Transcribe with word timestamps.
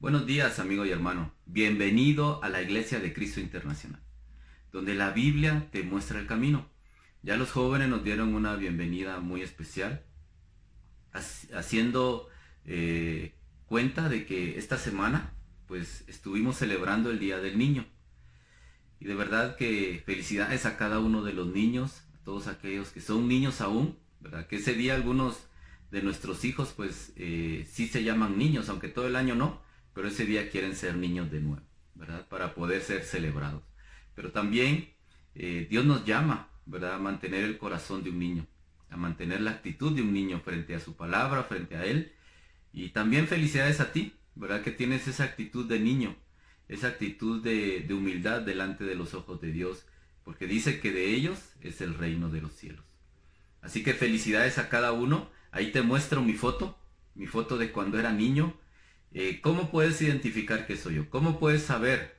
Buenos 0.00 0.26
días, 0.26 0.60
amigo 0.60 0.86
y 0.86 0.92
hermano. 0.92 1.34
Bienvenido 1.44 2.40
a 2.44 2.48
la 2.48 2.62
Iglesia 2.62 3.00
de 3.00 3.12
Cristo 3.12 3.40
Internacional, 3.40 4.00
donde 4.70 4.94
la 4.94 5.10
Biblia 5.10 5.66
te 5.72 5.82
muestra 5.82 6.20
el 6.20 6.28
camino. 6.28 6.70
Ya 7.24 7.36
los 7.36 7.50
jóvenes 7.50 7.88
nos 7.88 8.04
dieron 8.04 8.32
una 8.32 8.54
bienvenida 8.54 9.18
muy 9.18 9.42
especial, 9.42 10.04
haciendo 11.52 12.28
eh, 12.64 13.34
cuenta 13.66 14.08
de 14.08 14.24
que 14.24 14.56
esta 14.56 14.78
semana, 14.78 15.32
pues, 15.66 16.04
estuvimos 16.06 16.58
celebrando 16.58 17.10
el 17.10 17.18
Día 17.18 17.40
del 17.40 17.58
Niño. 17.58 17.84
Y 19.00 19.06
de 19.06 19.16
verdad 19.16 19.56
que 19.56 20.04
felicidades 20.06 20.64
a 20.64 20.76
cada 20.76 21.00
uno 21.00 21.24
de 21.24 21.32
los 21.32 21.48
niños, 21.48 22.04
a 22.14 22.22
todos 22.22 22.46
aquellos 22.46 22.90
que 22.90 23.00
son 23.00 23.26
niños 23.26 23.60
aún, 23.60 23.98
¿verdad? 24.20 24.46
Que 24.46 24.58
ese 24.58 24.74
día 24.74 24.94
algunos 24.94 25.48
de 25.90 26.02
nuestros 26.02 26.44
hijos, 26.44 26.72
pues, 26.76 27.12
eh, 27.16 27.66
sí 27.68 27.88
se 27.88 28.04
llaman 28.04 28.38
niños, 28.38 28.68
aunque 28.68 28.86
todo 28.86 29.08
el 29.08 29.16
año 29.16 29.34
no 29.34 29.66
pero 29.98 30.10
ese 30.10 30.26
día 30.26 30.48
quieren 30.48 30.76
ser 30.76 30.94
niños 30.94 31.28
de 31.28 31.40
nuevo, 31.40 31.66
¿verdad? 31.96 32.28
Para 32.28 32.54
poder 32.54 32.82
ser 32.82 33.02
celebrados. 33.02 33.64
Pero 34.14 34.30
también 34.30 34.90
eh, 35.34 35.66
Dios 35.68 35.84
nos 35.84 36.04
llama, 36.04 36.50
¿verdad? 36.66 36.94
A 36.94 36.98
mantener 36.98 37.42
el 37.42 37.58
corazón 37.58 38.04
de 38.04 38.10
un 38.10 38.20
niño, 38.20 38.46
a 38.90 38.96
mantener 38.96 39.40
la 39.40 39.50
actitud 39.50 39.90
de 39.92 40.02
un 40.02 40.12
niño 40.12 40.38
frente 40.38 40.76
a 40.76 40.78
su 40.78 40.94
palabra, 40.94 41.42
frente 41.42 41.76
a 41.76 41.84
Él. 41.84 42.12
Y 42.72 42.90
también 42.90 43.26
felicidades 43.26 43.80
a 43.80 43.90
ti, 43.90 44.14
¿verdad? 44.36 44.62
Que 44.62 44.70
tienes 44.70 45.08
esa 45.08 45.24
actitud 45.24 45.68
de 45.68 45.80
niño, 45.80 46.14
esa 46.68 46.86
actitud 46.86 47.42
de, 47.42 47.80
de 47.80 47.92
humildad 47.92 48.42
delante 48.42 48.84
de 48.84 48.94
los 48.94 49.14
ojos 49.14 49.40
de 49.40 49.50
Dios, 49.50 49.84
porque 50.22 50.46
dice 50.46 50.78
que 50.78 50.92
de 50.92 51.06
ellos 51.06 51.40
es 51.60 51.80
el 51.80 51.94
reino 51.94 52.30
de 52.30 52.40
los 52.40 52.52
cielos. 52.52 52.84
Así 53.62 53.82
que 53.82 53.94
felicidades 53.94 54.58
a 54.58 54.68
cada 54.68 54.92
uno. 54.92 55.28
Ahí 55.50 55.72
te 55.72 55.82
muestro 55.82 56.22
mi 56.22 56.34
foto, 56.34 56.78
mi 57.16 57.26
foto 57.26 57.58
de 57.58 57.72
cuando 57.72 57.98
era 57.98 58.12
niño 58.12 58.54
eh, 59.12 59.40
¿cómo 59.40 59.70
puedes 59.70 60.00
identificar 60.02 60.66
que 60.66 60.76
soy 60.76 60.96
yo? 60.96 61.10
¿Cómo 61.10 61.38
puedes 61.38 61.62
saber 61.62 62.18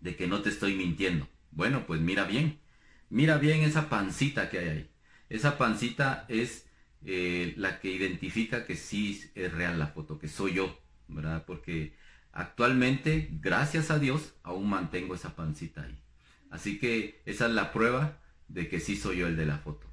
de 0.00 0.16
que 0.16 0.26
no 0.26 0.42
te 0.42 0.48
estoy 0.48 0.74
mintiendo? 0.74 1.28
Bueno, 1.50 1.86
pues 1.86 2.00
mira 2.00 2.24
bien, 2.24 2.60
mira 3.08 3.38
bien 3.38 3.62
esa 3.62 3.88
pancita 3.88 4.50
que 4.50 4.58
hay 4.58 4.68
ahí. 4.68 4.90
Esa 5.28 5.58
pancita 5.58 6.26
es 6.28 6.66
eh, 7.04 7.54
la 7.56 7.80
que 7.80 7.90
identifica 7.90 8.66
que 8.66 8.76
sí 8.76 9.30
es 9.34 9.52
real 9.52 9.78
la 9.78 9.88
foto, 9.88 10.18
que 10.18 10.28
soy 10.28 10.54
yo, 10.54 10.78
¿verdad? 11.08 11.44
Porque 11.46 11.94
actualmente, 12.32 13.28
gracias 13.40 13.90
a 13.90 13.98
Dios, 13.98 14.34
aún 14.42 14.68
mantengo 14.68 15.14
esa 15.14 15.34
pancita 15.34 15.82
ahí. 15.82 15.98
Así 16.50 16.78
que 16.78 17.22
esa 17.26 17.46
es 17.46 17.52
la 17.52 17.72
prueba 17.72 18.20
de 18.48 18.68
que 18.68 18.80
sí 18.80 18.96
soy 18.96 19.18
yo 19.18 19.28
el 19.28 19.36
de 19.36 19.46
la 19.46 19.58
foto. 19.58 19.86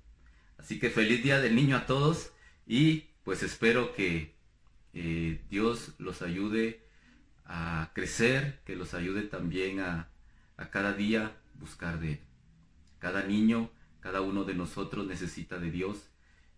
Así 0.58 0.80
que 0.80 0.90
feliz 0.90 1.24
día 1.24 1.40
del 1.40 1.56
niño 1.56 1.78
a 1.78 1.86
todos 1.86 2.32
y 2.66 3.06
pues 3.24 3.44
espero 3.44 3.94
que 3.94 4.37
eh, 4.94 5.42
Dios 5.50 5.94
los 5.98 6.22
ayude 6.22 6.88
a 7.46 7.92
crecer, 7.94 8.62
que 8.66 8.76
los 8.76 8.94
ayude 8.94 9.24
también 9.24 9.80
a, 9.80 10.10
cada 10.72 10.94
día 10.94 11.38
buscar 11.56 12.00
de 12.00 12.14
Él. 12.14 12.20
Cada 13.00 13.24
niño, 13.24 13.72
cada 14.00 14.22
uno 14.22 14.44
de 14.44 14.54
nosotros 14.54 15.06
necesita 15.06 15.60
de 15.60 15.72
Dios 15.72 16.10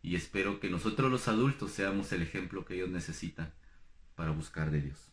y 0.02 0.16
espero 0.16 0.60
que 0.60 0.70
nosotros 0.70 1.12
los 1.12 1.28
adultos 1.28 1.72
seamos 1.72 2.12
el 2.12 2.22
ejemplo 2.22 2.66
que 2.66 2.76
ellos 2.76 2.90
necesitan 2.90 3.54
para 4.16 4.32
buscar 4.32 4.72
de 4.72 4.82
Dios. 4.82 5.10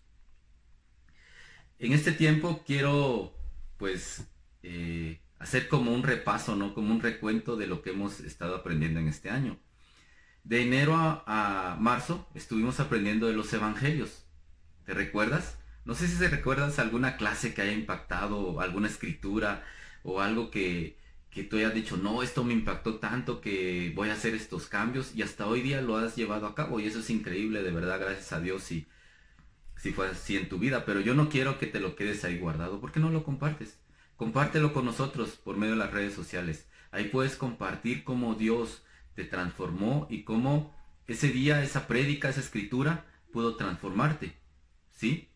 En 1.78 1.92
este 1.92 2.12
tiempo 2.12 2.62
quiero 2.66 3.34
pues 3.76 4.26
eh, 4.62 5.20
hacer 5.38 5.68
como 5.68 5.92
un 5.92 6.02
repaso, 6.02 6.56
¿no? 6.56 6.74
Como 6.74 6.92
un 6.92 7.00
recuento 7.00 7.56
de 7.56 7.66
lo 7.66 7.82
que 7.82 7.90
hemos 7.90 8.20
estado 8.20 8.56
aprendiendo 8.56 9.00
en 9.00 9.08
este 9.08 9.30
año. 9.30 9.58
De 10.46 10.62
enero 10.62 10.94
a, 10.96 11.76
marzo 11.80 12.24
estuvimos 12.36 12.78
aprendiendo 12.78 13.26
de 13.26 13.32
los 13.32 13.52
evangelios. 13.52 14.26
¿Te 14.84 14.94
recuerdas? 14.94 15.58
No 15.84 15.96
sé 15.96 16.06
si 16.06 16.16
te 16.20 16.28
recuerdas 16.28 16.78
alguna 16.78 17.16
clase 17.16 17.52
que 17.52 17.62
haya 17.62 17.72
impactado, 17.72 18.60
alguna 18.60 18.86
escritura 18.86 19.64
o 20.04 20.20
algo 20.20 20.52
que, 20.52 21.00
que 21.30 21.42
tú 21.42 21.56
hayas 21.56 21.74
dicho, 21.74 21.96
no, 21.96 22.22
esto 22.22 22.44
me 22.44 22.52
impactó 22.52 23.00
tanto 23.00 23.40
que 23.40 23.92
voy 23.96 24.08
a 24.08 24.12
hacer 24.12 24.36
estos 24.36 24.68
cambios 24.68 25.16
y 25.16 25.22
hasta 25.22 25.48
hoy 25.48 25.62
día 25.62 25.80
lo 25.80 25.96
has 25.96 26.14
llevado 26.14 26.46
a 26.46 26.54
cabo 26.54 26.78
y 26.78 26.86
eso 26.86 27.00
es 27.00 27.10
increíble, 27.10 27.64
de 27.64 27.72
verdad, 27.72 27.98
gracias 27.98 28.32
a 28.32 28.40
Dios 28.40 28.62
si, 28.62 28.86
si 29.76 29.92
fue 29.92 30.06
así 30.06 30.36
en 30.36 30.48
tu 30.48 30.60
vida, 30.60 30.84
pero 30.84 31.00
yo 31.00 31.14
no 31.14 31.28
quiero 31.28 31.58
que 31.58 31.66
te 31.66 31.80
lo 31.80 31.96
quedes 31.96 32.24
ahí 32.24 32.38
guardado, 32.38 32.80
¿por 32.80 32.92
qué 32.92 33.00
no 33.00 33.10
lo 33.10 33.24
compartes? 33.24 33.80
Compártelo 34.14 34.72
con 34.72 34.84
nosotros 34.84 35.30
por 35.30 35.56
medio 35.56 35.72
de 35.72 35.80
las 35.80 35.92
redes 35.92 36.14
sociales. 36.14 36.68
Ahí 36.92 37.08
puedes 37.08 37.34
compartir 37.34 38.04
cómo 38.04 38.36
Dios 38.36 38.85
te 39.16 39.24
transformó 39.24 40.06
y 40.08 40.22
cómo 40.22 40.76
ese 41.08 41.28
día, 41.28 41.62
esa 41.62 41.88
prédica, 41.88 42.28
esa 42.28 42.40
escritura 42.40 43.06
pudo 43.32 43.56
transformarte. 43.56 44.36
¿Sí? 44.94 45.28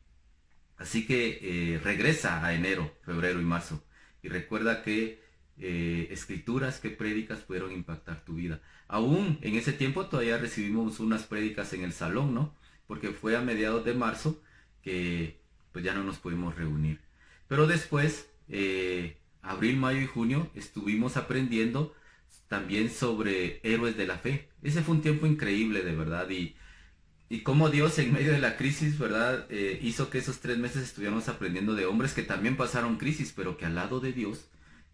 Así 0.78 1.06
que 1.06 1.38
eh, 1.42 1.80
regresa 1.82 2.44
a 2.44 2.54
enero, 2.54 2.94
febrero 3.02 3.40
y 3.40 3.44
marzo 3.44 3.84
y 4.22 4.28
recuerda 4.28 4.82
que 4.82 5.20
eh, 5.58 6.08
escrituras, 6.10 6.80
que 6.80 6.90
prédicas 6.90 7.40
pudieron 7.40 7.72
impactar 7.72 8.24
tu 8.24 8.34
vida. 8.34 8.60
Aún 8.88 9.38
en 9.42 9.56
ese 9.56 9.72
tiempo 9.72 10.06
todavía 10.06 10.38
recibimos 10.38 11.00
unas 11.00 11.24
prédicas 11.24 11.72
en 11.72 11.84
el 11.84 11.92
salón, 11.92 12.34
¿no? 12.34 12.54
Porque 12.86 13.10
fue 13.10 13.36
a 13.36 13.40
mediados 13.40 13.84
de 13.84 13.94
marzo 13.94 14.42
que 14.82 15.38
pues 15.72 15.84
ya 15.84 15.94
no 15.94 16.02
nos 16.02 16.18
pudimos 16.18 16.56
reunir. 16.56 17.00
Pero 17.46 17.66
después, 17.66 18.30
eh, 18.48 19.18
abril, 19.42 19.76
mayo 19.76 20.00
y 20.00 20.06
junio, 20.06 20.50
estuvimos 20.54 21.16
aprendiendo 21.16 21.94
también 22.50 22.90
sobre 22.90 23.60
héroes 23.62 23.96
de 23.96 24.08
la 24.08 24.18
fe. 24.18 24.48
Ese 24.60 24.82
fue 24.82 24.96
un 24.96 25.02
tiempo 25.02 25.24
increíble, 25.24 25.82
de 25.84 25.94
verdad, 25.94 26.28
y, 26.30 26.56
y 27.28 27.42
cómo 27.42 27.70
Dios 27.70 27.96
en 28.00 28.12
medio 28.12 28.32
de 28.32 28.40
la 28.40 28.56
crisis, 28.56 28.98
¿verdad? 28.98 29.46
Eh, 29.50 29.78
hizo 29.80 30.10
que 30.10 30.18
esos 30.18 30.40
tres 30.40 30.58
meses 30.58 30.82
estuviéramos 30.82 31.28
aprendiendo 31.28 31.76
de 31.76 31.86
hombres 31.86 32.12
que 32.12 32.24
también 32.24 32.56
pasaron 32.56 32.98
crisis, 32.98 33.32
pero 33.36 33.56
que 33.56 33.66
al 33.66 33.76
lado 33.76 34.00
de 34.00 34.12
Dios, 34.12 34.48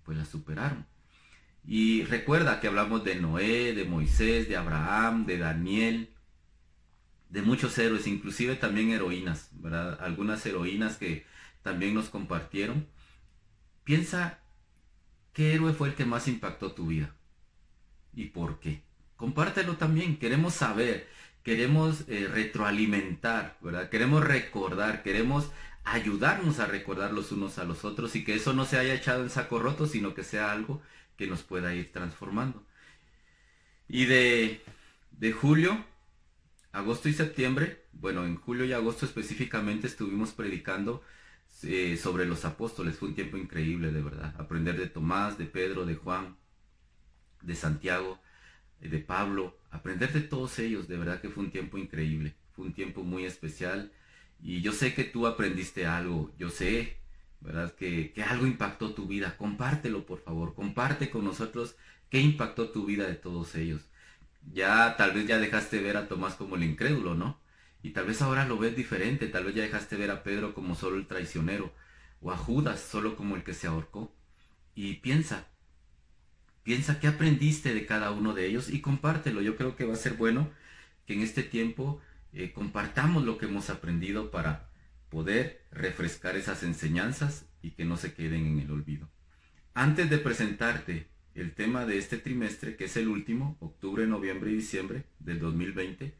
pues 0.04 0.18
la 0.18 0.26
superaron. 0.26 0.86
Y 1.66 2.04
recuerda 2.04 2.60
que 2.60 2.66
hablamos 2.66 3.04
de 3.04 3.14
Noé, 3.16 3.72
de 3.74 3.86
Moisés, 3.86 4.50
de 4.50 4.56
Abraham, 4.58 5.24
de 5.24 5.38
Daniel, 5.38 6.10
de 7.30 7.40
muchos 7.40 7.78
héroes, 7.78 8.06
inclusive 8.06 8.56
también 8.56 8.90
heroínas, 8.90 9.48
¿verdad? 9.52 9.98
Algunas 10.02 10.44
heroínas 10.44 10.98
que 10.98 11.24
también 11.62 11.94
nos 11.94 12.10
compartieron. 12.10 12.86
Piensa, 13.84 14.40
¿qué 15.32 15.54
héroe 15.54 15.72
fue 15.72 15.88
el 15.88 15.94
que 15.94 16.04
más 16.04 16.28
impactó 16.28 16.72
tu 16.72 16.88
vida? 16.88 17.15
Y 18.16 18.26
por 18.26 18.58
qué. 18.58 18.82
Compártelo 19.16 19.76
también, 19.76 20.18
queremos 20.18 20.54
saber, 20.54 21.06
queremos 21.44 22.04
eh, 22.08 22.28
retroalimentar, 22.28 23.56
¿verdad? 23.60 23.88
Queremos 23.88 24.24
recordar, 24.24 25.04
queremos 25.04 25.50
ayudarnos 25.84 26.58
a 26.58 26.66
recordar 26.66 27.12
los 27.12 27.30
unos 27.30 27.58
a 27.58 27.64
los 27.64 27.84
otros 27.84 28.16
y 28.16 28.24
que 28.24 28.34
eso 28.34 28.52
no 28.52 28.64
se 28.64 28.78
haya 28.78 28.94
echado 28.94 29.22
en 29.22 29.30
saco 29.30 29.60
roto, 29.60 29.86
sino 29.86 30.14
que 30.14 30.24
sea 30.24 30.50
algo 30.50 30.82
que 31.16 31.28
nos 31.28 31.42
pueda 31.44 31.74
ir 31.74 31.92
transformando. 31.92 32.64
Y 33.88 34.06
de, 34.06 34.60
de 35.12 35.32
julio, 35.32 35.84
agosto 36.72 37.08
y 37.08 37.12
septiembre, 37.12 37.84
bueno, 37.92 38.24
en 38.26 38.36
julio 38.36 38.64
y 38.64 38.72
agosto 38.72 39.06
específicamente 39.06 39.86
estuvimos 39.86 40.32
predicando 40.32 41.02
eh, 41.62 41.96
sobre 41.96 42.26
los 42.26 42.44
apóstoles. 42.44 42.98
Fue 42.98 43.08
un 43.08 43.14
tiempo 43.14 43.36
increíble, 43.36 43.92
de 43.92 44.02
verdad. 44.02 44.34
Aprender 44.38 44.76
de 44.76 44.88
Tomás, 44.88 45.38
de 45.38 45.46
Pedro, 45.46 45.86
de 45.86 45.94
Juan, 45.94 46.36
de 47.46 47.54
Santiago, 47.54 48.20
eh, 48.80 48.88
de 48.88 48.98
Pablo, 48.98 49.58
aprender 49.70 50.12
de 50.12 50.20
todos 50.20 50.58
ellos, 50.58 50.88
de 50.88 50.96
verdad 50.98 51.20
que 51.20 51.30
fue 51.30 51.44
un 51.44 51.50
tiempo 51.50 51.78
increíble, 51.78 52.34
fue 52.52 52.66
un 52.66 52.74
tiempo 52.74 53.02
muy 53.02 53.24
especial 53.24 53.92
y 54.42 54.60
yo 54.60 54.72
sé 54.72 54.94
que 54.94 55.04
tú 55.04 55.26
aprendiste 55.26 55.86
algo, 55.86 56.32
yo 56.38 56.50
sé, 56.50 56.98
¿verdad? 57.40 57.74
Que, 57.74 58.12
que 58.12 58.22
algo 58.22 58.46
impactó 58.46 58.94
tu 58.94 59.06
vida, 59.06 59.36
compártelo 59.36 60.04
por 60.06 60.20
favor, 60.22 60.54
comparte 60.54 61.10
con 61.10 61.24
nosotros 61.24 61.76
qué 62.10 62.20
impactó 62.20 62.70
tu 62.70 62.84
vida 62.86 63.06
de 63.06 63.14
todos 63.14 63.54
ellos. 63.54 63.82
Ya 64.52 64.96
tal 64.96 65.12
vez 65.12 65.26
ya 65.26 65.38
dejaste 65.38 65.80
ver 65.80 65.96
a 65.96 66.08
Tomás 66.08 66.34
como 66.34 66.56
el 66.56 66.62
incrédulo, 66.64 67.14
¿no? 67.14 67.40
Y 67.82 67.90
tal 67.90 68.06
vez 68.06 68.22
ahora 68.22 68.46
lo 68.46 68.58
ves 68.58 68.76
diferente, 68.76 69.28
tal 69.28 69.44
vez 69.44 69.54
ya 69.54 69.62
dejaste 69.62 69.96
ver 69.96 70.10
a 70.10 70.22
Pedro 70.22 70.54
como 70.54 70.74
solo 70.74 70.96
el 70.96 71.06
traicionero, 71.06 71.72
o 72.20 72.32
a 72.32 72.36
Judas 72.36 72.80
solo 72.80 73.16
como 73.16 73.36
el 73.36 73.44
que 73.44 73.54
se 73.54 73.66
ahorcó. 73.66 74.14
Y 74.74 74.94
piensa, 74.94 75.48
Piensa 76.66 76.98
qué 76.98 77.06
aprendiste 77.06 77.72
de 77.74 77.86
cada 77.86 78.10
uno 78.10 78.34
de 78.34 78.44
ellos 78.44 78.70
y 78.70 78.80
compártelo. 78.80 79.40
Yo 79.40 79.56
creo 79.56 79.76
que 79.76 79.84
va 79.84 79.94
a 79.94 79.96
ser 79.96 80.14
bueno 80.14 80.50
que 81.06 81.14
en 81.14 81.20
este 81.20 81.44
tiempo 81.44 82.00
eh, 82.32 82.50
compartamos 82.52 83.24
lo 83.24 83.38
que 83.38 83.46
hemos 83.46 83.70
aprendido 83.70 84.32
para 84.32 84.68
poder 85.08 85.62
refrescar 85.70 86.34
esas 86.34 86.64
enseñanzas 86.64 87.46
y 87.62 87.70
que 87.70 87.84
no 87.84 87.96
se 87.96 88.14
queden 88.14 88.46
en 88.46 88.58
el 88.58 88.72
olvido. 88.72 89.08
Antes 89.74 90.10
de 90.10 90.18
presentarte 90.18 91.06
el 91.36 91.54
tema 91.54 91.86
de 91.86 91.98
este 91.98 92.16
trimestre, 92.16 92.74
que 92.74 92.86
es 92.86 92.96
el 92.96 93.06
último, 93.06 93.56
octubre, 93.60 94.04
noviembre 94.08 94.50
y 94.50 94.56
diciembre 94.56 95.04
del 95.20 95.38
2020, 95.38 96.16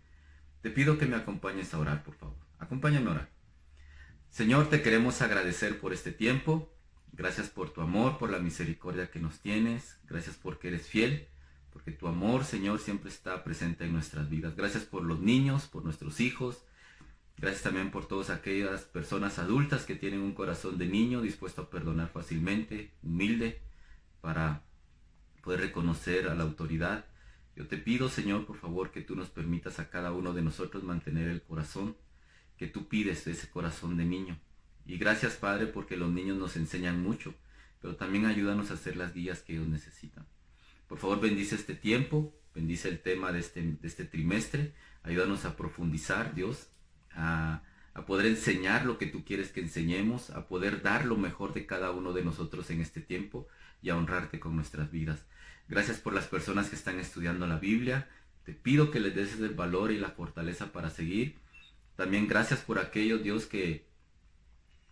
te 0.62 0.70
pido 0.70 0.96
que 0.96 1.06
me 1.06 1.16
acompañes 1.16 1.75
a 1.75 1.81
orar, 1.81 2.04
por 2.04 2.14
favor. 2.14 2.38
Acompáñame 2.60 3.08
a 3.08 3.14
orar. 3.14 3.31
Señor, 4.31 4.70
te 4.70 4.81
queremos 4.81 5.22
agradecer 5.22 5.81
por 5.81 5.92
este 5.92 6.12
tiempo, 6.12 6.72
Gracias 7.16 7.48
por 7.48 7.70
tu 7.70 7.80
amor, 7.80 8.18
por 8.18 8.30
la 8.30 8.40
misericordia 8.40 9.10
que 9.10 9.18
nos 9.18 9.40
tienes. 9.40 9.98
Gracias 10.04 10.36
porque 10.36 10.68
eres 10.68 10.86
fiel, 10.86 11.28
porque 11.72 11.90
tu 11.90 12.08
amor, 12.08 12.44
Señor, 12.44 12.78
siempre 12.78 13.08
está 13.08 13.42
presente 13.42 13.86
en 13.86 13.94
nuestras 13.94 14.28
vidas. 14.28 14.54
Gracias 14.54 14.84
por 14.84 15.02
los 15.02 15.20
niños, 15.20 15.66
por 15.66 15.82
nuestros 15.82 16.20
hijos. 16.20 16.66
Gracias 17.38 17.62
también 17.62 17.90
por 17.90 18.06
todas 18.06 18.28
aquellas 18.28 18.82
personas 18.82 19.38
adultas 19.38 19.86
que 19.86 19.94
tienen 19.94 20.20
un 20.20 20.34
corazón 20.34 20.76
de 20.76 20.88
niño 20.88 21.22
dispuesto 21.22 21.62
a 21.62 21.70
perdonar 21.70 22.10
fácilmente, 22.10 22.92
humilde, 23.02 23.62
para 24.20 24.64
poder 25.42 25.60
reconocer 25.60 26.28
a 26.28 26.34
la 26.34 26.44
autoridad. 26.44 27.06
Yo 27.54 27.66
te 27.66 27.78
pido, 27.78 28.10
Señor, 28.10 28.44
por 28.44 28.58
favor, 28.58 28.90
que 28.90 29.00
tú 29.00 29.16
nos 29.16 29.30
permitas 29.30 29.78
a 29.78 29.88
cada 29.88 30.12
uno 30.12 30.34
de 30.34 30.42
nosotros 30.42 30.82
mantener 30.82 31.28
el 31.28 31.40
corazón 31.40 31.96
que 32.58 32.66
tú 32.66 32.88
pides, 32.88 33.26
ese 33.26 33.48
corazón 33.48 33.96
de 33.96 34.04
niño. 34.04 34.38
Y 34.86 34.98
gracias, 34.98 35.34
Padre, 35.34 35.66
porque 35.66 35.96
los 35.96 36.10
niños 36.10 36.38
nos 36.38 36.56
enseñan 36.56 37.02
mucho, 37.02 37.34
pero 37.80 37.96
también 37.96 38.26
ayúdanos 38.26 38.70
a 38.70 38.74
hacer 38.74 38.96
las 38.96 39.12
guías 39.12 39.40
que 39.40 39.54
ellos 39.54 39.66
necesitan. 39.66 40.26
Por 40.86 40.98
favor, 40.98 41.20
bendice 41.20 41.56
este 41.56 41.74
tiempo, 41.74 42.32
bendice 42.54 42.88
el 42.88 43.00
tema 43.00 43.32
de 43.32 43.40
este, 43.40 43.62
de 43.62 43.88
este 43.88 44.04
trimestre, 44.04 44.72
ayúdanos 45.02 45.44
a 45.44 45.56
profundizar, 45.56 46.34
Dios, 46.34 46.68
a, 47.12 47.62
poder 48.06 48.26
enseñar 48.26 48.84
lo 48.84 48.98
que 48.98 49.06
tú 49.06 49.24
quieres 49.24 49.50
que 49.50 49.60
enseñemos, 49.60 50.30
a 50.30 50.46
poder 50.46 50.82
dar 50.82 51.06
lo 51.06 51.16
mejor 51.16 51.54
de 51.54 51.66
cada 51.66 51.90
uno 51.90 52.12
de 52.12 52.22
nosotros 52.22 52.70
en 52.70 52.80
este 52.80 53.00
tiempo 53.00 53.48
y 53.82 53.88
a 53.88 53.96
honrarte 53.96 54.38
con 54.38 54.54
nuestras 54.54 54.90
vidas. 54.90 55.24
Gracias 55.66 55.98
por 55.98 56.12
las 56.12 56.26
personas 56.26 56.68
que 56.68 56.76
están 56.76 57.00
estudiando 57.00 57.46
la 57.46 57.58
Biblia. 57.58 58.08
Te 58.44 58.52
pido 58.52 58.90
que 58.90 59.00
les 59.00 59.14
des 59.14 59.40
el 59.40 59.54
valor 59.54 59.90
y 59.90 59.98
la 59.98 60.10
fortaleza 60.10 60.72
para 60.72 60.90
seguir. 60.90 61.36
También 61.96 62.28
gracias 62.28 62.60
por 62.60 62.78
aquellos, 62.78 63.22
Dios, 63.22 63.46
que 63.46 63.86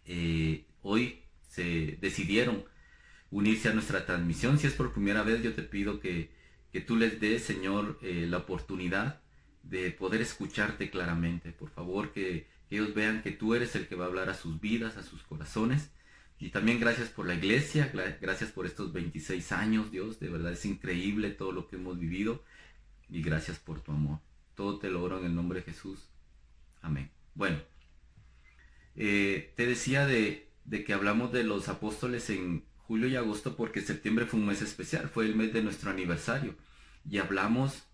eh, 0.07 0.67
hoy 0.83 1.23
se 1.49 1.99
decidieron 2.01 2.65
unirse 3.31 3.69
a 3.69 3.75
nuestra 3.75 4.07
transmisión. 4.07 4.59
Si 4.59 4.67
es 4.67 4.75
por 4.75 4.93
primera 4.93 5.23
vez, 5.23 5.43
yo 5.43 5.55
te 5.55 5.63
pido 5.63 6.01
que, 6.01 6.31
tú 6.87 6.97
les 6.97 7.21
des, 7.21 7.43
Señor, 7.43 7.99
eh, 8.03 8.27
la 8.29 8.39
oportunidad 8.39 9.21
de 9.63 9.91
poder 9.91 10.21
escucharte 10.21 10.91
claramente. 10.91 11.53
Por 11.53 11.71
favor, 11.71 12.13
que, 12.13 12.49
ellos 12.71 12.95
vean 12.95 13.23
que 13.23 13.31
tú 13.31 13.55
eres 13.55 13.77
el 13.77 13.87
que 13.87 13.95
va 13.95 14.05
a 14.05 14.09
hablar 14.09 14.29
a 14.31 14.35
sus 14.35 14.61
vidas, 14.61 14.97
a 14.97 15.03
sus 15.03 15.23
corazones. 15.23 15.91
Y 16.41 16.51
también 16.51 16.81
gracias 16.81 17.09
por 17.09 17.27
la 17.27 17.35
iglesia, 17.35 17.93
gracias 18.21 18.51
por 18.51 18.67
estos 18.67 18.93
26 18.93 19.53
años, 19.53 19.93
Dios. 19.93 20.19
De 20.19 20.29
verdad 20.29 20.53
es 20.53 20.65
increíble 20.65 21.31
todo 21.31 21.53
lo 21.53 21.69
que 21.69 21.77
hemos 21.77 21.99
vivido. 21.99 22.43
Y 23.09 23.23
gracias 23.23 23.59
por 23.59 23.81
tu 23.81 23.93
amor. 23.93 24.19
Todo 24.55 24.79
te 24.79 24.91
lo 24.91 25.03
oro 25.03 25.21
en 25.21 25.27
el 25.27 25.35
nombre 25.35 25.61
de 25.61 25.67
Jesús. 25.67 26.09
Amén. 26.83 27.11
Bueno, 27.35 27.59
eh, 28.97 29.53
te 29.57 29.67
decía 29.67 30.07
de, 30.07 30.49
de 30.65 30.85
que 30.85 30.93
hablamos 30.93 31.33
de 31.33 31.45
los 31.45 31.69
apóstoles 31.69 32.31
en 32.31 32.65
julio 32.77 33.09
y 33.09 33.17
agosto 33.17 33.57
porque 33.57 33.81
septiembre 33.81 34.27
fue 34.27 34.41
un 34.41 34.47
mes 34.47 34.63
especial, 34.63 35.09
fue 35.09 35.27
el 35.27 35.37
mes 35.37 35.53
de 35.53 35.63
nuestro 35.63 35.91
aniversario. 35.91 36.55
Y 37.09 37.19
hablamos 37.19 37.85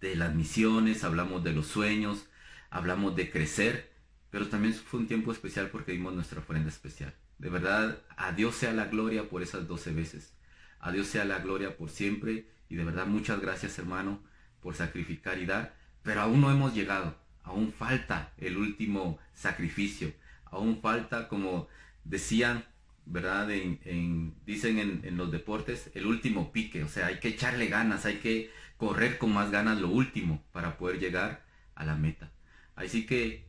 de 0.00 0.16
las 0.16 0.34
misiones, 0.34 1.04
hablamos 1.04 1.44
de 1.44 1.52
los 1.52 1.66
sueños, 1.66 2.26
hablamos 2.70 3.14
de 3.16 3.30
crecer, 3.30 3.92
pero 4.30 4.48
también 4.48 4.74
fue 4.74 5.00
un 5.00 5.06
tiempo 5.06 5.32
especial 5.32 5.68
porque 5.70 5.92
vimos 5.92 6.14
nuestra 6.14 6.40
ofrenda 6.40 6.68
especial. 6.68 7.14
De 7.38 7.48
verdad, 7.48 7.98
a 8.16 8.32
Dios 8.32 8.54
sea 8.54 8.72
la 8.72 8.86
gloria 8.86 9.28
por 9.28 9.42
esas 9.42 9.66
12 9.66 9.92
veces. 9.92 10.34
A 10.78 10.90
Dios 10.92 11.06
sea 11.06 11.24
la 11.24 11.40
gloria 11.40 11.76
por 11.76 11.90
siempre. 11.90 12.48
Y 12.68 12.76
de 12.76 12.84
verdad, 12.84 13.06
muchas 13.06 13.40
gracias 13.40 13.78
hermano 13.78 14.22
por 14.60 14.74
sacrificar 14.74 15.38
y 15.38 15.46
dar. 15.46 15.76
Pero 16.02 16.20
aún 16.20 16.40
no 16.40 16.50
hemos 16.50 16.74
llegado. 16.74 17.16
Aún 17.42 17.72
falta 17.72 18.32
el 18.38 18.56
último 18.56 19.18
sacrificio. 19.34 20.12
Aún 20.44 20.80
falta, 20.80 21.28
como 21.28 21.68
decían, 22.04 22.64
¿verdad? 23.06 23.50
En, 23.50 24.34
dicen 24.46 24.78
en, 24.78 25.00
en 25.04 25.16
los 25.16 25.32
deportes, 25.32 25.90
el 25.94 26.06
último 26.06 26.52
pique. 26.52 26.84
O 26.84 26.88
sea, 26.88 27.06
hay 27.06 27.18
que 27.18 27.28
echarle 27.28 27.66
ganas, 27.66 28.06
hay 28.06 28.16
que 28.16 28.50
correr 28.76 29.18
con 29.18 29.32
más 29.32 29.50
ganas 29.50 29.80
lo 29.80 29.88
último 29.88 30.42
para 30.52 30.76
poder 30.78 30.98
llegar 30.98 31.44
a 31.74 31.84
la 31.84 31.96
meta. 31.96 32.30
Así 32.74 33.06
que 33.06 33.44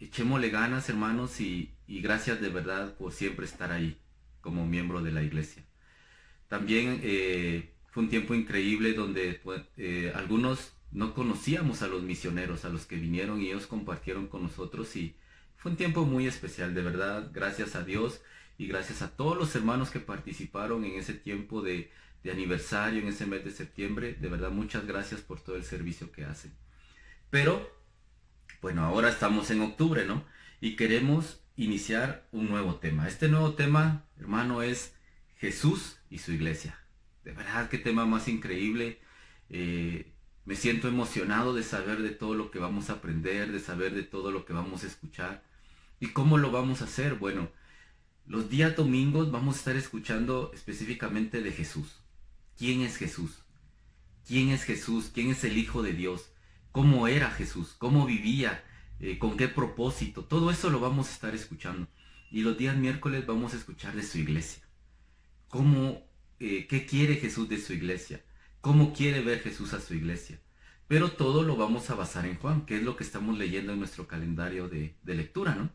echémosle 0.00 0.50
ganas, 0.50 0.88
hermanos, 0.88 1.40
y, 1.40 1.72
gracias 1.88 2.40
de 2.40 2.48
verdad 2.48 2.94
por 2.96 3.12
siempre 3.12 3.46
estar 3.46 3.72
ahí 3.72 3.98
como 4.40 4.66
miembro 4.66 5.02
de 5.02 5.12
la 5.12 5.22
iglesia. 5.22 5.64
También 6.48 7.00
eh, 7.02 7.72
fue 7.90 8.04
un 8.04 8.10
tiempo 8.10 8.34
increíble 8.34 8.92
donde 8.92 9.40
pues, 9.42 9.62
eh, 9.76 10.12
algunos 10.14 10.72
no 10.92 11.14
conocíamos 11.14 11.82
a 11.82 11.88
los 11.88 12.02
misioneros, 12.02 12.64
a 12.64 12.68
los 12.68 12.86
que 12.86 12.96
vinieron 12.96 13.40
y 13.40 13.46
ellos 13.46 13.66
compartieron 13.66 14.26
con 14.26 14.42
nosotros 14.42 14.94
y 14.96 15.16
fue 15.56 15.72
un 15.72 15.76
tiempo 15.76 16.04
muy 16.04 16.26
especial, 16.26 16.74
de 16.74 16.82
verdad, 16.82 17.30
gracias 17.32 17.74
a 17.74 17.82
Dios 17.82 18.20
y 18.58 18.66
gracias 18.66 19.02
a 19.02 19.10
todos 19.16 19.36
los 19.36 19.54
hermanos 19.54 19.90
que 19.90 20.00
participaron 20.00 20.84
en 20.84 20.98
ese 20.98 21.14
tiempo 21.14 21.62
de, 21.62 21.90
aniversario 22.30 23.00
en 23.00 23.08
ese 23.08 23.24
mes 23.24 23.44
de 23.44 23.52
septiembre. 23.52 24.14
De 24.14 24.28
verdad, 24.28 24.50
muchas 24.50 24.84
gracias 24.84 25.20
por 25.20 25.40
todo 25.40 25.54
el 25.54 25.62
servicio 25.62 26.10
que 26.10 26.24
hacen. 26.24 26.52
Pero, 27.30 27.70
bueno, 28.60 28.82
ahora 28.84 29.10
estamos 29.10 29.50
en 29.52 29.60
octubre, 29.60 30.04
¿no? 30.04 30.24
Y 30.60 30.74
queremos 30.74 31.40
iniciar 31.54 32.26
un 32.32 32.48
nuevo 32.48 32.76
tema. 32.76 33.06
Este 33.06 33.28
nuevo 33.28 33.54
tema, 33.54 34.04
hermano, 34.18 34.62
es 34.62 34.94
Jesús 35.36 35.98
y 36.10 36.18
su 36.18 36.32
iglesia. 36.32 36.80
De 37.24 37.32
verdad, 37.32 37.68
qué 37.68 37.78
tema 37.78 38.06
más 38.06 38.26
increíble. 38.26 39.00
Eh, 39.48 40.12
me 40.46 40.54
siento 40.54 40.86
emocionado 40.86 41.54
de 41.54 41.64
saber 41.64 42.02
de 42.02 42.10
todo 42.10 42.34
lo 42.34 42.52
que 42.52 42.60
vamos 42.60 42.88
a 42.88 42.94
aprender, 42.94 43.50
de 43.50 43.58
saber 43.58 43.94
de 43.94 44.04
todo 44.04 44.30
lo 44.30 44.46
que 44.46 44.52
vamos 44.52 44.84
a 44.84 44.86
escuchar. 44.86 45.42
¿Y 45.98 46.08
cómo 46.08 46.38
lo 46.38 46.52
vamos 46.52 46.80
a 46.80 46.84
hacer? 46.84 47.16
Bueno, 47.16 47.50
los 48.26 48.48
días 48.48 48.76
domingos 48.76 49.32
vamos 49.32 49.56
a 49.56 49.58
estar 49.58 49.76
escuchando 49.76 50.52
específicamente 50.54 51.42
de 51.42 51.50
Jesús. 51.50 51.96
¿Quién 52.56 52.82
es 52.82 52.96
Jesús? 52.96 53.42
¿Quién 54.24 54.50
es 54.50 54.62
Jesús? 54.62 55.10
¿Quién 55.12 55.30
es 55.30 55.42
el 55.42 55.58
Hijo 55.58 55.82
de 55.82 55.92
Dios? 55.92 56.30
¿Cómo 56.70 57.08
era 57.08 57.30
Jesús? 57.32 57.74
¿Cómo 57.76 58.06
vivía? 58.06 58.64
Eh, 59.00 59.18
¿Con 59.18 59.36
qué 59.36 59.48
propósito? 59.48 60.24
Todo 60.24 60.52
eso 60.52 60.70
lo 60.70 60.78
vamos 60.78 61.08
a 61.08 61.12
estar 61.12 61.34
escuchando. 61.34 61.88
Y 62.30 62.42
los 62.42 62.56
días 62.56 62.76
miércoles 62.76 63.26
vamos 63.26 63.52
a 63.52 63.56
escuchar 63.56 63.96
de 63.96 64.04
su 64.04 64.18
iglesia. 64.18 64.62
¿Cómo, 65.48 66.06
eh, 66.38 66.68
¿Qué 66.68 66.86
quiere 66.86 67.16
Jesús 67.16 67.48
de 67.48 67.58
su 67.58 67.72
iglesia? 67.72 68.22
¿Cómo 68.66 68.92
quiere 68.92 69.20
ver 69.20 69.42
Jesús 69.42 69.74
a 69.74 69.80
su 69.80 69.94
iglesia? 69.94 70.40
Pero 70.88 71.12
todo 71.12 71.44
lo 71.44 71.54
vamos 71.54 71.88
a 71.88 71.94
basar 71.94 72.26
en 72.26 72.34
Juan, 72.34 72.66
que 72.66 72.78
es 72.78 72.82
lo 72.82 72.96
que 72.96 73.04
estamos 73.04 73.38
leyendo 73.38 73.72
en 73.72 73.78
nuestro 73.78 74.08
calendario 74.08 74.68
de, 74.68 74.96
lectura, 75.04 75.54
¿no? 75.54 75.70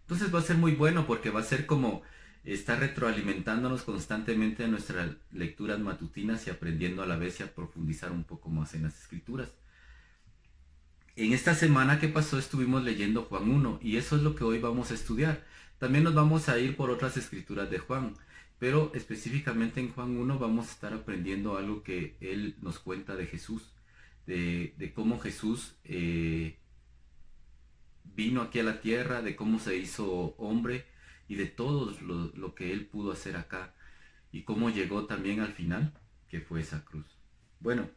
Entonces 0.00 0.34
va 0.34 0.38
a 0.38 0.42
ser 0.42 0.56
muy 0.56 0.72
bueno 0.72 1.06
porque 1.06 1.28
va 1.28 1.40
a 1.40 1.42
ser 1.42 1.66
como 1.66 2.00
está 2.42 2.76
retroalimentándonos 2.76 3.82
constantemente 3.82 4.64
en 4.64 4.70
nuestras 4.70 5.10
lecturas 5.30 5.80
matutinas 5.80 6.46
y 6.46 6.50
aprendiendo 6.50 7.02
a 7.02 7.06
la 7.06 7.18
vez 7.18 7.40
y 7.40 7.42
a 7.42 7.54
profundizar 7.54 8.10
un 8.10 8.24
poco 8.24 8.48
más 8.48 8.72
en 8.72 8.84
las 8.84 8.98
escrituras. 8.98 9.50
En 11.16 11.34
esta 11.34 11.54
semana 11.54 12.00
que 12.00 12.08
pasó 12.08 12.38
estuvimos 12.38 12.82
leyendo 12.82 13.24
Juan 13.24 13.50
1 13.50 13.80
y 13.82 13.98
eso 13.98 14.16
es 14.16 14.22
lo 14.22 14.34
que 14.34 14.44
hoy 14.44 14.60
vamos 14.60 14.90
a 14.90 14.94
estudiar. 14.94 15.44
También 15.78 16.04
nos 16.04 16.14
vamos 16.14 16.48
a 16.48 16.58
ir 16.58 16.74
por 16.74 16.88
otras 16.88 17.18
escrituras 17.18 17.70
de 17.70 17.80
Juan, 17.80 18.14
pero 18.60 18.92
específicamente 18.94 19.80
en 19.80 19.90
Juan 19.92 20.18
1 20.18 20.38
vamos 20.38 20.68
a 20.68 20.72
estar 20.72 20.92
aprendiendo 20.92 21.56
algo 21.56 21.82
que 21.82 22.16
él 22.20 22.56
nos 22.60 22.78
cuenta 22.78 23.16
de 23.16 23.26
Jesús, 23.26 23.72
de, 24.26 24.92
cómo 24.94 25.18
Jesús 25.18 25.74
eh, 25.82 26.58
vino 28.14 28.42
aquí 28.42 28.60
a 28.60 28.64
la 28.64 28.82
tierra, 28.82 29.22
de 29.22 29.34
cómo 29.34 29.58
se 29.58 29.76
hizo 29.76 30.36
hombre, 30.36 30.84
y 31.26 31.36
de 31.36 31.46
todo 31.46 31.96
lo, 32.34 32.54
que 32.54 32.72
él 32.72 32.86
pudo 32.86 33.12
hacer 33.12 33.36
acá 33.36 33.72
y 34.30 34.42
cómo 34.42 34.68
llegó 34.68 35.06
también 35.06 35.40
al 35.40 35.52
final, 35.52 35.94
que 36.28 36.40
fue 36.40 36.60
esa 36.60 36.84
cruz. 36.84 37.06
Bueno, 37.60 37.88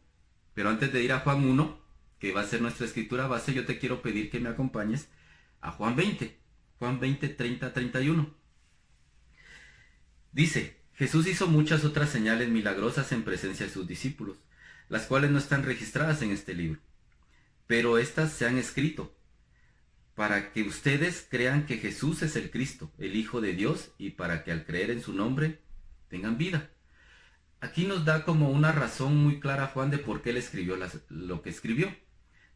pero 0.54 0.70
antes 0.70 0.92
de 0.92 1.02
ir 1.02 1.12
a 1.12 1.20
Juan 1.20 1.44
1, 1.44 1.78
que 2.18 2.32
va 2.32 2.40
a 2.40 2.46
ser 2.46 2.62
nuestra 2.62 2.86
escritura 2.86 3.26
base, 3.26 3.52
yo 3.52 3.66
te 3.66 3.78
quiero 3.78 4.00
pedir 4.00 4.30
que 4.30 4.40
me 4.40 4.48
acompañes 4.48 5.10
a 5.60 5.72
Juan 5.72 5.94
20, 5.94 6.38
Juan 6.78 7.00
20, 7.00 7.28
30, 7.28 7.72
31. 7.72 8.43
Dice, 10.34 10.76
Jesús 10.94 11.28
hizo 11.28 11.46
muchas 11.46 11.84
otras 11.84 12.10
señales 12.10 12.48
milagrosas 12.48 13.12
en 13.12 13.22
presencia 13.22 13.66
de 13.66 13.72
sus 13.72 13.86
discípulos, 13.86 14.36
las 14.88 15.06
cuales 15.06 15.30
no 15.30 15.38
están 15.38 15.62
registradas 15.62 16.22
en 16.22 16.32
este 16.32 16.54
libro, 16.54 16.80
pero 17.68 17.98
estas 17.98 18.32
se 18.32 18.44
han 18.44 18.58
escrito 18.58 19.16
para 20.16 20.52
que 20.52 20.64
ustedes 20.64 21.24
crean 21.30 21.66
que 21.66 21.78
Jesús 21.78 22.22
es 22.22 22.34
el 22.34 22.50
Cristo, 22.50 22.90
el 22.98 23.14
Hijo 23.14 23.40
de 23.40 23.52
Dios, 23.52 23.92
y 23.96 24.10
para 24.10 24.42
que 24.42 24.50
al 24.50 24.64
creer 24.64 24.90
en 24.90 25.02
su 25.02 25.12
nombre 25.12 25.60
tengan 26.08 26.36
vida. 26.36 26.68
Aquí 27.60 27.86
nos 27.86 28.04
da 28.04 28.24
como 28.24 28.50
una 28.50 28.72
razón 28.72 29.16
muy 29.16 29.38
clara 29.38 29.68
Juan 29.68 29.90
de 29.90 29.98
por 29.98 30.20
qué 30.20 30.30
él 30.30 30.36
escribió 30.36 30.76
lo 31.10 31.42
que 31.42 31.50
escribió. 31.50 31.94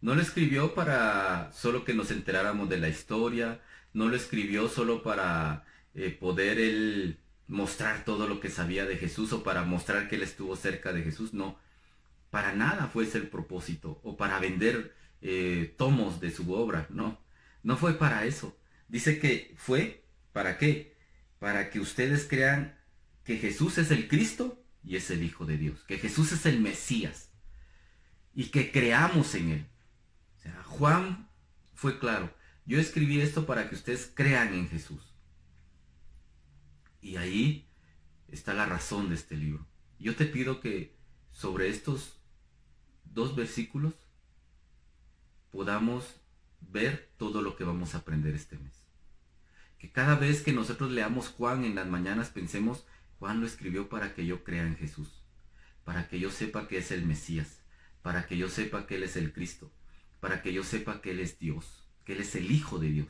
No 0.01 0.17
lo 0.17 0.23
escribió 0.23 0.75
para 0.75 1.53
solo 1.53 1.85
que 1.85 1.95
nos 1.95 2.11
enteráramos 2.11 2.69
de 2.69 2.79
la 2.79 2.89
historia, 2.89 3.63
no 3.93 4.09
lo 4.09 4.17
escribió 4.17 4.69
solo 4.69 5.05
para 5.05 5.65
eh, 5.95 6.11
poder 6.11 6.59
él 6.59 7.21
mostrar 7.49 8.05
todo 8.05 8.29
lo 8.29 8.41
que 8.41 8.51
sabía 8.51 8.87
de 8.87 8.97
Jesús 8.97 9.33
o 9.33 9.43
para 9.43 9.65
mostrar 9.65 10.09
que 10.09 10.17
él 10.17 10.23
estuvo 10.23 10.55
cerca 10.55 10.93
de 10.93 11.03
Jesús, 11.03 11.35
no. 11.35 11.59
Para 12.31 12.53
nada 12.53 12.89
fue 12.89 13.05
ese 13.05 13.19
el 13.19 13.29
propósito, 13.29 14.01
o 14.05 14.17
para 14.17 14.39
vender 14.39 14.95
eh, 15.23 15.75
tomos 15.77 16.21
de 16.21 16.31
su 16.31 16.53
obra, 16.53 16.87
no 16.91 17.19
no 17.63 17.77
fue 17.77 17.99
para 17.99 18.25
eso. 18.25 18.57
Dice 18.89 19.19
que 19.19 19.55
fue, 19.57 20.05
¿para 20.33 20.59
qué? 20.59 20.97
Para 21.39 21.71
que 21.71 21.81
ustedes 21.81 22.27
crean 22.29 22.79
que 23.25 23.37
Jesús 23.37 23.79
es 23.79 23.91
el 23.91 24.09
Cristo 24.09 24.65
y 24.83 24.97
es 24.97 25.11
el 25.11 25.23
Hijo 25.23 25.45
de 25.45 25.59
Dios, 25.59 25.85
que 25.85 25.99
Jesús 25.99 26.33
es 26.33 26.47
el 26.47 26.61
Mesías 26.61 27.31
y 28.35 28.47
que 28.47 28.73
creamos 28.73 29.35
en 29.35 29.51
Él. 29.51 29.67
O 30.39 30.41
sea, 30.41 30.63
Juan 30.65 31.29
fue 31.75 31.99
claro, 31.99 32.35
yo 32.65 32.81
escribí 32.81 33.21
esto 33.21 33.45
para 33.45 33.69
que 33.69 33.75
ustedes 33.75 34.11
crean 34.15 34.55
en 34.55 34.69
Jesús. 34.69 35.08
Y 37.01 37.17
ahí 37.17 37.69
está 38.29 38.55
la 38.55 38.67
razón 38.67 39.09
de 39.09 39.15
este 39.15 39.37
libro. 39.37 39.67
Yo 39.99 40.15
te 40.17 40.27
pido 40.27 40.61
que 40.61 40.97
sobre 41.33 41.69
estos 41.69 42.21
dos 43.05 43.35
versículos 43.35 43.95
podamos 45.51 46.21
ver 46.61 47.11
todo 47.17 47.43
lo 47.43 47.57
que 47.57 47.65
vamos 47.65 47.95
a 47.95 47.99
aprender 47.99 48.35
este 48.35 48.59
mes. 48.59 48.85
Que 49.79 49.91
cada 49.91 50.17
vez 50.17 50.43
que 50.43 50.53
nosotros 50.53 50.91
leamos 50.91 51.29
Juan 51.29 51.65
en 51.65 51.75
las 51.75 51.87
mañanas 51.87 52.31
pensemos, 52.31 52.85
Juan 53.19 53.41
lo 53.41 53.47
escribió 53.47 53.89
para 53.89 54.15
que 54.15 54.27
yo 54.27 54.45
crea 54.45 54.67
en 54.67 54.77
Jesús, 54.77 55.25
para 55.85 56.09
que 56.09 56.19
yo 56.19 56.31
sepa 56.31 56.69
que 56.69 56.79
es 56.79 56.91
el 56.91 57.07
Mesías, 57.07 57.63
para 58.03 58.27
que 58.27 58.37
yo 58.37 58.49
sepa 58.49 58.87
que 58.87 58.97
Él 58.97 59.05
es 59.05 59.17
el 59.17 59.33
Cristo, 59.33 59.73
para 60.21 60.43
que 60.43 60.53
yo 60.53 60.65
sepa 60.65 61.01
que 61.01 61.13
Él 61.13 61.21
es 61.21 61.39
Dios, 61.39 61.89
que 62.05 62.13
Él 62.13 62.21
es 62.21 62.35
el 62.35 62.51
Hijo 62.51 62.79
de 62.79 62.91
Dios. 62.91 63.09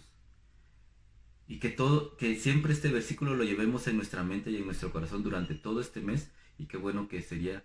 Y 1.48 1.58
que 1.58 1.70
todo, 1.70 2.16
que 2.16 2.36
siempre 2.36 2.72
este 2.72 2.90
versículo 2.90 3.34
lo 3.34 3.42
llevemos 3.42 3.88
en 3.88 3.96
nuestra 3.96 4.22
mente 4.22 4.50
y 4.50 4.56
en 4.56 4.66
nuestro 4.66 4.92
corazón 4.92 5.24
durante 5.24 5.54
todo 5.54 5.80
este 5.80 6.00
mes, 6.00 6.30
y 6.58 6.66
qué 6.66 6.76
bueno 6.76 7.08
que 7.08 7.22
sería 7.22 7.64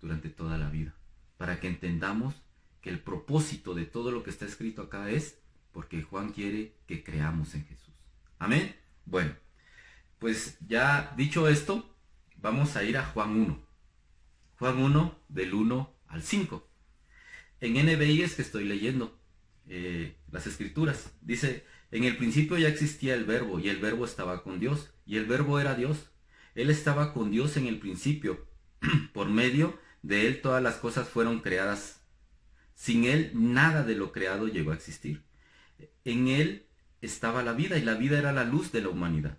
durante 0.00 0.30
toda 0.30 0.56
la 0.56 0.70
vida, 0.70 0.94
para 1.36 1.60
que 1.60 1.68
entendamos 1.68 2.34
que 2.80 2.90
el 2.90 3.00
propósito 3.00 3.74
de 3.74 3.84
todo 3.84 4.10
lo 4.10 4.22
que 4.22 4.30
está 4.30 4.46
escrito 4.46 4.82
acá 4.82 5.10
es 5.10 5.38
porque 5.72 6.02
Juan 6.02 6.32
quiere 6.32 6.74
que 6.86 7.04
creamos 7.04 7.54
en 7.54 7.66
Jesús. 7.66 7.94
Amén. 8.38 8.74
Bueno, 9.04 9.34
pues 10.18 10.58
ya 10.66 11.12
dicho 11.16 11.48
esto, 11.48 11.94
vamos 12.36 12.76
a 12.76 12.84
ir 12.84 12.96
a 12.96 13.04
Juan 13.04 13.36
1. 13.36 13.66
Juan 14.58 14.78
1 14.78 15.18
del 15.28 15.54
1 15.54 15.94
al 16.08 16.22
5. 16.22 16.68
En 17.60 17.72
NBI 17.74 18.22
es 18.22 18.34
que 18.34 18.42
estoy 18.42 18.64
leyendo 18.64 19.18
eh, 19.68 20.16
las 20.30 20.46
escrituras. 20.46 21.12
Dice, 21.20 21.64
en 21.90 22.04
el 22.04 22.16
principio 22.16 22.56
ya 22.56 22.68
existía 22.68 23.14
el 23.14 23.24
verbo 23.24 23.58
y 23.58 23.68
el 23.68 23.78
verbo 23.78 24.04
estaba 24.04 24.42
con 24.42 24.60
Dios 24.60 24.90
y 25.06 25.16
el 25.16 25.26
verbo 25.26 25.58
era 25.58 25.74
Dios. 25.74 26.10
Él 26.54 26.70
estaba 26.70 27.12
con 27.12 27.30
Dios 27.30 27.56
en 27.56 27.66
el 27.66 27.78
principio. 27.78 28.46
Por 29.12 29.28
medio 29.28 29.78
de 30.02 30.26
él 30.26 30.40
todas 30.40 30.62
las 30.62 30.76
cosas 30.76 31.08
fueron 31.08 31.40
creadas. 31.40 32.00
Sin 32.74 33.04
él 33.04 33.32
nada 33.34 33.82
de 33.82 33.96
lo 33.96 34.12
creado 34.12 34.46
llegó 34.46 34.70
a 34.70 34.74
existir. 34.74 35.24
En 36.04 36.28
él 36.28 36.66
estaba 37.00 37.42
la 37.42 37.54
vida 37.54 37.76
y 37.76 37.82
la 37.82 37.94
vida 37.94 38.18
era 38.18 38.32
la 38.32 38.44
luz 38.44 38.70
de 38.72 38.82
la 38.82 38.88
humanidad. 38.88 39.38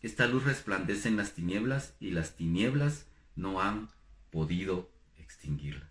Esta 0.00 0.26
luz 0.26 0.44
resplandece 0.44 1.08
en 1.08 1.18
las 1.18 1.34
tinieblas 1.34 1.94
y 2.00 2.12
las 2.12 2.34
tinieblas 2.34 3.06
no 3.36 3.60
han 3.60 3.90
podido 4.30 4.90
extinguirla. 5.18 5.90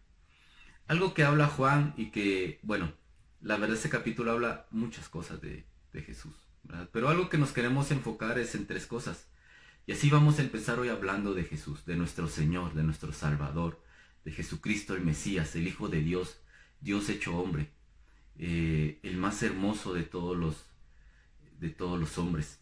Algo 0.88 1.14
que 1.14 1.24
habla 1.24 1.46
Juan 1.48 1.94
y 1.98 2.10
que, 2.10 2.60
bueno, 2.64 2.94
la 3.42 3.58
verdad 3.58 3.78
ese 3.78 3.90
capítulo 3.90 4.32
habla 4.32 4.66
muchas 4.72 5.08
cosas 5.08 5.40
de, 5.40 5.69
Jesús, 5.94 6.36
pero 6.92 7.10
algo 7.10 7.30
que 7.30 7.38
nos 7.38 7.52
queremos 7.52 7.92
enfocar 7.92 8.40
es 8.40 8.56
en 8.56 8.68
tres 8.68 8.86
cosas. 8.86 9.28
Y 9.88 9.94
así 9.94 10.10
vamos 10.10 10.38
a 10.38 10.44
empezar 10.44 10.80
hoy 10.80 10.90
hablando 10.90 11.34
de 11.34 11.44
Jesús, 11.44 11.86
de 11.86 11.96
nuestro 11.96 12.28
Señor, 12.28 12.74
de 12.76 12.84
nuestro 12.84 13.12
Salvador, 13.12 13.84
de 14.24 14.32
Jesucristo 14.32 14.96
el 14.96 15.04
Mesías, 15.04 15.56
el 15.56 15.68
Hijo 15.68 15.90
de 15.90 16.02
Dios, 16.02 16.40
Dios 16.80 17.10
hecho 17.10 17.36
hombre, 17.38 17.72
eh, 18.38 19.00
el 19.04 19.18
más 19.18 19.42
hermoso 19.42 19.94
de 19.94 20.04
todos 20.04 20.38
los, 20.38 20.66
de 21.60 21.70
todos 21.70 22.00
los 22.00 22.18
hombres. 22.18 22.60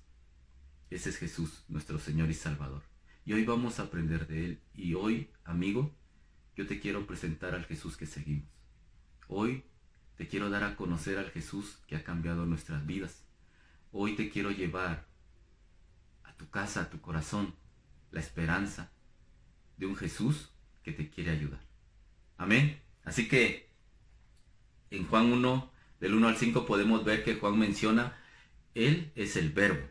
Ese 0.89 1.09
es 1.09 1.17
Jesús, 1.17 1.65
nuestro 1.67 1.99
Señor 1.99 2.29
y 2.29 2.33
Salvador. 2.33 2.83
Y 3.25 3.33
hoy 3.33 3.43
vamos 3.43 3.79
a 3.79 3.83
aprender 3.83 4.25
de 4.27 4.45
Él. 4.45 4.61
Y 4.73 4.93
hoy, 4.93 5.29
amigo, 5.43 5.93
yo 6.55 6.65
te 6.65 6.79
quiero 6.79 7.05
presentar 7.05 7.55
al 7.55 7.65
Jesús 7.65 7.97
que 7.97 8.05
seguimos. 8.05 8.47
Hoy 9.27 9.65
te 10.17 10.27
quiero 10.27 10.49
dar 10.49 10.63
a 10.63 10.75
conocer 10.75 11.17
al 11.17 11.29
Jesús 11.29 11.79
que 11.87 11.95
ha 11.95 12.03
cambiado 12.03 12.45
nuestras 12.45 12.85
vidas. 12.85 13.23
Hoy 13.91 14.15
te 14.15 14.29
quiero 14.29 14.51
llevar 14.51 15.07
a 16.23 16.33
tu 16.33 16.49
casa, 16.49 16.81
a 16.81 16.89
tu 16.89 16.99
corazón, 16.99 17.53
la 18.11 18.19
esperanza 18.19 18.91
de 19.77 19.85
un 19.85 19.95
Jesús 19.95 20.49
que 20.83 20.91
te 20.91 21.09
quiere 21.09 21.31
ayudar. 21.31 21.61
Amén. 22.37 22.81
Así 23.03 23.27
que 23.27 23.69
en 24.89 25.05
Juan 25.05 25.31
1, 25.31 25.71
del 25.99 26.15
1 26.15 26.27
al 26.27 26.37
5 26.37 26.65
podemos 26.65 27.05
ver 27.05 27.23
que 27.23 27.35
Juan 27.35 27.59
menciona, 27.59 28.17
Él 28.73 29.11
es 29.15 29.35
el 29.35 29.51
verbo. 29.51 29.87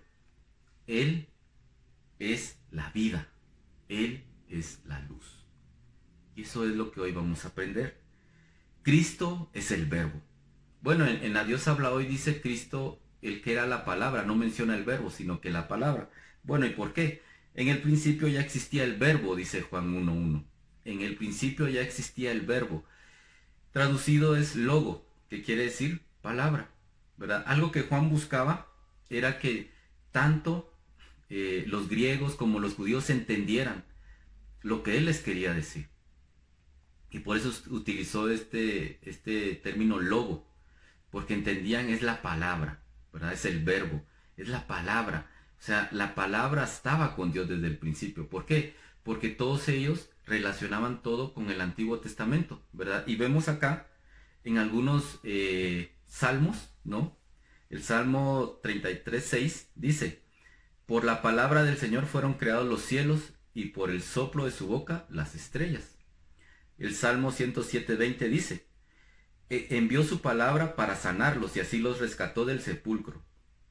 Él 0.87 1.29
es 2.19 2.59
la 2.71 2.91
vida. 2.91 3.29
Él 3.89 4.25
es 4.49 4.81
la 4.87 5.01
luz. 5.01 5.45
Y 6.35 6.43
eso 6.43 6.69
es 6.69 6.75
lo 6.75 6.91
que 6.91 7.01
hoy 7.01 7.13
vamos 7.13 7.45
a 7.45 7.49
aprender. 7.49 8.06
Cristo 8.87 9.51
es 9.53 9.73
el 9.73 9.87
verbo. 9.87 10.23
Bueno, 10.81 11.09
en, 11.09 11.35
la 11.35 11.43
Dios 11.43 11.67
habla 11.67 11.91
hoy 11.91 12.07
dice 12.07 12.41
Cristo 12.41 13.01
el 13.21 13.43
que 13.43 13.51
era 13.51 13.67
la 13.67 13.85
palabra, 13.85 14.23
no 14.23 14.37
menciona 14.37 14.77
el 14.77 14.85
verbo, 14.85 15.11
sino 15.11 15.41
que 15.41 15.51
la 15.51 15.67
palabra. 15.67 16.09
Bueno, 16.45 16.67
¿y 16.67 16.71
por 16.71 16.93
qué? 16.93 17.21
En 17.57 17.67
el 17.67 17.83
principio 17.83 18.29
ya 18.29 18.41
existía 18.41 18.85
el 18.85 18.95
verbo, 18.95 19.35
dice 19.35 19.63
Juan 19.63 19.93
1.1. 19.93 20.45
En 20.85 21.01
el 21.01 21.17
principio 21.17 21.67
ya 21.67 21.81
existía 21.81 22.31
el 22.31 22.43
verbo. 22.43 22.85
Traducido 23.73 24.37
es 24.37 24.55
logo, 24.55 25.05
que 25.31 25.43
quiere 25.43 25.65
decir 25.65 26.03
palabra. 26.23 26.71
¿verdad? 27.17 27.43
Algo 27.49 27.73
que 27.73 27.83
Juan 27.83 28.09
buscaba 28.09 28.69
era 29.11 29.41
que 29.41 29.73
tanto 30.13 30.73
eh, 31.29 31.65
los 31.67 31.89
griegos 31.89 32.37
como 32.37 32.61
los 32.61 32.75
judíos 32.75 33.11
entendieran 33.11 33.85
lo 34.63 34.85
que 34.85 34.97
él 34.97 35.07
les 35.07 35.23
quería 35.23 35.53
decir. 35.53 35.89
Y 37.11 37.21
por 37.21 37.37
eso 37.37 37.53
utilizó 37.71 38.31
este, 38.31 38.99
este 39.03 39.55
término 39.55 40.01
logo, 40.01 40.47
porque 41.11 41.35
entendían 41.35 41.89
es 41.89 42.03
la 42.03 42.23
palabra, 42.23 42.83
¿verdad? 43.13 43.33
Es 43.33 43.45
el 43.45 43.65
verbo, 43.65 44.03
es 44.37 44.49
la 44.49 44.67
palabra. 44.67 45.31
O 45.59 45.63
sea, 45.63 45.89
la 45.93 46.15
palabra 46.15 46.65
estaba 46.65 47.17
con 47.17 47.33
Dios 47.33 47.49
desde 47.49 47.67
el 47.67 47.79
principio. 47.79 48.29
¿Por 48.29 48.45
qué? 48.45 48.75
Porque 49.03 49.29
todos 49.29 49.69
ellos 49.69 50.11
relacionaban 50.27 51.03
todo 51.03 51.33
con 51.33 51.51
el 51.51 51.61
Antiguo 51.61 52.01
Testamento, 52.01 52.67
¿verdad? 52.73 53.05
Y 53.07 53.17
vemos 53.17 53.49
acá 53.49 53.89
en 54.45 54.59
algunos 54.59 55.21
eh, 55.23 55.95
salmos, 56.07 56.71
¿no? 56.85 57.17
El 57.71 57.83
Salmo 57.83 58.61
33, 58.63 59.25
6 59.25 59.71
dice, 59.75 60.23
por 60.87 61.05
la 61.05 61.21
palabra 61.21 61.65
del 61.65 61.77
Señor 61.79 62.07
fueron 62.07 62.35
creados 62.35 62.67
los 62.67 62.83
cielos 62.83 63.33
y 63.55 63.67
por 63.67 63.91
el 63.91 64.03
soplo 64.03 64.45
de 64.45 64.53
su 64.53 64.69
boca 64.69 65.07
las 65.09 65.35
estrellas. 65.35 65.96
El 66.79 66.95
Salmo 66.95 67.33
107.20 67.33 68.29
dice, 68.29 68.67
e, 69.49 69.69
envió 69.71 70.05
su 70.05 70.21
palabra 70.21 70.77
para 70.77 70.95
sanarlos 70.95 71.57
y 71.57 71.61
así 71.61 71.79
los 71.79 72.01
rescató 72.01 72.45
del 72.45 72.61
sepulcro. 72.61 73.23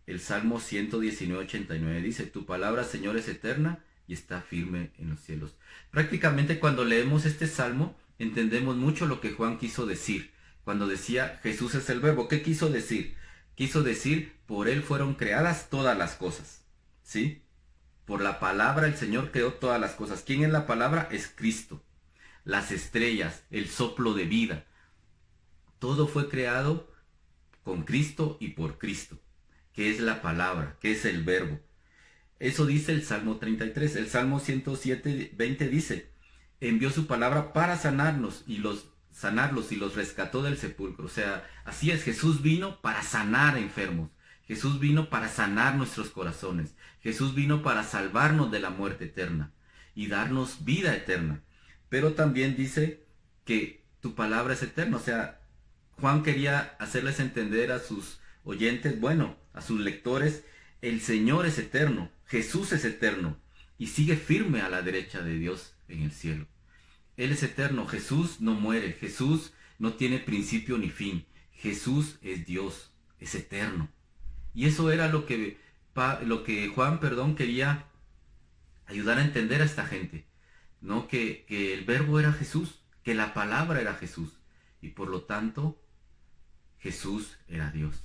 El 0.07 0.19
Salmo 0.19 0.59
119.89 0.59 2.01
dice, 2.01 2.25
tu 2.25 2.47
palabra, 2.47 2.83
Señor, 2.83 3.15
es 3.15 3.27
eterna 3.27 3.83
y 4.07 4.13
está 4.13 4.41
firme 4.41 4.91
en 4.97 5.11
los 5.11 5.19
cielos. 5.19 5.55
Prácticamente 5.91 6.59
cuando 6.59 6.83
leemos 6.83 7.25
este 7.25 7.45
salmo, 7.45 7.95
entendemos 8.17 8.75
mucho 8.75 9.05
lo 9.05 9.21
que 9.21 9.33
Juan 9.33 9.59
quiso 9.59 9.85
decir. 9.85 10.31
Cuando 10.63 10.87
decía, 10.87 11.39
Jesús 11.43 11.75
es 11.75 11.87
el 11.91 11.99
verbo, 11.99 12.27
¿qué 12.27 12.41
quiso 12.41 12.69
decir? 12.69 13.15
Quiso 13.53 13.83
decir, 13.83 14.33
por 14.47 14.67
él 14.67 14.81
fueron 14.81 15.13
creadas 15.13 15.69
todas 15.69 15.95
las 15.95 16.15
cosas. 16.15 16.65
¿Sí? 17.03 17.43
Por 18.05 18.21
la 18.21 18.39
palabra 18.39 18.87
el 18.87 18.95
Señor 18.95 19.31
creó 19.31 19.53
todas 19.53 19.79
las 19.79 19.91
cosas. 19.91 20.23
¿Quién 20.25 20.43
es 20.43 20.49
la 20.49 20.65
palabra? 20.65 21.07
Es 21.11 21.27
Cristo 21.27 21.84
las 22.45 22.71
estrellas, 22.71 23.43
el 23.49 23.67
soplo 23.67 24.13
de 24.13 24.25
vida. 24.25 24.65
Todo 25.79 26.07
fue 26.07 26.29
creado 26.29 26.89
con 27.63 27.83
Cristo 27.83 28.37
y 28.39 28.49
por 28.49 28.77
Cristo, 28.77 29.19
que 29.73 29.89
es 29.89 29.99
la 29.99 30.21
palabra, 30.21 30.77
que 30.79 30.91
es 30.91 31.03
el 31.03 31.23
verbo. 31.23 31.59
Eso 32.39 32.65
dice 32.65 32.93
el 32.93 33.03
Salmo 33.03 33.37
33. 33.37 33.95
El 33.95 34.07
Salmo 34.07 34.39
107, 34.39 35.33
20 35.35 35.67
dice, 35.67 36.11
envió 36.61 36.91
su 36.91 37.07
palabra 37.07 37.51
para 37.51 37.77
sanarnos 37.77 38.43
y 38.47 38.57
los 38.57 38.87
sanarlos 39.11 39.71
y 39.71 39.77
los 39.77 39.95
rescató 39.95 40.43
del 40.43 40.57
sepulcro. 40.57 41.05
O 41.05 41.09
sea, 41.09 41.47
así 41.63 41.89
es, 41.89 42.03
Jesús 42.03 42.41
vino 42.41 42.81
para 42.81 43.01
sanar 43.01 43.57
enfermos. 43.57 44.11
Jesús 44.45 44.79
vino 44.79 45.09
para 45.09 45.29
sanar 45.29 45.75
nuestros 45.75 46.09
corazones. 46.09 46.75
Jesús 47.01 47.33
vino 47.33 47.63
para 47.63 47.83
salvarnos 47.83 48.51
de 48.51 48.59
la 48.59 48.69
muerte 48.69 49.05
eterna 49.05 49.53
y 49.95 50.07
darnos 50.07 50.65
vida 50.65 50.95
eterna 50.95 51.44
pero 51.95 52.11
también 52.11 52.57
dice 52.57 53.05
que 53.45 53.85
tu 54.01 54.15
palabra 54.15 54.53
es 54.53 54.61
eterna. 54.61 54.97
O 54.97 54.99
sea, 54.99 55.39
Juan 55.91 56.23
quería 56.23 56.75
hacerles 56.77 57.21
entender 57.21 57.71
a 57.71 57.79
sus 57.79 58.19
oyentes, 58.43 58.99
bueno, 58.99 59.37
a 59.53 59.61
sus 59.61 59.79
lectores, 59.79 60.43
el 60.81 60.99
Señor 60.99 61.45
es 61.45 61.57
eterno, 61.57 62.11
Jesús 62.25 62.73
es 62.73 62.83
eterno 62.83 63.37
y 63.77 63.87
sigue 63.87 64.17
firme 64.17 64.59
a 64.59 64.67
la 64.67 64.81
derecha 64.81 65.21
de 65.21 65.39
Dios 65.39 65.73
en 65.87 66.01
el 66.01 66.11
cielo. 66.11 66.47
Él 67.15 67.31
es 67.31 67.43
eterno, 67.43 67.87
Jesús 67.87 68.41
no 68.41 68.55
muere, 68.55 68.91
Jesús 68.91 69.53
no 69.79 69.93
tiene 69.93 70.19
principio 70.19 70.77
ni 70.77 70.89
fin, 70.89 71.25
Jesús 71.53 72.17
es 72.21 72.45
Dios, 72.45 72.91
es 73.21 73.35
eterno. 73.35 73.87
Y 74.53 74.65
eso 74.65 74.91
era 74.91 75.07
lo 75.07 75.25
que, 75.25 75.61
lo 76.25 76.43
que 76.43 76.67
Juan, 76.67 76.99
perdón, 76.99 77.35
quería 77.37 77.85
ayudar 78.85 79.17
a 79.17 79.23
entender 79.23 79.61
a 79.61 79.65
esta 79.65 79.85
gente. 79.85 80.25
¿No? 80.85 81.07
Que, 81.07 81.45
el 81.49 81.83
verbo 81.83 82.19
era 82.19 82.31
Jesús, 82.31 82.79
que 83.03 83.15
la 83.15 83.33
palabra 83.33 83.81
era 83.81 83.95
Jesús 83.95 84.37
y 84.81 84.89
por 84.89 85.09
lo 85.09 85.23
tanto 85.23 85.81
Jesús 86.77 87.37
era 87.47 87.71
Dios. 87.71 88.03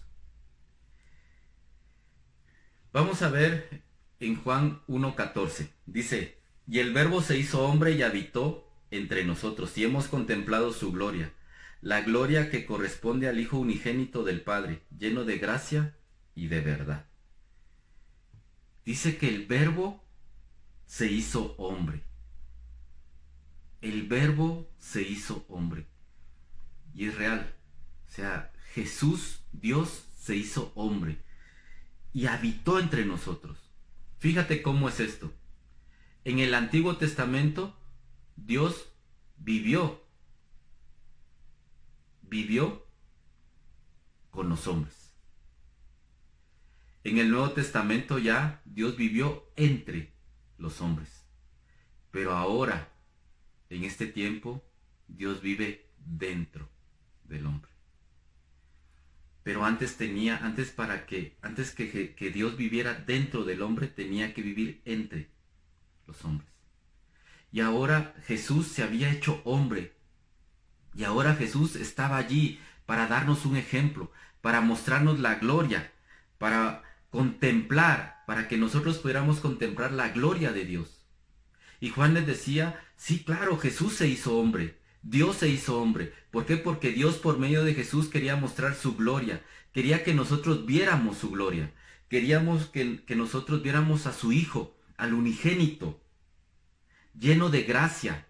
Vamos 2.92 3.22
a 3.22 3.28
ver 3.28 3.82
en 4.18 4.36
Juan 4.36 4.80
1.14. 4.88 5.68
Dice, 5.86 6.38
y 6.66 6.78
el 6.78 6.92
verbo 6.92 7.20
se 7.22 7.38
hizo 7.38 7.64
hombre 7.64 7.92
y 7.92 8.02
habitó 8.02 8.66
entre 8.90 9.24
nosotros, 9.24 9.76
y 9.78 9.84
hemos 9.84 10.08
contemplado 10.08 10.72
su 10.72 10.90
gloria, 10.90 11.32
la 11.80 12.00
gloria 12.00 12.50
que 12.50 12.66
corresponde 12.66 13.28
al 13.28 13.38
Hijo 13.38 13.58
unigénito 13.58 14.24
del 14.24 14.40
Padre, 14.40 14.82
lleno 14.98 15.24
de 15.24 15.38
gracia 15.38 15.94
y 16.34 16.48
de 16.48 16.60
verdad. 16.60 17.06
Dice 18.84 19.16
que 19.16 19.28
el 19.28 19.46
verbo 19.46 20.02
se 20.86 21.06
hizo 21.06 21.54
hombre. 21.56 22.09
El 23.80 24.06
verbo 24.06 24.70
se 24.78 25.02
hizo 25.02 25.44
hombre. 25.48 25.86
Y 26.94 27.06
es 27.06 27.14
real. 27.16 27.54
O 28.08 28.12
sea, 28.12 28.52
Jesús, 28.74 29.40
Dios, 29.52 30.04
se 30.18 30.36
hizo 30.36 30.72
hombre 30.74 31.18
y 32.12 32.26
habitó 32.26 32.78
entre 32.78 33.04
nosotros. 33.04 33.58
Fíjate 34.18 34.62
cómo 34.62 34.88
es 34.88 35.00
esto. 35.00 35.32
En 36.24 36.38
el 36.38 36.54
Antiguo 36.54 36.96
Testamento, 36.96 37.76
Dios 38.36 38.88
vivió, 39.38 40.04
vivió 42.22 42.86
con 44.30 44.48
los 44.48 44.66
hombres. 44.66 45.14
En 47.02 47.18
el 47.18 47.30
Nuevo 47.30 47.50
Testamento 47.52 48.18
ya 48.18 48.60
Dios 48.66 48.96
vivió 48.96 49.50
entre 49.56 50.12
los 50.58 50.82
hombres. 50.82 51.24
Pero 52.10 52.36
ahora, 52.36 52.89
en 53.70 53.84
este 53.84 54.06
tiempo, 54.06 54.62
Dios 55.08 55.40
vive 55.40 55.88
dentro 55.96 56.68
del 57.24 57.46
hombre. 57.46 57.70
Pero 59.42 59.64
antes 59.64 59.96
tenía, 59.96 60.38
antes 60.44 60.70
para 60.70 61.06
que, 61.06 61.38
antes 61.40 61.72
que, 61.72 62.14
que 62.14 62.30
Dios 62.30 62.56
viviera 62.56 62.94
dentro 62.94 63.44
del 63.44 63.62
hombre, 63.62 63.86
tenía 63.86 64.34
que 64.34 64.42
vivir 64.42 64.82
entre 64.84 65.30
los 66.06 66.22
hombres. 66.24 66.50
Y 67.52 67.60
ahora 67.60 68.14
Jesús 68.26 68.68
se 68.68 68.82
había 68.82 69.10
hecho 69.10 69.40
hombre. 69.44 69.96
Y 70.94 71.04
ahora 71.04 71.34
Jesús 71.34 71.76
estaba 71.76 72.16
allí 72.16 72.60
para 72.86 73.06
darnos 73.06 73.46
un 73.46 73.56
ejemplo, 73.56 74.12
para 74.40 74.60
mostrarnos 74.60 75.20
la 75.20 75.36
gloria, 75.36 75.92
para 76.38 76.82
contemplar, 77.10 78.22
para 78.26 78.48
que 78.48 78.56
nosotros 78.56 78.98
pudiéramos 78.98 79.40
contemplar 79.40 79.92
la 79.92 80.10
gloria 80.10 80.52
de 80.52 80.64
Dios. 80.64 80.99
Y 81.80 81.88
Juan 81.88 82.12
les 82.14 82.26
decía, 82.26 82.78
sí, 82.96 83.24
claro, 83.24 83.58
Jesús 83.58 83.94
se 83.94 84.06
hizo 84.06 84.36
hombre, 84.38 84.78
Dios 85.02 85.36
se 85.36 85.48
hizo 85.48 85.80
hombre. 85.80 86.12
¿Por 86.30 86.44
qué? 86.44 86.58
Porque 86.58 86.90
Dios 86.90 87.16
por 87.16 87.38
medio 87.38 87.64
de 87.64 87.74
Jesús 87.74 88.08
quería 88.08 88.36
mostrar 88.36 88.74
su 88.74 88.96
gloria, 88.96 89.42
quería 89.72 90.04
que 90.04 90.12
nosotros 90.12 90.66
viéramos 90.66 91.16
su 91.18 91.30
gloria, 91.30 91.72
queríamos 92.08 92.66
que, 92.66 93.02
que 93.04 93.16
nosotros 93.16 93.62
viéramos 93.62 94.06
a 94.06 94.12
su 94.12 94.30
Hijo, 94.32 94.76
al 94.98 95.14
unigénito, 95.14 96.00
lleno 97.18 97.48
de 97.48 97.62
gracia. 97.62 98.26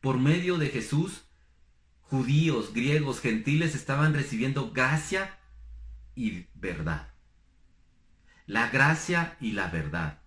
Por 0.00 0.18
medio 0.18 0.58
de 0.58 0.68
Jesús, 0.68 1.24
judíos, 2.02 2.74
griegos, 2.74 3.20
gentiles 3.20 3.74
estaban 3.74 4.14
recibiendo 4.14 4.70
gracia 4.70 5.38
y 6.14 6.46
verdad. 6.54 7.08
La 8.46 8.68
gracia 8.68 9.36
y 9.40 9.52
la 9.52 9.68
verdad. 9.68 10.20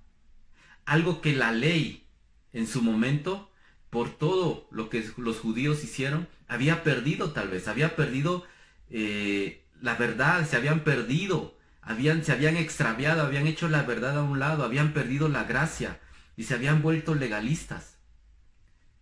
Algo 0.86 1.22
que 1.22 1.36
la 1.36 1.52
ley 1.52 2.07
en 2.54 2.68
su 2.68 2.82
momento 2.82 3.52
por 3.90 4.10
todo 4.10 4.68
lo 4.72 4.90
que 4.90 5.10
los 5.18 5.40
judíos 5.40 5.84
hicieron, 5.84 6.28
había 6.48 6.84
perdido 6.84 7.32
tal 7.32 7.50
vez, 7.50 7.68
había 7.68 7.96
perdido 7.96 8.46
eh, 8.90 9.66
la 9.82 9.96
verdad, 9.96 10.46
se 10.48 10.56
habían 10.56 10.84
perdido, 10.84 11.58
habían, 11.82 12.24
se 12.24 12.32
habían 12.32 12.58
extraviado, 12.58 13.24
habían 13.24 13.48
hecho 13.48 13.70
la 13.70 13.84
verdad 13.84 14.18
a 14.18 14.24
un 14.24 14.40
lado, 14.40 14.64
habían 14.64 14.94
perdido 14.94 15.30
la 15.30 15.44
gracia 15.44 16.00
y 16.36 16.44
se 16.44 16.54
habían 16.54 16.82
vuelto 16.82 17.16
legalistas. 17.16 17.98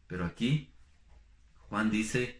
Pero 0.07 0.25
aquí 0.25 0.73
Juan 1.69 1.89
dice 1.89 2.39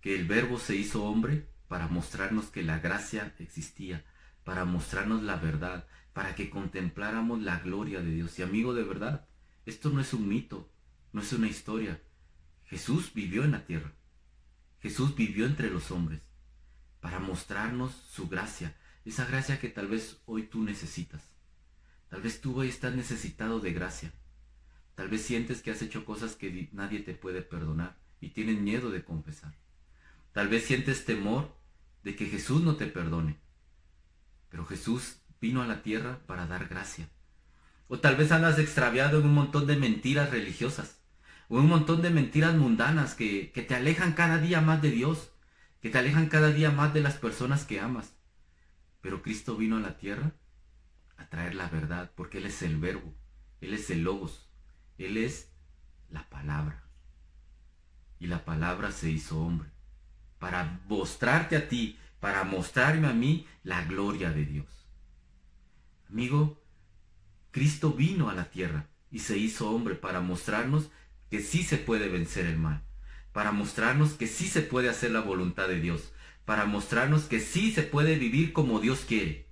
que 0.00 0.14
el 0.14 0.26
verbo 0.26 0.58
se 0.58 0.74
hizo 0.76 1.04
hombre 1.04 1.46
para 1.68 1.88
mostrarnos 1.88 2.46
que 2.46 2.62
la 2.62 2.78
gracia 2.78 3.34
existía, 3.38 4.04
para 4.44 4.64
mostrarnos 4.64 5.22
la 5.22 5.36
verdad, 5.36 5.86
para 6.12 6.34
que 6.34 6.50
contempláramos 6.50 7.40
la 7.40 7.58
gloria 7.60 8.00
de 8.00 8.10
Dios. 8.10 8.38
Y 8.38 8.42
amigo 8.42 8.74
de 8.74 8.84
verdad, 8.84 9.26
esto 9.64 9.90
no 9.90 10.00
es 10.00 10.12
un 10.12 10.28
mito, 10.28 10.70
no 11.12 11.20
es 11.20 11.32
una 11.32 11.48
historia. 11.48 12.00
Jesús 12.64 13.12
vivió 13.14 13.44
en 13.44 13.52
la 13.52 13.64
tierra. 13.64 13.92
Jesús 14.80 15.14
vivió 15.14 15.46
entre 15.46 15.70
los 15.70 15.90
hombres 15.90 16.22
para 17.00 17.18
mostrarnos 17.18 17.92
su 17.92 18.28
gracia, 18.28 18.76
esa 19.04 19.26
gracia 19.26 19.60
que 19.60 19.68
tal 19.68 19.88
vez 19.88 20.20
hoy 20.26 20.44
tú 20.44 20.62
necesitas. 20.62 21.22
Tal 22.08 22.22
vez 22.22 22.40
tú 22.40 22.58
hoy 22.58 22.68
estás 22.68 22.94
necesitado 22.94 23.60
de 23.60 23.72
gracia. 23.72 24.12
Tal 24.94 25.08
vez 25.08 25.22
sientes 25.22 25.62
que 25.62 25.70
has 25.70 25.82
hecho 25.82 26.04
cosas 26.04 26.36
que 26.36 26.68
nadie 26.72 27.00
te 27.00 27.14
puede 27.14 27.42
perdonar 27.42 27.98
y 28.20 28.30
tienes 28.30 28.58
miedo 28.58 28.90
de 28.90 29.04
confesar. 29.04 29.54
Tal 30.32 30.48
vez 30.48 30.64
sientes 30.64 31.04
temor 31.04 31.56
de 32.04 32.16
que 32.16 32.26
Jesús 32.26 32.62
no 32.62 32.76
te 32.76 32.86
perdone. 32.86 33.38
Pero 34.48 34.64
Jesús 34.66 35.18
vino 35.40 35.62
a 35.62 35.66
la 35.66 35.82
tierra 35.82 36.20
para 36.26 36.46
dar 36.46 36.68
gracia. 36.68 37.08
O 37.88 37.98
tal 37.98 38.16
vez 38.16 38.32
andas 38.32 38.58
extraviado 38.58 39.20
en 39.20 39.26
un 39.26 39.34
montón 39.34 39.66
de 39.66 39.76
mentiras 39.76 40.30
religiosas 40.30 41.02
un 41.58 41.68
montón 41.68 42.00
de 42.00 42.08
mentiras 42.08 42.54
mundanas 42.54 43.14
que, 43.14 43.52
que 43.52 43.60
te 43.60 43.74
alejan 43.74 44.14
cada 44.14 44.38
día 44.38 44.62
más 44.62 44.80
de 44.80 44.90
Dios, 44.90 45.32
que 45.82 45.90
te 45.90 45.98
alejan 45.98 46.30
cada 46.30 46.50
día 46.50 46.70
más 46.70 46.94
de 46.94 47.02
las 47.02 47.18
personas 47.18 47.66
que 47.66 47.78
amas. 47.78 48.14
Pero 49.02 49.20
Cristo 49.20 49.56
vino 49.56 49.76
a 49.76 49.80
la 49.80 49.98
tierra 49.98 50.32
a 51.18 51.28
traer 51.28 51.54
la 51.54 51.68
verdad, 51.68 52.10
porque 52.14 52.38
Él 52.38 52.46
es 52.46 52.62
el 52.62 52.78
verbo, 52.78 53.14
Él 53.60 53.74
es 53.74 53.90
el 53.90 54.02
logos, 54.02 54.48
Él 54.96 55.18
es 55.18 55.52
la 56.08 56.26
palabra. 56.30 56.84
Y 58.18 58.28
la 58.28 58.46
palabra 58.46 58.90
se 58.90 59.10
hizo 59.10 59.38
hombre, 59.38 59.68
para 60.38 60.80
mostrarte 60.88 61.56
a 61.56 61.68
ti, 61.68 61.98
para 62.18 62.44
mostrarme 62.44 63.08
a 63.08 63.12
mí 63.12 63.46
la 63.62 63.84
gloria 63.84 64.30
de 64.30 64.46
Dios. 64.46 64.88
Amigo, 66.08 66.61
Cristo 67.52 67.92
vino 67.92 68.28
a 68.28 68.34
la 68.34 68.50
tierra 68.50 68.88
y 69.10 69.20
se 69.20 69.38
hizo 69.38 69.70
hombre 69.70 69.94
para 69.94 70.20
mostrarnos 70.20 70.90
que 71.30 71.40
sí 71.40 71.62
se 71.62 71.76
puede 71.76 72.08
vencer 72.08 72.46
el 72.46 72.58
mal, 72.58 72.82
para 73.32 73.52
mostrarnos 73.52 74.14
que 74.14 74.26
sí 74.26 74.48
se 74.48 74.62
puede 74.62 74.88
hacer 74.88 75.12
la 75.12 75.20
voluntad 75.20 75.68
de 75.68 75.80
Dios, 75.80 76.12
para 76.44 76.64
mostrarnos 76.64 77.24
que 77.24 77.40
sí 77.40 77.70
se 77.70 77.82
puede 77.82 78.16
vivir 78.16 78.52
como 78.52 78.80
Dios 78.80 79.04
quiere, 79.06 79.46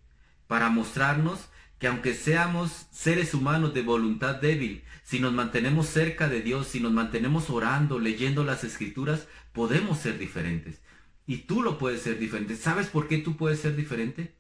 para 0.47 0.71
mostrarnos 0.71 1.49
que 1.79 1.87
aunque 1.87 2.15
seamos 2.15 2.87
seres 2.91 3.33
humanos 3.33 3.73
de 3.73 3.83
voluntad 3.83 4.37
débil, 4.37 4.83
si 5.03 5.19
nos 5.19 5.33
mantenemos 5.33 5.87
cerca 5.87 6.29
de 6.29 6.43
Dios, 6.43 6.69
si 6.69 6.81
nos 6.81 6.93
mantenemos 6.93 7.49
orando, 7.49 7.99
leyendo 7.99 8.45
las 8.45 8.65
escrituras, 8.65 9.29
podemos 9.53 9.99
ser 9.99 10.19
diferentes. 10.19 10.81
Y 11.27 11.39
tú 11.39 11.63
lo 11.63 11.79
puedes 11.79 12.03
ser 12.03 12.19
diferente. 12.19 12.57
¿Sabes 12.57 12.89
por 12.89 13.09
qué 13.09 13.19
tú 13.19 13.37
puedes 13.37 13.61
ser 13.61 13.77
diferente? 13.77 14.35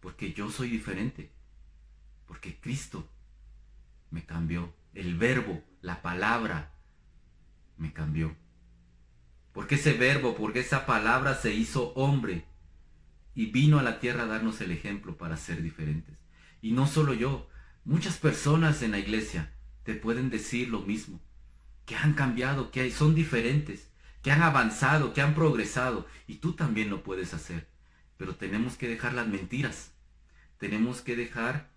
Porque 0.00 0.32
yo 0.32 0.50
soy 0.50 0.70
diferente. 0.70 1.30
Porque 2.26 2.58
Cristo 2.60 3.08
me 4.10 4.24
cambió. 4.24 4.72
El 4.94 5.16
verbo 5.16 5.62
la 5.80 6.02
palabra 6.02 6.72
me 7.76 7.92
cambió. 7.92 8.34
Porque 9.52 9.74
ese 9.76 9.92
verbo, 9.92 10.34
porque 10.34 10.60
esa 10.60 10.86
palabra 10.86 11.34
se 11.34 11.52
hizo 11.52 11.92
hombre 11.94 12.46
y 13.34 13.46
vino 13.46 13.78
a 13.78 13.82
la 13.82 14.00
tierra 14.00 14.22
a 14.22 14.26
darnos 14.26 14.60
el 14.60 14.70
ejemplo 14.70 15.16
para 15.16 15.36
ser 15.36 15.62
diferentes. 15.62 16.16
Y 16.62 16.72
no 16.72 16.86
solo 16.86 17.12
yo, 17.12 17.48
muchas 17.84 18.16
personas 18.16 18.82
en 18.82 18.92
la 18.92 18.98
iglesia 18.98 19.52
te 19.82 19.94
pueden 19.94 20.30
decir 20.30 20.68
lo 20.68 20.80
mismo, 20.80 21.20
que 21.84 21.96
han 21.96 22.14
cambiado, 22.14 22.70
que 22.70 22.90
son 22.90 23.14
diferentes, 23.14 23.90
que 24.22 24.32
han 24.32 24.42
avanzado, 24.42 25.12
que 25.12 25.20
han 25.20 25.34
progresado, 25.34 26.06
y 26.26 26.36
tú 26.36 26.54
también 26.54 26.88
lo 26.88 27.02
puedes 27.02 27.34
hacer. 27.34 27.68
Pero 28.16 28.36
tenemos 28.36 28.76
que 28.76 28.88
dejar 28.88 29.12
las 29.12 29.28
mentiras, 29.28 29.92
tenemos 30.58 31.02
que 31.02 31.14
dejar 31.14 31.73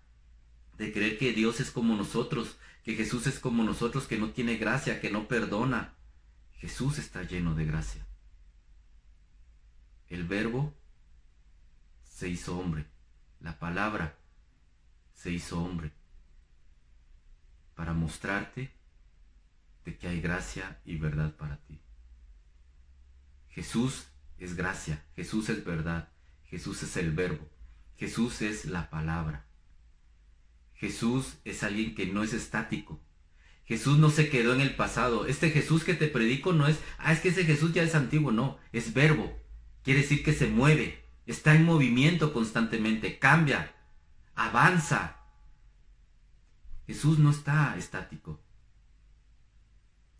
de 0.78 0.92
creer 0.92 1.18
que 1.18 1.32
Dios 1.32 1.60
es 1.60 1.70
como 1.70 1.96
nosotros, 1.96 2.56
que 2.84 2.94
Jesús 2.94 3.26
es 3.26 3.38
como 3.38 3.64
nosotros, 3.64 4.06
que 4.06 4.18
no 4.18 4.30
tiene 4.30 4.56
gracia, 4.56 5.00
que 5.00 5.10
no 5.10 5.28
perdona. 5.28 5.94
Jesús 6.54 6.98
está 6.98 7.22
lleno 7.24 7.54
de 7.54 7.66
gracia. 7.66 8.06
El 10.08 10.24
verbo 10.24 10.72
se 12.08 12.28
hizo 12.28 12.56
hombre. 12.58 12.86
La 13.40 13.58
palabra 13.58 14.16
se 15.14 15.30
hizo 15.30 15.60
hombre. 15.60 15.92
Para 17.74 17.92
mostrarte 17.92 18.72
de 19.84 19.98
que 19.98 20.08
hay 20.08 20.20
gracia 20.20 20.80
y 20.84 20.96
verdad 20.96 21.34
para 21.36 21.58
ti. 21.58 21.80
Jesús 23.50 24.06
es 24.38 24.54
gracia, 24.54 25.04
Jesús 25.16 25.48
es 25.48 25.64
verdad, 25.64 26.08
Jesús 26.46 26.82
es 26.84 26.96
el 26.96 27.10
verbo, 27.10 27.48
Jesús 27.96 28.42
es 28.42 28.66
la 28.66 28.88
palabra. 28.88 29.47
Jesús 30.78 31.38
es 31.44 31.62
alguien 31.62 31.94
que 31.94 32.06
no 32.06 32.22
es 32.22 32.32
estático. 32.32 33.00
Jesús 33.64 33.98
no 33.98 34.10
se 34.10 34.30
quedó 34.30 34.54
en 34.54 34.60
el 34.60 34.74
pasado. 34.74 35.26
Este 35.26 35.50
Jesús 35.50 35.84
que 35.84 35.94
te 35.94 36.08
predico 36.08 36.52
no 36.52 36.66
es, 36.66 36.78
ah, 36.98 37.12
es 37.12 37.20
que 37.20 37.28
ese 37.28 37.44
Jesús 37.44 37.74
ya 37.74 37.82
es 37.82 37.94
antiguo, 37.94 38.32
no, 38.32 38.58
es 38.72 38.94
verbo. 38.94 39.36
Quiere 39.82 40.00
decir 40.00 40.22
que 40.22 40.32
se 40.32 40.46
mueve, 40.46 41.04
está 41.26 41.54
en 41.54 41.64
movimiento 41.64 42.32
constantemente, 42.32 43.18
cambia, 43.18 43.74
avanza. 44.34 45.18
Jesús 46.86 47.18
no 47.18 47.30
está 47.30 47.76
estático. 47.76 48.40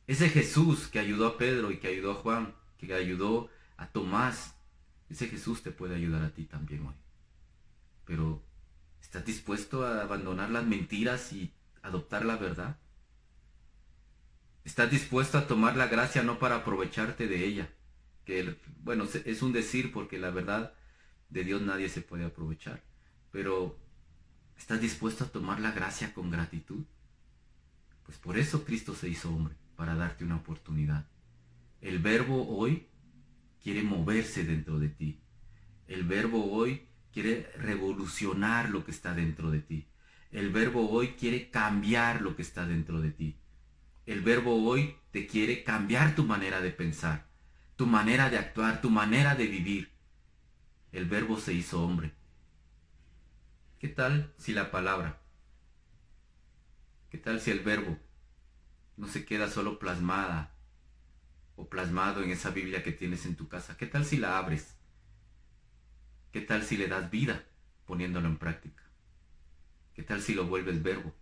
Ese 0.06 0.28
Jesús 0.28 0.88
que 0.88 0.98
ayudó 0.98 1.26
a 1.26 1.38
Pedro 1.38 1.70
y 1.70 1.78
que 1.78 1.88
ayudó 1.88 2.12
a 2.12 2.16
Juan, 2.16 2.54
que 2.78 2.92
ayudó 2.92 3.48
a 3.76 3.86
Tomás, 3.88 4.56
ese 5.08 5.28
Jesús 5.28 5.62
te 5.62 5.70
puede 5.70 5.94
ayudar 5.94 6.22
a 6.22 6.34
ti 6.34 6.44
también 6.44 6.86
hoy. 6.86 6.94
Pero, 8.04 8.42
¿estás 9.08 9.24
dispuesto 9.24 9.86
a 9.86 10.02
abandonar 10.02 10.50
las 10.50 10.66
mentiras 10.66 11.32
y 11.32 11.50
adoptar 11.80 12.26
la 12.26 12.36
verdad? 12.36 12.76
¿Estás 14.64 14.90
dispuesto 14.90 15.38
a 15.38 15.46
tomar 15.46 15.78
la 15.78 15.86
gracia 15.86 16.22
no 16.22 16.38
para 16.38 16.56
aprovecharte 16.56 17.26
de 17.26 17.46
ella? 17.46 17.70
Que, 18.26 18.54
bueno, 18.84 19.04
es 19.24 19.40
un 19.40 19.54
decir 19.54 19.92
porque 19.92 20.18
la 20.18 20.28
verdad 20.28 20.74
de 21.30 21.42
Dios 21.42 21.62
nadie 21.62 21.88
se 21.88 22.02
puede 22.02 22.26
aprovechar. 22.26 22.82
Pero, 23.32 23.78
¿estás 24.58 24.78
dispuesto 24.78 25.24
a 25.24 25.28
tomar 25.28 25.58
la 25.58 25.72
gracia 25.72 26.12
con 26.12 26.30
gratitud? 26.30 26.84
Pues 28.04 28.18
por 28.18 28.36
eso 28.36 28.66
Cristo 28.66 28.94
se 28.94 29.08
hizo 29.08 29.34
hombre, 29.34 29.54
para 29.74 29.94
darte 29.94 30.22
una 30.22 30.36
oportunidad. 30.36 31.06
El 31.80 31.98
verbo 31.98 32.46
hoy 32.46 32.88
quiere 33.62 33.82
moverse 33.82 34.44
dentro 34.44 34.78
de 34.78 34.90
ti. 34.90 35.18
El 35.86 36.04
verbo 36.04 36.52
hoy 36.52 36.87
quiere 37.12 37.50
revolucionar 37.56 38.70
lo 38.70 38.84
que 38.84 38.90
está 38.90 39.14
dentro 39.14 39.50
de 39.50 39.60
ti. 39.60 39.86
El 40.30 40.50
verbo 40.50 40.90
hoy 40.90 41.14
quiere 41.14 41.50
cambiar 41.50 42.20
lo 42.20 42.36
que 42.36 42.42
está 42.42 42.66
dentro 42.66 43.00
de 43.00 43.10
ti. 43.10 43.38
El 44.06 44.22
verbo 44.22 44.64
hoy 44.64 44.96
te 45.10 45.26
quiere 45.26 45.64
cambiar 45.64 46.14
tu 46.14 46.24
manera 46.24 46.60
de 46.60 46.70
pensar, 46.70 47.26
tu 47.76 47.86
manera 47.86 48.30
de 48.30 48.38
actuar, 48.38 48.80
tu 48.80 48.90
manera 48.90 49.34
de 49.34 49.46
vivir. 49.46 49.92
El 50.92 51.06
verbo 51.06 51.38
se 51.38 51.52
hizo 51.52 51.82
hombre. 51.82 52.14
¿Qué 53.78 53.88
tal 53.88 54.32
si 54.38 54.52
la 54.52 54.70
palabra? 54.70 55.20
¿Qué 57.10 57.18
tal 57.18 57.40
si 57.40 57.50
el 57.50 57.60
verbo 57.60 57.98
no 58.96 59.06
se 59.06 59.24
queda 59.24 59.48
solo 59.48 59.78
plasmada 59.78 60.54
o 61.56 61.68
plasmado 61.68 62.22
en 62.22 62.30
esa 62.30 62.50
Biblia 62.50 62.82
que 62.82 62.92
tienes 62.92 63.24
en 63.26 63.36
tu 63.36 63.48
casa? 63.48 63.76
¿Qué 63.76 63.86
tal 63.86 64.04
si 64.04 64.16
la 64.16 64.38
abres? 64.38 64.77
¿Qué 66.38 66.44
tal 66.44 66.62
si 66.62 66.76
le 66.76 66.86
das 66.86 67.10
vida 67.10 67.44
poniéndolo 67.84 68.28
en 68.28 68.38
práctica? 68.38 68.84
¿Qué 69.92 70.04
tal 70.04 70.22
si 70.22 70.34
lo 70.34 70.46
vuelves 70.46 70.84
verbo 70.84 71.12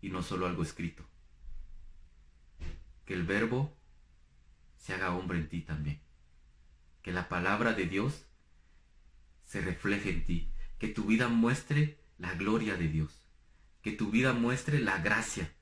y 0.00 0.10
no 0.10 0.22
solo 0.22 0.46
algo 0.46 0.62
escrito? 0.62 1.04
Que 3.04 3.14
el 3.14 3.24
verbo 3.24 3.76
se 4.76 4.94
haga 4.94 5.10
hombre 5.10 5.38
en 5.38 5.48
ti 5.48 5.62
también. 5.62 6.00
Que 7.02 7.10
la 7.10 7.28
palabra 7.28 7.72
de 7.72 7.86
Dios 7.86 8.26
se 9.42 9.60
refleje 9.60 10.10
en 10.10 10.24
ti. 10.24 10.52
Que 10.78 10.86
tu 10.86 11.06
vida 11.06 11.26
muestre 11.26 11.98
la 12.16 12.32
gloria 12.34 12.76
de 12.76 12.86
Dios. 12.86 13.26
Que 13.82 13.90
tu 13.90 14.12
vida 14.12 14.34
muestre 14.34 14.78
la 14.78 14.98
gracia. 14.98 15.52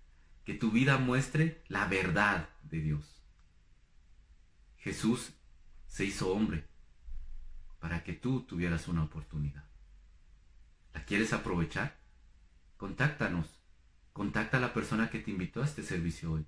Que 0.44 0.52
tu 0.52 0.70
vida 0.70 0.98
muestre 0.98 1.64
la 1.68 1.86
verdad 1.86 2.50
de 2.64 2.80
Dios. 2.80 3.22
Jesús 4.76 5.32
se 5.86 6.04
hizo 6.04 6.30
hombre 6.30 6.68
para 7.80 8.04
que 8.04 8.12
tú 8.12 8.42
tuvieras 8.42 8.88
una 8.88 9.04
oportunidad. 9.04 9.64
¿La 10.94 11.04
quieres 11.04 11.32
aprovechar? 11.32 11.96
Contáctanos. 12.76 13.46
Contacta 14.12 14.56
a 14.56 14.60
la 14.60 14.72
persona 14.72 15.10
que 15.10 15.20
te 15.20 15.30
invitó 15.30 15.62
a 15.62 15.64
este 15.64 15.82
servicio 15.82 16.32
hoy. 16.32 16.46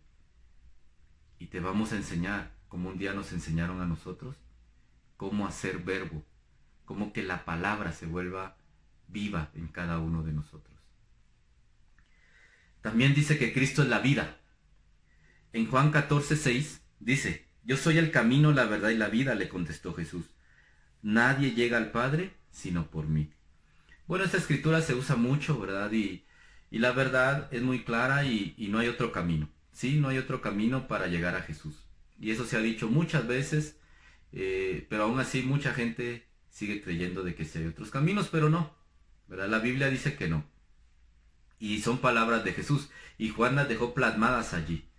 Y 1.39 1.47
te 1.47 1.61
vamos 1.61 1.93
a 1.93 1.97
enseñar, 1.97 2.53
como 2.69 2.89
un 2.89 2.99
día 2.99 3.13
nos 3.13 3.33
enseñaron 3.33 3.81
a 3.81 3.87
nosotros, 3.87 4.37
cómo 5.17 5.47
hacer 5.47 5.79
verbo, 5.79 6.25
cómo 6.85 7.13
que 7.13 7.23
la 7.23 7.45
palabra 7.45 7.93
se 7.93 8.07
vuelva 8.07 8.57
viva 9.09 9.51
en 9.55 9.69
cada 9.69 9.99
uno 9.99 10.23
de 10.23 10.33
nosotros. 10.33 10.77
También 12.81 13.15
dice 13.15 13.39
que 13.39 13.53
Cristo 13.53 13.83
es 13.83 13.89
la 13.89 14.01
vida. 14.01 14.39
En 15.53 15.67
Juan 15.67 15.91
14, 15.91 16.37
6 16.37 16.83
dice, 16.99 17.47
yo 17.65 17.77
soy 17.77 17.99
el 17.99 18.11
camino, 18.11 18.53
la 18.53 18.65
verdad 18.65 18.91
y 18.91 18.97
la 18.97 19.09
vida, 19.09 19.35
le 19.35 19.49
contestó 19.49 19.95
Jesús. 19.95 20.25
Nadie 21.03 21.53
llega 21.53 21.77
al 21.77 21.91
Padre 21.91 22.35
sino 22.51 22.87
por 22.91 23.09
mí. 23.09 23.31
Bueno, 24.07 24.25
esta 24.25 24.37
escritura 24.37 24.83
se 24.83 24.95
usa 24.95 25.17
mucho, 25.17 25.59
¿verdad? 25.59 25.93
Y, 25.93 26.25
la 26.71 26.93
verdad 26.93 27.49
es 27.53 27.63
muy 27.63 27.85
clara 27.85 28.25
y, 28.25 28.55
no 28.71 28.79
hay 28.79 28.89
otro 28.89 29.13
camino. 29.13 29.49
Sí, 29.73 29.99
no 29.99 30.09
hay 30.09 30.19
otro 30.19 30.41
camino 30.41 30.89
para 30.89 31.07
llegar 31.07 31.37
a 31.37 31.43
Jesús. 31.43 31.87
Y 32.19 32.31
eso 32.31 32.45
se 32.45 32.57
ha 32.57 32.61
dicho 32.61 32.89
muchas 32.89 33.27
veces, 33.27 33.79
eh, 34.33 34.87
pero 34.91 35.05
aún 35.05 35.21
así 35.21 35.43
mucha 35.43 35.73
gente 35.73 36.27
sigue 36.51 36.83
creyendo 36.83 37.23
de 37.23 37.35
que 37.35 37.45
sí 37.45 37.59
hay 37.59 37.67
otros 37.67 37.91
caminos, 37.91 38.29
pero 38.31 38.51
no. 38.51 38.75
¿verdad? 39.29 39.49
La 39.49 39.61
Biblia 39.61 39.89
dice 39.89 40.17
que 40.17 40.29
no. 40.29 40.45
Y 41.59 41.81
son 41.81 41.99
palabras 41.99 42.45
de 42.45 42.53
Jesús. 42.53 42.91
Y 43.17 43.29
Juan 43.29 43.55
las 43.55 43.69
dejó 43.69 43.95
plasmadas 43.95 44.55
allí. 44.55 44.90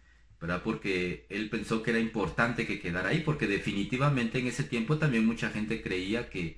¿Verdad? 0.42 0.64
Porque 0.64 1.28
él 1.30 1.50
pensó 1.52 1.84
que 1.84 1.92
era 1.92 2.00
importante 2.00 2.66
que 2.66 2.80
quedara 2.80 3.10
ahí, 3.10 3.22
porque 3.22 3.46
definitivamente 3.48 4.40
en 4.40 4.48
ese 4.48 4.64
tiempo 4.64 4.98
también 4.98 5.26
mucha 5.26 5.52
gente 5.52 5.84
creía 5.84 6.30
que, 6.30 6.58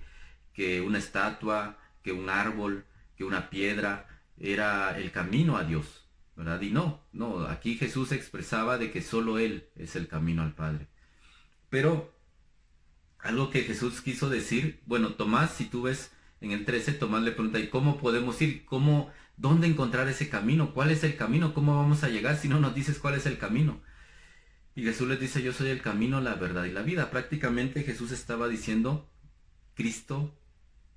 que 0.53 0.79
una 0.79 0.99
estatua, 0.99 1.77
que 2.01 2.13
un 2.13 2.29
árbol, 2.29 2.85
que 3.17 3.25
una 3.25 3.49
piedra 3.49 4.07
era 4.39 4.97
el 4.97 5.11
camino 5.11 5.57
a 5.57 5.65
Dios, 5.65 6.07
¿verdad? 6.37 6.61
Y 6.61 6.71
no, 6.71 7.01
no, 7.11 7.45
aquí 7.45 7.75
Jesús 7.75 8.13
expresaba 8.13 8.77
de 8.77 8.89
que 8.89 9.01
solo 9.01 9.37
Él 9.37 9.67
es 9.75 9.97
el 9.97 10.07
camino 10.07 10.43
al 10.43 10.55
Padre. 10.55 10.87
Pero 11.69 12.13
algo 13.19 13.49
que 13.49 13.63
Jesús 13.63 13.99
quiso 14.01 14.29
decir, 14.29 14.81
bueno, 14.85 15.15
Tomás, 15.15 15.51
si 15.51 15.65
tú 15.65 15.83
ves 15.83 16.11
en 16.39 16.51
el 16.51 16.63
13, 16.63 16.93
Tomás 16.93 17.23
le 17.23 17.31
pregunta, 17.31 17.59
¿y 17.59 17.67
cómo 17.67 17.97
podemos 17.97 18.41
ir? 18.41 18.63
¿Cómo 18.63 19.11
¿Dónde 19.35 19.67
encontrar 19.67 20.07
ese 20.07 20.29
camino? 20.29 20.73
¿Cuál 20.73 20.91
es 20.91 21.03
el 21.03 21.15
camino? 21.17 21.53
¿Cómo 21.53 21.75
vamos 21.75 22.03
a 22.03 22.09
llegar 22.09 22.37
si 22.37 22.47
no 22.47 22.59
nos 22.59 22.75
dices 22.75 22.99
cuál 22.99 23.15
es 23.15 23.25
el 23.25 23.37
camino? 23.37 23.81
Y 24.75 24.83
Jesús 24.83 25.07
les 25.07 25.19
dice, 25.19 25.41
yo 25.43 25.53
soy 25.53 25.69
el 25.69 25.81
camino, 25.81 26.21
la 26.21 26.35
verdad 26.35 26.65
y 26.65 26.71
la 26.71 26.81
vida. 26.81 27.11
Prácticamente 27.11 27.83
Jesús 27.83 28.11
estaba 28.11 28.47
diciendo, 28.47 29.11
Cristo 29.75 30.39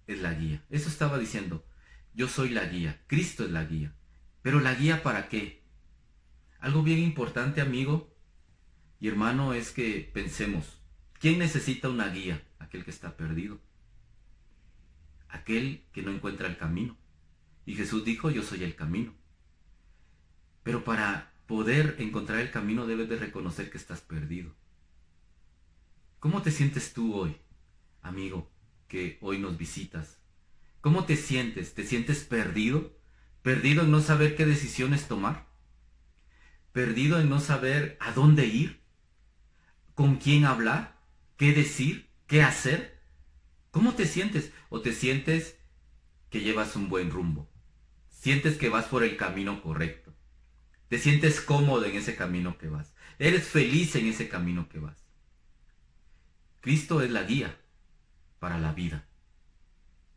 es 0.06 0.20
la 0.20 0.34
guía. 0.34 0.64
Eso 0.70 0.88
estaba 0.88 1.18
diciendo, 1.18 1.66
yo 2.14 2.28
soy 2.28 2.50
la 2.50 2.64
guía, 2.64 3.02
Cristo 3.06 3.44
es 3.44 3.50
la 3.50 3.64
guía. 3.64 3.94
Pero 4.42 4.60
la 4.60 4.74
guía 4.74 5.02
para 5.02 5.28
qué? 5.28 5.64
Algo 6.60 6.82
bien 6.82 7.00
importante, 7.00 7.60
amigo 7.60 8.16
y 8.98 9.08
hermano, 9.08 9.52
es 9.52 9.72
que 9.72 10.10
pensemos, 10.12 10.80
¿quién 11.18 11.38
necesita 11.38 11.88
una 11.88 12.08
guía? 12.08 12.42
Aquel 12.58 12.84
que 12.84 12.90
está 12.90 13.16
perdido. 13.16 13.60
Aquel 15.28 15.84
que 15.92 16.02
no 16.02 16.12
encuentra 16.12 16.48
el 16.48 16.56
camino. 16.56 16.96
Y 17.66 17.74
Jesús 17.74 18.04
dijo, 18.04 18.30
yo 18.30 18.42
soy 18.42 18.62
el 18.62 18.76
camino. 18.76 19.12
Pero 20.62 20.84
para 20.84 21.32
poder 21.46 21.96
encontrar 21.98 22.38
el 22.38 22.50
camino 22.50 22.86
debes 22.86 23.08
de 23.08 23.16
reconocer 23.16 23.70
que 23.70 23.76
estás 23.76 24.00
perdido. 24.00 24.54
¿Cómo 26.20 26.42
te 26.42 26.50
sientes 26.50 26.92
tú 26.92 27.14
hoy, 27.14 27.36
amigo, 28.02 28.50
que 28.88 29.18
hoy 29.20 29.38
nos 29.38 29.58
visitas? 29.58 30.18
¿Cómo 30.80 31.04
te 31.04 31.16
sientes? 31.16 31.74
¿Te 31.74 31.84
sientes 31.84 32.24
perdido? 32.24 32.96
¿Perdido 33.42 33.82
en 33.82 33.90
no 33.90 34.00
saber 34.00 34.36
qué 34.36 34.46
decisiones 34.46 35.08
tomar? 35.08 35.46
¿Perdido 36.72 37.18
en 37.20 37.28
no 37.28 37.40
saber 37.40 37.96
a 38.00 38.12
dónde 38.12 38.46
ir? 38.46 38.80
¿Con 39.94 40.16
quién 40.16 40.44
hablar? 40.44 41.00
¿Qué 41.36 41.52
decir? 41.52 42.10
¿Qué 42.26 42.42
hacer? 42.42 43.00
¿Cómo 43.72 43.94
te 43.94 44.06
sientes? 44.06 44.52
¿O 44.68 44.80
te 44.80 44.92
sientes 44.92 45.56
que 46.30 46.40
llevas 46.40 46.76
un 46.76 46.88
buen 46.88 47.10
rumbo? 47.10 47.48
Sientes 48.18 48.56
que 48.56 48.68
vas 48.68 48.86
por 48.86 49.04
el 49.04 49.16
camino 49.16 49.62
correcto. 49.62 50.12
Te 50.88 50.98
sientes 50.98 51.40
cómodo 51.40 51.84
en 51.84 51.96
ese 51.96 52.16
camino 52.16 52.58
que 52.58 52.68
vas. 52.68 52.92
Eres 53.18 53.46
feliz 53.46 53.94
en 53.94 54.06
ese 54.06 54.28
camino 54.28 54.68
que 54.68 54.78
vas. 54.78 55.04
Cristo 56.60 57.02
es 57.02 57.10
la 57.10 57.22
guía 57.22 57.56
para 58.40 58.58
la 58.58 58.72
vida, 58.72 59.06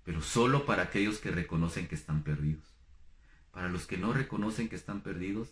pero 0.03 0.21
solo 0.21 0.65
para 0.65 0.83
aquellos 0.83 1.19
que 1.19 1.29
reconocen 1.29 1.88
que 1.88 1.95
están 1.95 2.23
perdidos. 2.23 2.63
Para 3.51 3.69
los 3.69 3.85
que 3.85 3.97
no 3.97 4.13
reconocen 4.13 4.69
que 4.69 4.75
están 4.75 5.01
perdidos, 5.01 5.49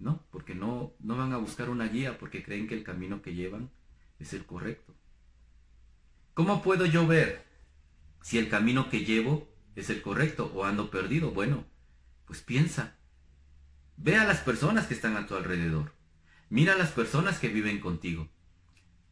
no, 0.00 0.24
porque 0.30 0.54
no, 0.54 0.92
no 0.98 1.16
van 1.16 1.32
a 1.32 1.38
buscar 1.38 1.70
una 1.70 1.86
guía 1.86 2.18
porque 2.18 2.42
creen 2.42 2.66
que 2.66 2.74
el 2.74 2.82
camino 2.82 3.22
que 3.22 3.34
llevan 3.34 3.70
es 4.18 4.32
el 4.32 4.44
correcto. 4.44 4.92
¿Cómo 6.32 6.62
puedo 6.62 6.86
yo 6.86 7.06
ver 7.06 7.44
si 8.22 8.38
el 8.38 8.48
camino 8.48 8.90
que 8.90 9.04
llevo 9.04 9.53
es 9.76 9.90
el 9.90 10.02
correcto 10.02 10.50
o 10.54 10.64
ando 10.64 10.90
perdido. 10.90 11.30
Bueno, 11.30 11.64
pues 12.26 12.42
piensa. 12.42 12.96
Ve 13.96 14.16
a 14.16 14.24
las 14.24 14.40
personas 14.40 14.86
que 14.86 14.94
están 14.94 15.16
a 15.16 15.26
tu 15.26 15.34
alrededor. 15.36 15.94
Mira 16.50 16.74
a 16.74 16.78
las 16.78 16.92
personas 16.92 17.38
que 17.38 17.48
viven 17.48 17.80
contigo. 17.80 18.28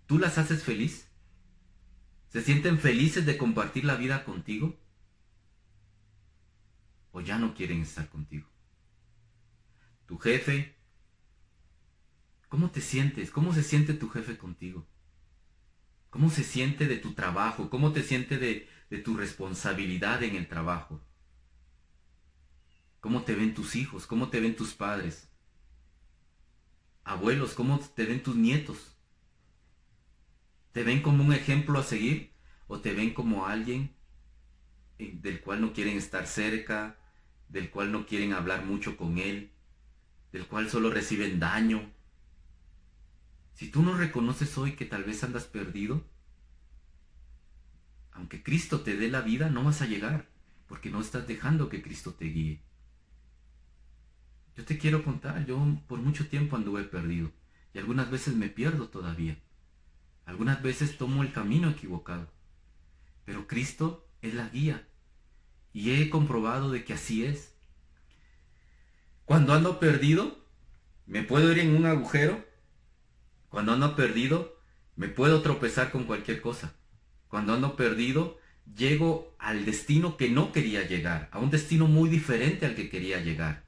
¿Tú 0.06 0.18
las 0.18 0.38
haces 0.38 0.62
feliz? 0.62 1.08
¿Se 2.28 2.42
sienten 2.42 2.78
felices 2.78 3.26
de 3.26 3.36
compartir 3.36 3.84
la 3.84 3.96
vida 3.96 4.24
contigo? 4.24 4.78
¿O 7.12 7.20
ya 7.20 7.38
no 7.38 7.54
quieren 7.54 7.82
estar 7.82 8.08
contigo? 8.08 8.48
Tu 10.06 10.18
jefe, 10.18 10.76
¿cómo 12.48 12.70
te 12.70 12.80
sientes? 12.80 13.30
¿Cómo 13.30 13.52
se 13.52 13.62
siente 13.62 13.94
tu 13.94 14.08
jefe 14.08 14.38
contigo? 14.38 14.86
¿Cómo 16.10 16.30
se 16.30 16.44
siente 16.44 16.86
de 16.86 16.96
tu 16.96 17.14
trabajo? 17.14 17.70
¿Cómo 17.70 17.92
te 17.92 18.02
siente 18.02 18.38
de, 18.38 18.68
de 18.92 18.98
tu 18.98 19.16
responsabilidad 19.16 20.22
en 20.22 20.36
el 20.36 20.46
trabajo. 20.46 21.00
¿Cómo 23.00 23.22
te 23.22 23.34
ven 23.34 23.54
tus 23.54 23.74
hijos? 23.74 24.06
¿Cómo 24.06 24.28
te 24.28 24.38
ven 24.38 24.54
tus 24.54 24.74
padres? 24.74 25.30
Abuelos, 27.02 27.54
¿cómo 27.54 27.78
te 27.78 28.04
ven 28.04 28.22
tus 28.22 28.36
nietos? 28.36 28.98
¿Te 30.72 30.84
ven 30.84 31.00
como 31.00 31.24
un 31.24 31.32
ejemplo 31.32 31.78
a 31.78 31.82
seguir 31.82 32.34
o 32.66 32.80
te 32.80 32.92
ven 32.92 33.14
como 33.14 33.46
alguien 33.46 33.96
eh, 34.98 35.18
del 35.22 35.40
cual 35.40 35.62
no 35.62 35.72
quieren 35.72 35.96
estar 35.96 36.26
cerca, 36.26 36.98
del 37.48 37.70
cual 37.70 37.92
no 37.92 38.04
quieren 38.04 38.34
hablar 38.34 38.66
mucho 38.66 38.98
con 38.98 39.16
él, 39.16 39.52
del 40.32 40.46
cual 40.46 40.68
solo 40.68 40.90
reciben 40.90 41.40
daño? 41.40 41.90
Si 43.54 43.70
tú 43.70 43.82
no 43.82 43.96
reconoces 43.96 44.58
hoy 44.58 44.72
que 44.72 44.84
tal 44.84 45.04
vez 45.04 45.24
andas 45.24 45.46
perdido, 45.46 46.04
aunque 48.12 48.42
Cristo 48.42 48.80
te 48.80 48.96
dé 48.96 49.08
la 49.08 49.20
vida, 49.20 49.50
no 49.50 49.64
vas 49.64 49.82
a 49.82 49.86
llegar, 49.86 50.28
porque 50.68 50.90
no 50.90 51.00
estás 51.00 51.26
dejando 51.26 51.68
que 51.68 51.82
Cristo 51.82 52.14
te 52.14 52.26
guíe. 52.26 52.62
Yo 54.56 54.64
te 54.64 54.78
quiero 54.78 55.02
contar, 55.02 55.46
yo 55.46 55.58
por 55.86 55.98
mucho 55.98 56.28
tiempo 56.28 56.56
anduve 56.56 56.84
perdido 56.84 57.32
y 57.74 57.78
algunas 57.78 58.10
veces 58.10 58.34
me 58.34 58.48
pierdo 58.48 58.88
todavía. 58.88 59.38
Algunas 60.26 60.62
veces 60.62 60.98
tomo 60.98 61.22
el 61.22 61.32
camino 61.32 61.70
equivocado. 61.70 62.30
Pero 63.24 63.46
Cristo 63.46 64.08
es 64.20 64.34
la 64.34 64.48
guía 64.48 64.86
y 65.72 65.92
he 65.92 66.10
comprobado 66.10 66.70
de 66.70 66.84
que 66.84 66.92
así 66.92 67.24
es. 67.24 67.54
Cuando 69.24 69.54
ando 69.54 69.80
perdido, 69.80 70.44
me 71.06 71.22
puedo 71.22 71.50
ir 71.50 71.58
en 71.60 71.74
un 71.74 71.86
agujero. 71.86 72.44
Cuando 73.48 73.72
ando 73.72 73.96
perdido, 73.96 74.58
me 74.96 75.08
puedo 75.08 75.42
tropezar 75.42 75.90
con 75.90 76.04
cualquier 76.04 76.40
cosa. 76.40 76.74
Cuando 77.32 77.54
ando 77.54 77.76
perdido, 77.76 78.38
llego 78.76 79.34
al 79.38 79.64
destino 79.64 80.18
que 80.18 80.28
no 80.28 80.52
quería 80.52 80.86
llegar, 80.86 81.30
a 81.32 81.38
un 81.38 81.48
destino 81.48 81.86
muy 81.86 82.10
diferente 82.10 82.66
al 82.66 82.74
que 82.74 82.90
quería 82.90 83.22
llegar. 83.22 83.64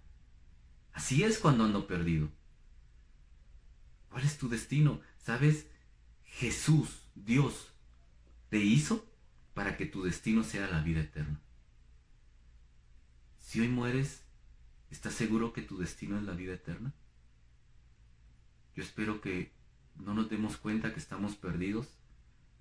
Así 0.93 1.23
es 1.23 1.39
cuando 1.39 1.65
ando 1.65 1.87
perdido. 1.87 2.29
¿Cuál 4.11 4.25
es 4.25 4.37
tu 4.37 4.51
destino? 4.51 5.01
¿Sabes? 5.17 5.67
Jesús, 6.25 7.09
Dios, 7.15 7.73
te 8.51 8.59
hizo 8.59 9.11
para 9.55 9.79
que 9.79 9.87
tu 9.87 10.03
destino 10.03 10.45
sea 10.45 10.69
la 10.69 10.83
vida 10.83 11.01
eterna. 11.01 11.41
Si 13.39 13.61
hoy 13.61 13.69
mueres, 13.69 14.25
¿estás 14.91 15.15
seguro 15.15 15.55
que 15.55 15.63
tu 15.63 15.79
destino 15.79 16.19
es 16.19 16.25
la 16.25 16.35
vida 16.35 16.53
eterna? 16.53 16.93
Yo 18.77 18.83
espero 18.83 19.23
que 19.23 19.53
no 19.95 20.13
nos 20.13 20.29
demos 20.29 20.59
cuenta 20.59 20.93
que 20.93 21.01
estamos 21.01 21.35
perdidos 21.35 21.89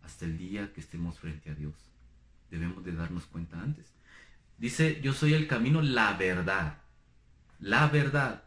hasta 0.04 0.26
el 0.26 0.38
día 0.38 0.72
que 0.74 0.82
estemos 0.82 1.20
frente 1.20 1.50
a 1.50 1.56
Dios. 1.56 1.74
Debemos 2.52 2.84
de 2.86 2.94
darnos 2.94 3.26
cuenta 3.26 3.60
antes. 3.60 3.94
Dice, 4.58 5.02
yo 5.02 5.14
soy 5.14 5.34
el 5.34 5.48
camino, 5.48 5.82
la 5.82 6.14
verdad 6.14 6.84
la 7.64 7.88
verdad. 7.88 8.44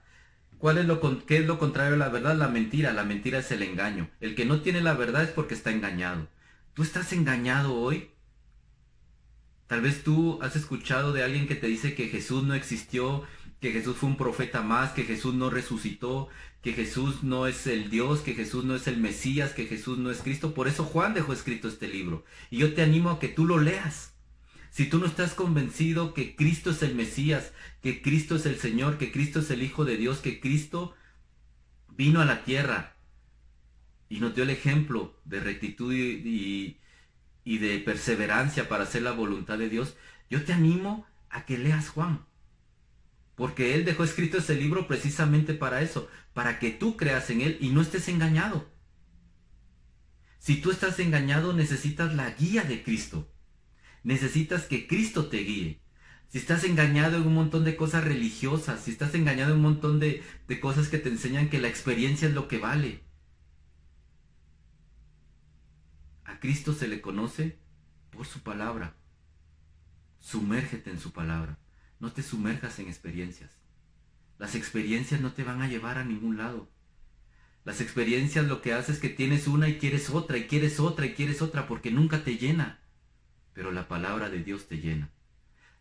¿Cuál 0.59 0.79
es 0.79 0.87
lo, 0.87 1.01
¿Qué 1.27 1.39
es 1.39 1.47
lo 1.47 1.59
contrario 1.59 1.95
a 1.95 1.99
la 1.99 2.09
verdad? 2.09 2.37
La 2.37 2.49
mentira. 2.49 2.93
La 2.93 3.05
mentira 3.05 3.39
es 3.41 3.51
el 3.51 3.63
engaño. 3.63 4.09
El 4.21 4.35
que 4.35 4.45
no 4.45 4.61
tiene 4.61 4.81
la 4.81 4.95
verdad 4.95 5.25
es 5.25 5.31
porque 5.31 5.55
está 5.55 5.71
engañado. 5.71 6.29
¿Tú 6.75 6.83
estás 6.83 7.13
engañado 7.13 7.75
hoy? 7.75 8.11
Tal 9.67 9.81
vez 9.81 10.05
tú 10.05 10.39
has 10.43 10.55
escuchado 10.55 11.13
de 11.13 11.25
alguien 11.25 11.49
que 11.49 11.57
te 11.57 11.67
dice 11.67 11.95
que 11.95 12.09
Jesús 12.09 12.45
no 12.45 12.55
existió, 12.55 13.25
que 13.61 13.73
Jesús 13.73 13.97
fue 13.97 14.09
un 14.09 14.17
profeta 14.17 14.63
más, 14.63 14.93
que 14.93 15.05
Jesús 15.05 15.35
no 15.35 15.51
resucitó, 15.51 16.29
que 16.63 16.73
Jesús 16.73 17.23
no 17.23 17.47
es 17.47 17.67
el 17.67 17.91
Dios, 17.91 18.21
que 18.21 18.35
Jesús 18.35 18.65
no 18.65 18.75
es 18.75 18.87
el 18.87 18.99
Mesías, 18.99 19.53
que 19.53 19.67
Jesús 19.67 19.99
no 19.99 20.11
es 20.11 20.19
Cristo. 20.19 20.55
Por 20.55 20.69
eso 20.69 20.85
Juan 20.85 21.15
dejó 21.15 21.33
escrito 21.33 21.69
este 21.69 21.89
libro. 21.89 22.25
Y 22.51 22.59
yo 22.59 22.75
te 22.75 22.83
animo 22.83 23.11
a 23.11 23.19
que 23.19 23.29
tú 23.29 23.47
lo 23.47 23.59
leas. 23.59 24.15
Si 24.71 24.87
tú 24.87 24.99
no 24.99 25.07
estás 25.07 25.33
convencido 25.33 26.13
que 26.13 26.37
Cristo 26.37 26.71
es 26.71 26.83
el 26.83 26.95
Mesías, 26.95 27.53
que 27.83 28.03
Cristo 28.03 28.37
es 28.37 28.45
el 28.45 28.57
Señor, 28.57 28.99
que 28.99 29.11
Cristo 29.11 29.41
es 29.41 29.51
el 29.51 29.63
Hijo 29.63 29.85
de 29.85 29.97
Dios, 29.97 30.19
que 30.19 30.39
Cristo 30.39 30.95
vino 31.97 32.21
a 32.21 32.27
la 32.27 32.45
tierra 32.45 32.97
y 34.09 34.21
nos 34.21 34.35
dio 34.35 34.45
el 34.45 34.51
ejemplo 34.51 35.19
de 35.25 35.41
rectitud 35.41 35.95
y, 35.95 36.79
de 37.45 37.79
perseverancia 37.79 38.69
para 38.69 38.83
hacer 38.83 39.03
la 39.03 39.13
voluntad 39.13 39.57
de 39.57 39.71
Dios, 39.71 39.97
yo 40.29 40.45
te 40.45 40.53
animo 40.53 41.07
a 41.31 41.47
que 41.47 41.59
leas 41.59 41.89
Juan. 41.89 42.27
Porque 43.37 43.75
Él 43.75 43.85
dejó 43.85 44.03
escrito 44.03 44.39
ese 44.39 44.57
libro 44.57 44.89
precisamente 44.89 45.55
para 45.55 45.83
eso, 45.83 46.09
para 46.33 46.59
que 46.59 46.71
tú 46.73 46.97
creas 46.97 47.31
en 47.31 47.43
Él 47.43 47.59
y 47.61 47.69
no 47.69 47.83
estés 47.83 48.09
engañado. 48.09 48.69
Si 50.39 50.61
tú 50.61 50.71
estás 50.71 50.99
engañado, 50.99 51.53
necesitas 51.53 52.15
la 52.15 52.31
guía 52.31 52.63
de 52.63 52.83
Cristo. 52.83 53.31
Necesitas 54.03 54.65
que 54.65 54.87
Cristo 54.87 55.27
te 55.27 55.39
guíe. 55.39 55.83
Si 56.29 56.39
estás 56.39 56.65
engañado 56.65 57.19
en 57.19 57.27
un 57.27 57.35
montón 57.35 57.65
de 57.65 57.77
cosas 57.77 58.05
religiosas, 58.05 58.83
si 58.83 58.91
estás 58.91 59.15
engañado 59.15 59.51
en 59.51 59.57
un 59.57 59.63
montón 59.63 60.01
de, 60.01 60.23
de 60.49 60.61
cosas 60.61 60.89
que 60.89 60.99
te 60.99 61.09
enseñan 61.09 61.51
que 61.51 61.61
la 61.61 61.69
experiencia 61.69 62.29
es 62.29 62.35
lo 62.35 62.49
que 62.49 62.59
vale. 62.59 63.05
A 66.25 66.41
Cristo 66.41 66.73
se 66.73 66.89
le 66.89 67.01
conoce 67.01 67.59
por 68.11 68.27
su 68.27 68.41
palabra. 68.41 68.97
Sumérgete 70.21 70.91
en 70.91 70.99
su 70.99 71.13
palabra. 71.13 71.59
No 72.01 72.13
te 72.13 72.23
sumerjas 72.23 72.79
en 72.79 72.89
experiencias. 72.89 73.51
Las 74.39 74.55
experiencias 74.55 75.21
no 75.21 75.33
te 75.33 75.45
van 75.45 75.63
a 75.63 75.69
llevar 75.69 75.99
a 75.99 76.05
ningún 76.05 76.37
lado. 76.37 76.69
Las 77.65 77.81
experiencias 77.81 78.47
lo 78.47 78.63
que 78.63 78.73
hace 78.73 78.93
es 78.93 78.99
que 78.99 79.09
tienes 79.09 79.49
una 79.49 79.69
y 79.69 79.79
quieres 79.79 80.11
otra 80.11 80.37
y 80.37 80.47
quieres 80.47 80.79
otra 80.79 81.07
y 81.07 81.15
quieres 81.15 81.43
otra 81.43 81.67
porque 81.67 81.91
nunca 81.91 82.23
te 82.23 82.37
llena 82.37 82.81
pero 83.57 83.73
la 83.73 83.89
palabra 83.89 84.29
de 84.29 84.45
Dios 84.45 84.69
te 84.69 84.81
llena. 84.81 85.09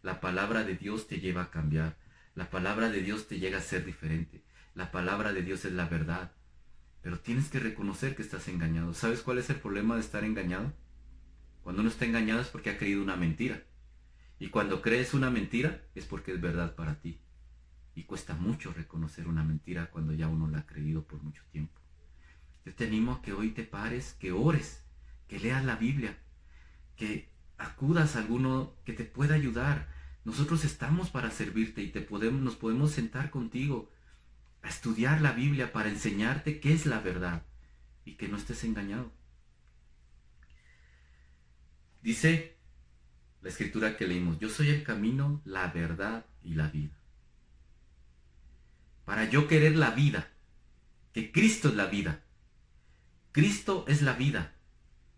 La 0.01 0.21
palabra 0.21 0.63
de 0.63 0.77
Dios 0.77 1.09
te 1.09 1.19
lleva 1.19 1.41
a 1.41 1.51
cambiar. 1.51 1.97
La 2.33 2.49
palabra 2.49 2.89
de 2.89 3.01
Dios 3.01 3.27
te 3.27 3.37
llega 3.37 3.57
a 3.57 3.61
ser 3.61 3.83
diferente. 3.83 4.45
La 4.75 4.93
palabra 4.93 5.33
de 5.33 5.41
Dios 5.41 5.65
es 5.65 5.73
la 5.73 5.83
verdad. 5.83 6.31
Pero 7.01 7.19
tienes 7.19 7.49
que 7.49 7.59
reconocer 7.59 8.15
que 8.15 8.21
estás 8.21 8.47
engañado. 8.47 8.93
¿Sabes 8.93 9.19
cuál 9.19 9.39
es 9.39 9.49
el 9.49 9.57
problema 9.57 9.95
de 9.95 10.01
estar 10.01 10.23
engañado? 10.23 10.71
Cuando 11.63 11.81
uno 11.81 11.89
está 11.89 12.05
engañado 12.05 12.39
es 12.39 12.47
porque 12.47 12.69
ha 12.69 12.77
creído 12.77 13.03
una 13.03 13.17
mentira. 13.17 13.61
Y 14.39 14.49
cuando 14.49 14.81
crees 14.81 15.13
una 15.13 15.29
mentira 15.29 15.81
es 15.95 16.05
porque 16.05 16.33
es 16.33 16.41
verdad 16.41 16.75
para 16.75 16.99
ti. 16.99 17.21
Y 17.95 18.03
cuesta 18.03 18.33
mucho 18.33 18.73
reconocer 18.73 19.27
una 19.27 19.43
mentira 19.43 19.89
cuando 19.89 20.13
ya 20.13 20.27
uno 20.27 20.47
la 20.47 20.59
ha 20.59 20.65
creído 20.65 21.03
por 21.03 21.23
mucho 21.23 21.43
tiempo. 21.51 21.79
Yo 22.65 22.73
te 22.73 22.87
animo 22.87 23.13
a 23.13 23.21
que 23.21 23.31
hoy 23.31 23.51
te 23.51 23.63
pares, 23.63 24.13
que 24.19 24.31
ores, 24.31 24.83
que 25.27 25.39
leas 25.39 25.63
la 25.63 25.75
Biblia, 25.75 26.17
que 26.95 27.29
acudas 27.57 28.15
a 28.15 28.19
alguno 28.19 28.75
que 28.83 28.93
te 28.93 29.05
pueda 29.05 29.35
ayudar. 29.35 29.87
Nosotros 30.25 30.65
estamos 30.65 31.09
para 31.09 31.31
servirte 31.31 31.81
y 31.81 31.91
te 31.91 32.01
podemos, 32.01 32.41
nos 32.41 32.55
podemos 32.55 32.91
sentar 32.91 33.29
contigo 33.29 33.89
a 34.61 34.69
estudiar 34.69 35.21
la 35.21 35.31
Biblia 35.31 35.71
para 35.71 35.89
enseñarte 35.89 36.59
qué 36.59 36.73
es 36.73 36.85
la 36.85 36.99
verdad 36.99 37.45
y 38.03 38.15
que 38.15 38.27
no 38.27 38.35
estés 38.35 38.63
engañado. 38.63 39.11
Dice 42.01 42.54
la 43.45 43.51
escritura 43.51 43.95
que 43.95 44.07
leímos, 44.07 44.39
yo 44.39 44.49
soy 44.49 44.69
el 44.69 44.81
camino, 44.81 45.39
la 45.45 45.67
verdad 45.67 46.25
y 46.41 46.55
la 46.55 46.67
vida. 46.67 46.95
Para 49.05 49.29
yo 49.29 49.47
querer 49.47 49.75
la 49.75 49.91
vida, 49.91 50.31
que 51.13 51.31
Cristo 51.31 51.69
es 51.69 51.75
la 51.75 51.85
vida, 51.85 52.23
Cristo 53.31 53.85
es 53.87 54.01
la 54.01 54.13
vida, 54.13 54.55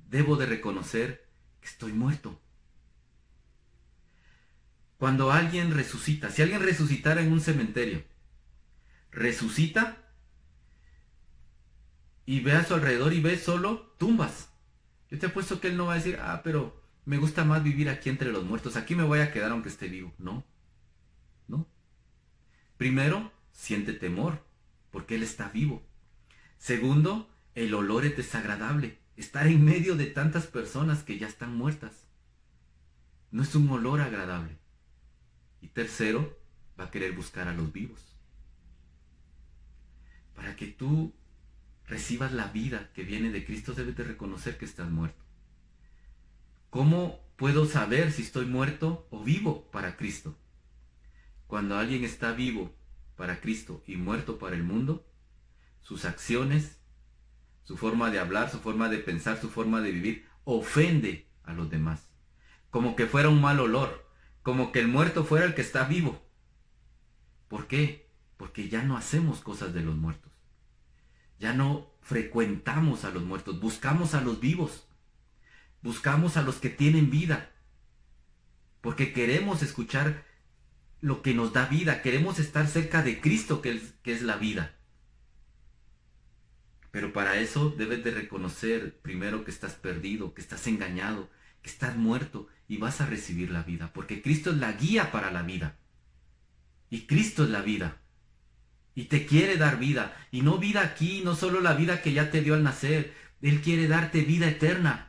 debo 0.09 0.35
de 0.35 0.45
reconocer 0.45 1.25
estoy 1.61 1.93
muerto. 1.93 2.37
Cuando 4.97 5.31
alguien 5.31 5.73
resucita, 5.73 6.29
si 6.29 6.41
alguien 6.41 6.61
resucitara 6.61 7.21
en 7.21 7.31
un 7.31 7.39
cementerio, 7.39 8.03
resucita 9.09 10.05
y 12.25 12.41
ve 12.41 12.51
a 12.51 12.65
su 12.65 12.73
alrededor 12.73 13.13
y 13.13 13.21
ve 13.21 13.37
solo 13.37 13.95
tumbas. 13.97 14.49
Yo 15.09 15.17
te 15.17 15.27
apuesto 15.27 15.61
que 15.61 15.69
él 15.69 15.77
no 15.77 15.85
va 15.85 15.93
a 15.93 15.97
decir, 15.97 16.19
ah, 16.21 16.41
pero 16.43 16.76
me 17.07 17.17
gusta 17.17 17.45
más 17.45 17.63
vivir 17.63 17.87
aquí 17.87 18.09
entre 18.09 18.33
los 18.33 18.43
muertos, 18.43 18.75
aquí 18.75 18.93
me 18.93 19.05
voy 19.05 19.19
a 19.19 19.31
quedar 19.31 19.51
aunque 19.51 19.69
esté 19.69 19.87
vivo. 19.87 20.13
No, 20.17 20.45
no. 21.47 21.65
Primero, 22.75 23.31
siente 23.53 23.93
temor, 23.93 24.45
porque 24.91 25.15
él 25.15 25.23
está 25.23 25.47
vivo. 25.47 25.87
Segundo, 26.57 27.29
el 27.55 27.73
olor 27.73 28.03
es 28.03 28.17
desagradable 28.17 28.99
estar 29.15 29.47
en 29.47 29.63
medio 29.63 29.95
de 29.95 30.07
tantas 30.07 30.47
personas 30.47 31.03
que 31.03 31.17
ya 31.17 31.27
están 31.27 31.55
muertas. 31.55 32.09
No 33.31 33.41
es 33.41 33.55
un 33.55 33.69
olor 33.69 34.01
agradable. 34.01 34.57
Y 35.61 35.69
tercero, 35.69 36.37
va 36.77 36.85
a 36.85 36.91
querer 36.91 37.13
buscar 37.13 37.47
a 37.47 37.53
los 37.53 37.71
vivos. 37.71 38.01
Para 40.35 40.57
que 40.57 40.67
tú 40.67 41.13
recibas 41.85 42.33
la 42.33 42.47
vida 42.47 42.91
que 42.93 43.03
viene 43.03 43.31
de 43.31 43.45
Cristo, 43.45 43.73
debes 43.73 43.95
de 43.95 44.03
reconocer 44.03 44.57
que 44.57 44.65
estás 44.65 44.89
muerto. 44.89 45.26
¿Cómo 46.69 47.19
puedo 47.37 47.65
saber 47.65 48.11
si 48.11 48.23
estoy 48.23 48.45
muerto 48.45 49.07
o 49.09 49.23
vivo 49.23 49.71
para 49.71 49.95
Cristo? 49.95 50.37
Cuando 51.47 51.77
alguien 51.77 52.03
está 52.03 52.33
vivo 52.33 52.75
para 53.15 53.39
Cristo 53.39 53.83
y 53.87 53.95
muerto 53.95 54.37
para 54.37 54.55
el 54.55 54.63
mundo, 54.63 55.07
sus 55.81 56.03
acciones, 56.03 56.81
su 57.63 57.77
forma 57.77 58.11
de 58.11 58.19
hablar, 58.19 58.49
su 58.49 58.59
forma 58.59 58.89
de 58.89 58.97
pensar, 58.97 59.39
su 59.39 59.49
forma 59.49 59.81
de 59.81 59.91
vivir, 59.91 60.27
ofende 60.43 61.29
a 61.43 61.53
los 61.53 61.69
demás. 61.69 62.09
Como 62.69 62.95
que 62.95 63.05
fuera 63.05 63.29
un 63.29 63.41
mal 63.41 63.59
olor, 63.61 64.09
como 64.43 64.71
que 64.73 64.79
el 64.79 64.89
muerto 64.89 65.23
fuera 65.23 65.45
el 65.45 65.55
que 65.55 65.61
está 65.61 65.85
vivo. 65.85 66.21
¿Por 67.47 67.67
qué? 67.67 68.09
Porque 68.35 68.67
ya 68.67 68.83
no 68.83 68.97
hacemos 68.97 69.39
cosas 69.39 69.73
de 69.73 69.81
los 69.81 69.95
muertos. 69.95 70.33
Ya 71.39 71.53
no 71.53 71.93
frecuentamos 72.01 73.05
a 73.05 73.09
los 73.09 73.23
muertos, 73.23 73.59
buscamos 73.61 74.13
a 74.13 74.21
los 74.21 74.41
vivos. 74.41 74.86
Buscamos 75.87 76.35
a 76.35 76.41
los 76.41 76.57
que 76.57 76.69
tienen 76.69 77.09
vida. 77.09 77.49
Porque 78.81 79.13
queremos 79.13 79.63
escuchar 79.63 80.25
lo 80.99 81.21
que 81.21 81.33
nos 81.33 81.53
da 81.53 81.65
vida. 81.67 82.01
Queremos 82.01 82.39
estar 82.39 82.67
cerca 82.67 83.01
de 83.03 83.21
Cristo, 83.21 83.61
que 83.61 83.79
es, 84.03 84.21
la 84.21 84.35
vida. 84.35 84.75
Pero 86.91 87.13
para 87.13 87.37
eso 87.37 87.69
debes 87.69 88.03
de 88.03 88.11
reconocer 88.11 88.99
primero 88.99 89.45
que 89.45 89.51
estás 89.51 89.75
perdido, 89.75 90.33
que 90.33 90.41
estás 90.41 90.67
engañado, 90.67 91.29
que 91.61 91.69
estás 91.69 91.95
muerto 91.95 92.49
y 92.67 92.75
vas 92.75 92.99
a 92.99 93.05
recibir 93.05 93.49
la 93.49 93.63
vida. 93.63 93.93
Porque 93.93 94.21
Cristo 94.21 94.51
es 94.51 94.57
la 94.57 94.73
guía 94.73 95.09
para 95.13 95.31
la 95.31 95.43
vida. 95.43 95.77
Y 96.89 97.07
Cristo 97.07 97.45
es 97.45 97.49
la 97.49 97.61
vida. 97.61 98.01
Y 98.93 99.05
te 99.05 99.25
quiere 99.25 99.55
dar 99.55 99.79
vida. 99.79 100.17
Y 100.31 100.41
no 100.41 100.57
vida 100.57 100.81
aquí, 100.81 101.21
no 101.23 101.33
solo 101.33 101.61
la 101.61 101.75
vida 101.75 102.01
que 102.01 102.11
ya 102.11 102.29
te 102.29 102.41
dio 102.41 102.55
al 102.55 102.63
nacer. 102.63 103.13
Él 103.41 103.61
quiere 103.61 103.87
darte 103.87 104.23
vida 104.23 104.49
eterna. 104.49 105.06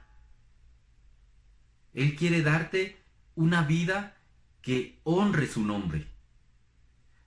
Él 1.99 2.15
quiere 2.15 2.43
darte 2.43 2.97
una 3.35 3.65
vida 3.65 4.17
que 4.63 5.01
honre 5.03 5.49
su 5.49 5.65
nombre. 5.65 6.07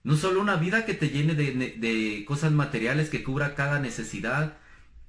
No 0.03 0.15
solo 0.15 0.39
una 0.39 0.55
vida 0.55 0.85
que 0.85 0.93
te 0.93 1.09
llene 1.09 1.35
de, 1.35 2.23
cosas 2.25 2.53
materiales, 2.53 3.09
que 3.09 3.21
cubra 3.21 3.53
cada 3.53 3.79
necesidad 3.79 4.57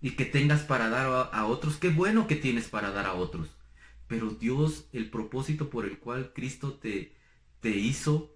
y 0.01 0.17
que 0.17 0.25
tengas 0.25 0.63
para 0.63 0.89
dar 0.89 1.07
a, 1.07 1.21
a 1.23 1.47
otros. 1.47 1.77
Qué 1.77 1.91
bueno 1.91 2.27
que 2.27 2.35
tienes 2.35 2.67
para 2.67 2.91
dar 2.91 3.07
a 3.07 3.15
otros. 3.15 3.51
Pero 4.09 4.31
Dios, 4.31 4.89
el 4.93 5.09
propósito 5.11 5.71
por 5.71 5.85
el 5.85 6.01
cual 6.01 6.33
Cristo 6.35 6.75
te, 6.75 7.15
te 7.61 7.71
hizo, 7.71 8.35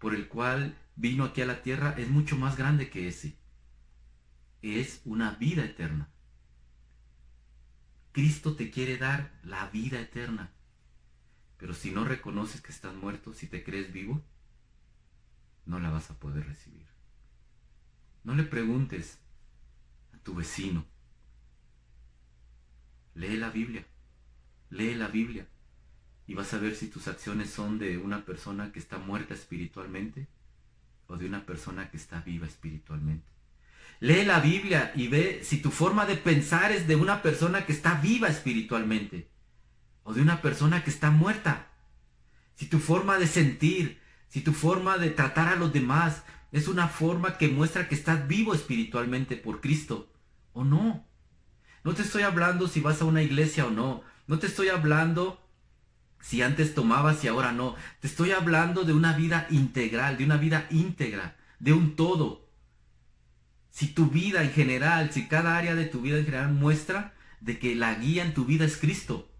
por 0.00 0.12
el 0.12 0.26
cual 0.26 0.76
vino 0.96 1.22
aquí 1.22 1.42
a 1.42 1.46
la 1.46 1.62
tierra, 1.62 1.94
es 1.96 2.08
mucho 2.08 2.36
más 2.36 2.56
grande 2.56 2.90
que 2.90 3.06
ese. 3.06 3.38
Es 4.60 5.02
una 5.04 5.36
vida 5.36 5.64
eterna. 5.64 6.10
Cristo 8.16 8.56
te 8.56 8.70
quiere 8.70 8.96
dar 8.96 9.30
la 9.42 9.68
vida 9.68 10.00
eterna. 10.00 10.50
Pero 11.58 11.74
si 11.74 11.90
no 11.90 12.02
reconoces 12.02 12.62
que 12.62 12.72
estás 12.72 12.94
muerto, 12.94 13.34
si 13.34 13.46
te 13.46 13.62
crees 13.62 13.92
vivo, 13.92 14.24
no 15.66 15.78
la 15.80 15.90
vas 15.90 16.10
a 16.10 16.18
poder 16.18 16.46
recibir. 16.46 16.86
No 18.24 18.34
le 18.34 18.44
preguntes 18.44 19.18
a 20.14 20.18
tu 20.20 20.34
vecino. 20.34 20.86
Lee 23.12 23.36
la 23.36 23.50
Biblia. 23.50 23.84
Lee 24.70 24.94
la 24.94 25.08
Biblia. 25.08 25.46
Y 26.26 26.32
vas 26.32 26.54
a 26.54 26.58
ver 26.58 26.74
si 26.74 26.88
tus 26.88 27.08
acciones 27.08 27.50
son 27.50 27.78
de 27.78 27.98
una 27.98 28.24
persona 28.24 28.72
que 28.72 28.78
está 28.78 28.96
muerta 28.96 29.34
espiritualmente 29.34 30.26
o 31.06 31.18
de 31.18 31.26
una 31.26 31.44
persona 31.44 31.90
que 31.90 31.98
está 31.98 32.22
viva 32.22 32.46
espiritualmente. 32.46 33.35
Lee 34.00 34.24
la 34.24 34.40
Biblia 34.40 34.92
y 34.94 35.08
ve 35.08 35.40
si 35.42 35.58
tu 35.58 35.70
forma 35.70 36.04
de 36.04 36.16
pensar 36.16 36.70
es 36.72 36.86
de 36.86 36.96
una 36.96 37.22
persona 37.22 37.64
que 37.64 37.72
está 37.72 37.94
viva 37.94 38.28
espiritualmente 38.28 39.30
o 40.02 40.12
de 40.12 40.20
una 40.20 40.42
persona 40.42 40.84
que 40.84 40.90
está 40.90 41.10
muerta. 41.10 41.68
Si 42.54 42.66
tu 42.66 42.78
forma 42.78 43.18
de 43.18 43.26
sentir, 43.26 44.00
si 44.28 44.42
tu 44.42 44.52
forma 44.52 44.98
de 44.98 45.10
tratar 45.10 45.48
a 45.48 45.56
los 45.56 45.72
demás 45.72 46.22
es 46.52 46.68
una 46.68 46.88
forma 46.88 47.38
que 47.38 47.48
muestra 47.48 47.88
que 47.88 47.94
estás 47.94 48.28
vivo 48.28 48.54
espiritualmente 48.54 49.36
por 49.36 49.60
Cristo 49.60 50.12
o 50.52 50.64
no. 50.64 51.06
No 51.82 51.94
te 51.94 52.02
estoy 52.02 52.22
hablando 52.22 52.68
si 52.68 52.80
vas 52.80 53.00
a 53.00 53.04
una 53.04 53.22
iglesia 53.22 53.66
o 53.66 53.70
no. 53.70 54.02
No 54.26 54.38
te 54.38 54.46
estoy 54.46 54.68
hablando 54.68 55.40
si 56.20 56.42
antes 56.42 56.74
tomabas 56.74 57.22
y 57.24 57.28
ahora 57.28 57.52
no. 57.52 57.76
Te 58.00 58.08
estoy 58.08 58.32
hablando 58.32 58.84
de 58.84 58.92
una 58.92 59.16
vida 59.16 59.46
integral, 59.50 60.18
de 60.18 60.24
una 60.24 60.36
vida 60.36 60.66
íntegra, 60.70 61.36
de 61.58 61.72
un 61.72 61.96
todo 61.96 62.45
si 63.76 63.88
tu 63.88 64.06
vida 64.06 64.42
en 64.42 64.52
general, 64.52 65.12
si 65.12 65.28
cada 65.28 65.58
área 65.58 65.74
de 65.74 65.84
tu 65.84 66.00
vida 66.00 66.16
en 66.16 66.24
general 66.24 66.50
muestra 66.50 67.12
de 67.42 67.58
que 67.58 67.74
la 67.74 67.94
guía 67.94 68.24
en 68.24 68.32
tu 68.32 68.46
vida 68.46 68.64
es 68.64 68.78
Cristo, 68.78 69.30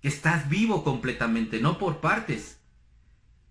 que 0.00 0.08
estás 0.08 0.48
vivo 0.48 0.82
completamente, 0.82 1.60
no 1.60 1.76
por 1.76 2.00
partes. 2.00 2.58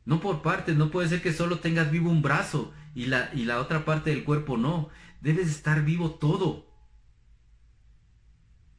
No 0.03 0.21
por 0.21 0.41
partes, 0.41 0.75
no 0.75 0.89
puede 0.89 1.09
ser 1.09 1.21
que 1.21 1.31
solo 1.31 1.59
tengas 1.59 1.91
vivo 1.91 2.09
un 2.09 2.23
brazo 2.23 2.73
y 2.95 3.05
la, 3.05 3.29
y 3.35 3.45
la 3.45 3.59
otra 3.59 3.85
parte 3.85 4.09
del 4.09 4.23
cuerpo 4.23 4.57
no. 4.57 4.89
Debes 5.21 5.47
estar 5.47 5.85
vivo 5.85 6.15
todo. 6.15 6.73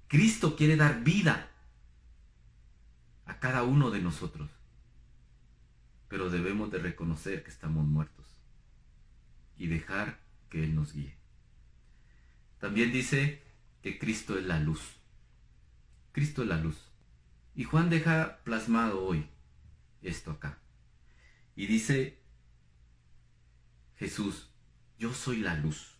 Cristo 0.08 0.56
quiere 0.56 0.74
dar 0.74 1.04
vida 1.04 1.48
a 3.24 3.38
cada 3.38 3.62
uno 3.62 3.92
de 3.92 4.00
nosotros. 4.00 4.50
Pero 6.08 6.28
debemos 6.28 6.72
de 6.72 6.78
reconocer 6.78 7.44
que 7.44 7.50
estamos 7.50 7.86
muertos 7.86 8.26
y 9.56 9.68
dejar 9.68 10.18
que 10.50 10.64
Él 10.64 10.74
nos 10.74 10.92
guíe. 10.92 11.15
También 12.66 12.90
dice 12.90 13.44
que 13.80 13.96
Cristo 13.96 14.36
es 14.36 14.44
la 14.44 14.58
luz. 14.58 14.80
Cristo 16.10 16.42
es 16.42 16.48
la 16.48 16.56
luz. 16.56 16.76
Y 17.54 17.62
Juan 17.62 17.90
deja 17.90 18.40
plasmado 18.42 19.04
hoy 19.04 19.28
esto 20.02 20.32
acá. 20.32 20.58
Y 21.54 21.68
dice 21.68 22.18
Jesús, 23.94 24.50
yo 24.98 25.14
soy 25.14 25.36
la 25.36 25.54
luz. 25.54 25.94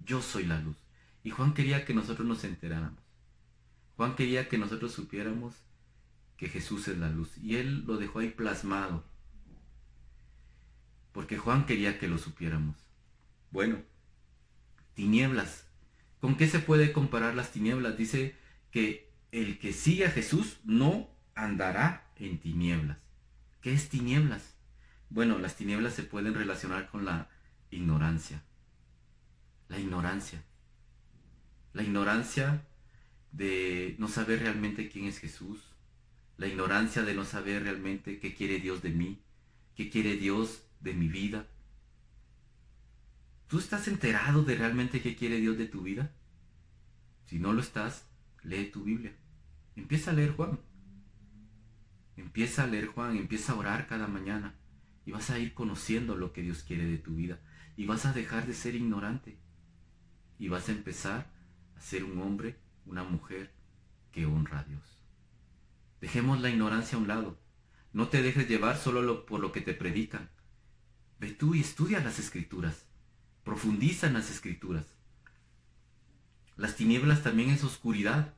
Yo 0.00 0.20
soy 0.20 0.44
la 0.44 0.60
luz. 0.60 0.76
Y 1.24 1.30
Juan 1.30 1.54
quería 1.54 1.86
que 1.86 1.94
nosotros 1.94 2.28
nos 2.28 2.44
enteráramos. 2.44 3.02
Juan 3.96 4.16
quería 4.16 4.50
que 4.50 4.58
nosotros 4.58 4.92
supiéramos 4.92 5.54
que 6.36 6.50
Jesús 6.50 6.88
es 6.88 6.98
la 6.98 7.08
luz. 7.08 7.38
Y 7.38 7.56
él 7.56 7.86
lo 7.86 7.96
dejó 7.96 8.18
ahí 8.18 8.28
plasmado. 8.28 9.02
Porque 11.12 11.38
Juan 11.38 11.64
quería 11.64 11.98
que 11.98 12.06
lo 12.06 12.18
supiéramos. 12.18 12.76
Bueno, 13.50 13.78
tinieblas. 14.92 15.69
¿Con 16.20 16.36
qué 16.36 16.46
se 16.46 16.58
puede 16.58 16.92
comparar 16.92 17.34
las 17.34 17.50
tinieblas? 17.50 17.96
Dice 17.96 18.34
que 18.70 19.10
el 19.32 19.58
que 19.58 19.72
sigue 19.72 20.06
a 20.06 20.10
Jesús 20.10 20.58
no 20.64 21.08
andará 21.34 22.10
en 22.16 22.38
tinieblas. 22.38 22.98
¿Qué 23.62 23.72
es 23.72 23.88
tinieblas? 23.88 24.54
Bueno, 25.08 25.38
las 25.38 25.56
tinieblas 25.56 25.94
se 25.94 26.02
pueden 26.02 26.34
relacionar 26.34 26.90
con 26.90 27.04
la 27.04 27.28
ignorancia. 27.70 28.42
La 29.68 29.78
ignorancia. 29.78 30.42
La 31.72 31.82
ignorancia 31.82 32.66
de 33.32 33.96
no 33.98 34.08
saber 34.08 34.40
realmente 34.40 34.88
quién 34.88 35.06
es 35.06 35.18
Jesús. 35.18 35.60
La 36.36 36.46
ignorancia 36.46 37.02
de 37.02 37.14
no 37.14 37.24
saber 37.24 37.62
realmente 37.62 38.18
qué 38.18 38.34
quiere 38.34 38.60
Dios 38.60 38.82
de 38.82 38.90
mí, 38.90 39.22
qué 39.74 39.88
quiere 39.88 40.16
Dios 40.16 40.64
de 40.80 40.94
mi 40.94 41.08
vida, 41.08 41.46
¿Tú 43.50 43.58
estás 43.58 43.88
enterado 43.88 44.44
de 44.44 44.54
realmente 44.54 45.02
qué 45.02 45.16
quiere 45.16 45.38
Dios 45.38 45.58
de 45.58 45.66
tu 45.66 45.82
vida? 45.82 46.12
Si 47.26 47.40
no 47.40 47.52
lo 47.52 47.60
estás, 47.60 48.06
lee 48.44 48.70
tu 48.70 48.84
Biblia. 48.84 49.12
Empieza 49.74 50.12
a 50.12 50.14
leer 50.14 50.36
Juan. 50.36 50.60
Empieza 52.16 52.62
a 52.62 52.68
leer 52.68 52.86
Juan, 52.86 53.16
empieza 53.16 53.52
a 53.52 53.56
orar 53.56 53.88
cada 53.88 54.06
mañana 54.06 54.54
y 55.04 55.10
vas 55.10 55.30
a 55.30 55.40
ir 55.40 55.52
conociendo 55.52 56.14
lo 56.14 56.32
que 56.32 56.42
Dios 56.42 56.62
quiere 56.62 56.84
de 56.84 56.98
tu 56.98 57.16
vida 57.16 57.40
y 57.76 57.86
vas 57.86 58.06
a 58.06 58.12
dejar 58.12 58.46
de 58.46 58.54
ser 58.54 58.76
ignorante 58.76 59.36
y 60.38 60.46
vas 60.46 60.68
a 60.68 60.72
empezar 60.72 61.32
a 61.76 61.80
ser 61.80 62.04
un 62.04 62.22
hombre, 62.22 62.56
una 62.86 63.02
mujer 63.02 63.52
que 64.12 64.26
honra 64.26 64.60
a 64.60 64.64
Dios. 64.64 65.02
Dejemos 66.00 66.40
la 66.40 66.50
ignorancia 66.50 66.96
a 66.96 67.00
un 67.00 67.08
lado. 67.08 67.40
No 67.92 68.06
te 68.06 68.22
dejes 68.22 68.48
llevar 68.48 68.76
solo 68.76 69.26
por 69.26 69.40
lo 69.40 69.50
que 69.50 69.60
te 69.60 69.74
predican. 69.74 70.30
Ve 71.18 71.32
tú 71.32 71.56
y 71.56 71.60
estudia 71.62 71.98
las 71.98 72.20
escrituras. 72.20 72.89
Profundiza 73.44 74.06
en 74.06 74.14
las 74.14 74.30
escrituras. 74.30 74.86
Las 76.56 76.76
tinieblas 76.76 77.22
también 77.22 77.50
es 77.50 77.64
oscuridad. 77.64 78.34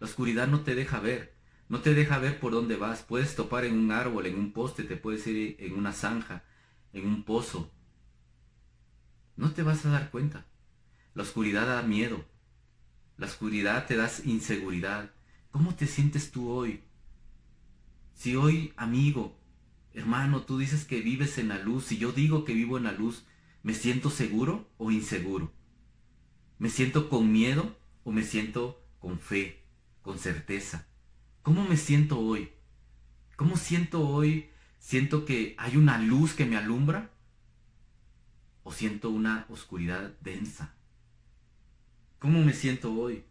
La 0.00 0.06
oscuridad 0.06 0.48
no 0.48 0.60
te 0.62 0.74
deja 0.74 0.98
ver. 0.98 1.36
No 1.68 1.80
te 1.80 1.94
deja 1.94 2.18
ver 2.18 2.40
por 2.40 2.52
dónde 2.52 2.76
vas. 2.76 3.02
Puedes 3.02 3.36
topar 3.36 3.64
en 3.64 3.78
un 3.78 3.92
árbol, 3.92 4.26
en 4.26 4.36
un 4.36 4.52
poste, 4.52 4.82
te 4.82 4.96
puedes 4.96 5.24
ir 5.28 5.56
en 5.60 5.74
una 5.74 5.92
zanja, 5.92 6.42
en 6.92 7.06
un 7.06 7.22
pozo. 7.22 7.70
No 9.36 9.52
te 9.52 9.62
vas 9.62 9.86
a 9.86 9.90
dar 9.90 10.10
cuenta. 10.10 10.46
La 11.14 11.22
oscuridad 11.22 11.66
da 11.66 11.82
miedo. 11.82 12.24
La 13.16 13.26
oscuridad 13.26 13.86
te 13.86 13.96
da 13.96 14.10
inseguridad. 14.24 15.12
¿Cómo 15.50 15.74
te 15.74 15.86
sientes 15.86 16.32
tú 16.32 16.50
hoy? 16.50 16.82
Si 18.14 18.34
hoy, 18.34 18.72
amigo, 18.76 19.38
hermano, 19.94 20.42
tú 20.42 20.58
dices 20.58 20.84
que 20.84 21.00
vives 21.00 21.38
en 21.38 21.48
la 21.48 21.58
luz 21.58 21.92
y 21.92 21.98
yo 21.98 22.12
digo 22.12 22.44
que 22.44 22.52
vivo 22.52 22.78
en 22.78 22.84
la 22.84 22.92
luz, 22.92 23.24
¿Me 23.62 23.74
siento 23.74 24.08
seguro 24.08 24.70
o 24.78 24.90
inseguro? 24.90 25.52
¿Me 26.58 26.70
siento 26.70 27.10
con 27.10 27.30
miedo 27.30 27.76
o 28.04 28.12
me 28.12 28.22
siento 28.22 28.82
con 28.98 29.18
fe, 29.18 29.64
con 30.00 30.18
certeza? 30.18 30.86
¿Cómo 31.42 31.64
me 31.66 31.76
siento 31.76 32.18
hoy? 32.18 32.50
¿Cómo 33.36 33.56
siento 33.56 34.06
hoy? 34.06 34.50
¿Siento 34.78 35.24
que 35.24 35.54
hay 35.58 35.76
una 35.76 35.98
luz 35.98 36.32
que 36.32 36.46
me 36.46 36.56
alumbra? 36.56 37.10
¿O 38.62 38.72
siento 38.72 39.10
una 39.10 39.46
oscuridad 39.50 40.14
densa? 40.20 40.74
¿Cómo 42.18 42.42
me 42.42 42.54
siento 42.54 42.94
hoy? 42.94 43.24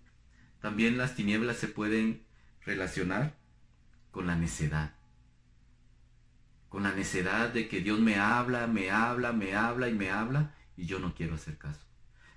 También 0.61 0.97
las 0.97 1.15
tinieblas 1.15 1.57
se 1.57 1.67
pueden 1.67 2.23
relacionar 2.65 3.35
con 4.11 4.27
la 4.27 4.35
necedad. 4.35 4.98
Con 6.69 6.83
la 6.83 6.93
necedad 6.93 7.49
de 7.49 7.67
que 7.67 7.81
Dios 7.81 7.99
me 7.99 8.15
habla, 8.15 8.67
me 8.67 8.91
habla, 8.91 9.33
me 9.33 9.55
habla 9.55 9.89
y 9.89 9.93
me 9.93 10.11
habla 10.11 10.55
y 10.77 10.85
yo 10.85 10.99
no 10.99 11.13
quiero 11.13 11.35
hacer 11.35 11.57
caso. 11.57 11.85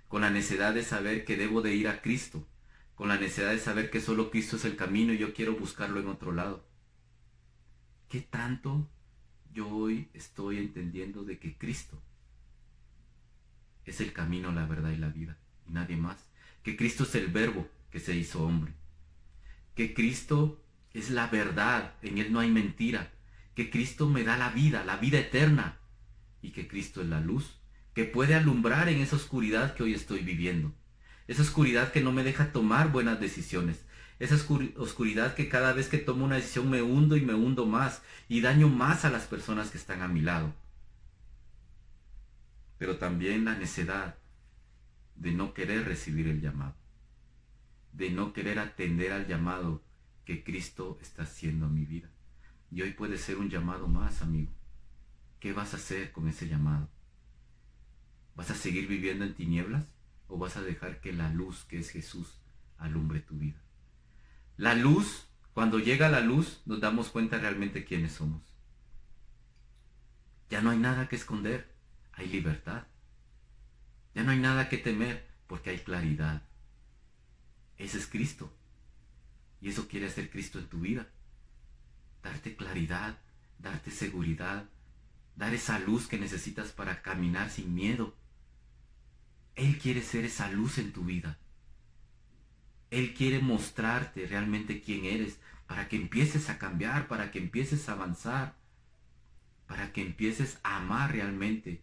Con 0.08 0.22
la 0.22 0.30
necedad 0.30 0.74
de 0.74 0.82
saber 0.82 1.24
que 1.24 1.36
debo 1.36 1.62
de 1.62 1.74
ir 1.74 1.86
a 1.86 2.02
Cristo, 2.02 2.46
con 2.94 3.08
la 3.08 3.16
necesidad 3.16 3.50
de 3.50 3.58
saber 3.58 3.90
que 3.90 4.00
solo 4.00 4.30
Cristo 4.30 4.56
es 4.56 4.64
el 4.64 4.76
camino 4.76 5.12
y 5.12 5.18
yo 5.18 5.34
quiero 5.34 5.56
buscarlo 5.56 6.00
en 6.00 6.08
otro 6.08 6.32
lado. 6.32 6.66
¿Qué 8.08 8.20
tanto 8.20 8.88
yo 9.52 9.68
hoy 9.68 10.08
estoy 10.12 10.58
entendiendo 10.58 11.24
de 11.24 11.38
que 11.38 11.56
Cristo 11.56 12.02
es 13.84 14.00
el 14.00 14.12
camino, 14.12 14.52
la 14.52 14.66
verdad 14.66 14.90
y 14.90 14.96
la 14.96 15.08
vida, 15.08 15.38
y 15.66 15.72
nadie 15.72 15.96
más? 15.96 16.26
Que 16.62 16.76
Cristo 16.76 17.04
es 17.04 17.14
el 17.14 17.28
verbo 17.28 17.68
que 17.90 18.00
se 18.00 18.14
hizo 18.14 18.44
hombre. 18.44 18.72
Que 19.74 19.94
Cristo 19.94 20.62
es 20.92 21.10
la 21.10 21.26
verdad, 21.26 21.94
en 22.02 22.18
Él 22.18 22.32
no 22.32 22.40
hay 22.40 22.50
mentira. 22.50 23.12
Que 23.54 23.70
Cristo 23.70 24.08
me 24.08 24.24
da 24.24 24.36
la 24.36 24.50
vida, 24.50 24.84
la 24.84 24.96
vida 24.96 25.18
eterna. 25.18 25.78
Y 26.40 26.50
que 26.50 26.66
Cristo 26.66 27.02
es 27.02 27.08
la 27.08 27.20
luz, 27.20 27.60
que 27.94 28.04
puede 28.04 28.34
alumbrar 28.34 28.88
en 28.88 29.00
esa 29.00 29.16
oscuridad 29.16 29.74
que 29.74 29.82
hoy 29.82 29.94
estoy 29.94 30.20
viviendo. 30.20 30.74
Esa 31.28 31.42
oscuridad 31.42 31.92
que 31.92 32.00
no 32.00 32.12
me 32.12 32.24
deja 32.24 32.52
tomar 32.52 32.90
buenas 32.90 33.20
decisiones. 33.20 33.84
Esa 34.18 34.36
oscuridad 34.76 35.34
que 35.34 35.48
cada 35.48 35.72
vez 35.72 35.88
que 35.88 35.98
tomo 35.98 36.24
una 36.24 36.36
decisión 36.36 36.70
me 36.70 36.82
hundo 36.82 37.16
y 37.16 37.22
me 37.22 37.34
hundo 37.34 37.66
más 37.66 38.02
y 38.28 38.40
daño 38.40 38.68
más 38.68 39.04
a 39.04 39.10
las 39.10 39.24
personas 39.24 39.70
que 39.70 39.78
están 39.78 40.02
a 40.02 40.08
mi 40.08 40.20
lado. 40.20 40.54
Pero 42.78 42.98
también 42.98 43.44
la 43.44 43.56
necedad 43.56 44.16
de 45.16 45.32
no 45.32 45.54
querer 45.54 45.86
recibir 45.86 46.28
el 46.28 46.40
llamado. 46.40 46.74
De 47.92 48.10
no 48.10 48.32
querer 48.32 48.58
atender 48.58 49.12
al 49.12 49.26
llamado 49.26 49.82
que 50.24 50.44
Cristo 50.44 50.98
está 51.02 51.24
haciendo 51.24 51.66
a 51.66 51.68
mi 51.68 51.84
vida. 51.84 52.08
Y 52.72 52.82
hoy 52.82 52.92
puede 52.92 53.18
ser 53.18 53.36
un 53.36 53.50
llamado 53.50 53.86
más, 53.86 54.22
amigo. 54.22 54.50
¿Qué 55.38 55.52
vas 55.52 55.74
a 55.74 55.76
hacer 55.76 56.10
con 56.10 56.26
ese 56.26 56.48
llamado? 56.48 56.88
¿Vas 58.34 58.50
a 58.50 58.54
seguir 58.54 58.88
viviendo 58.88 59.24
en 59.24 59.34
tinieblas? 59.34 59.86
o 60.32 60.38
vas 60.38 60.56
a 60.56 60.62
dejar 60.62 61.02
que 61.02 61.12
la 61.12 61.28
luz 61.28 61.64
que 61.64 61.78
es 61.78 61.90
Jesús 61.90 62.38
alumbre 62.78 63.20
tu 63.20 63.36
vida? 63.36 63.60
La 64.56 64.74
luz, 64.74 65.28
cuando 65.52 65.78
llega 65.78 66.08
la 66.08 66.20
luz, 66.20 66.62
nos 66.64 66.80
damos 66.80 67.10
cuenta 67.10 67.38
realmente 67.38 67.84
quiénes 67.84 68.12
somos. 68.12 68.42
Ya 70.48 70.62
no 70.62 70.70
hay 70.70 70.78
nada 70.78 71.08
que 71.08 71.16
esconder, 71.16 71.70
hay 72.12 72.28
libertad. 72.28 72.86
Ya 74.14 74.22
no 74.22 74.30
hay 74.30 74.38
nada 74.38 74.70
que 74.70 74.78
temer 74.78 75.28
porque 75.46 75.68
hay 75.68 75.78
claridad. 75.80 76.42
Ese 77.76 77.98
es 77.98 78.06
Cristo. 78.06 78.50
Y 79.60 79.68
eso 79.68 79.86
quiere 79.86 80.06
hacer 80.06 80.30
Cristo 80.30 80.58
en 80.58 80.68
tu 80.68 80.80
vida. 80.80 81.08
Darte 82.22 82.56
claridad, 82.56 83.18
darte 83.58 83.90
seguridad, 83.90 84.68
dar 85.36 85.54
esa 85.54 85.78
luz 85.78 86.06
que 86.06 86.18
necesitas 86.18 86.72
para 86.72 87.02
caminar 87.02 87.50
sin 87.50 87.74
miedo, 87.74 88.16
él 89.54 89.78
quiere 89.78 90.02
ser 90.02 90.24
esa 90.24 90.50
luz 90.50 90.78
en 90.78 90.92
tu 90.92 91.04
vida. 91.04 91.38
Él 92.90 93.14
quiere 93.14 93.40
mostrarte 93.40 94.26
realmente 94.26 94.80
quién 94.80 95.04
eres 95.04 95.38
para 95.66 95.88
que 95.88 95.96
empieces 95.96 96.50
a 96.50 96.58
cambiar, 96.58 97.08
para 97.08 97.30
que 97.30 97.38
empieces 97.38 97.88
a 97.88 97.92
avanzar, 97.92 98.54
para 99.66 99.92
que 99.92 100.02
empieces 100.02 100.58
a 100.62 100.76
amar 100.78 101.12
realmente 101.12 101.82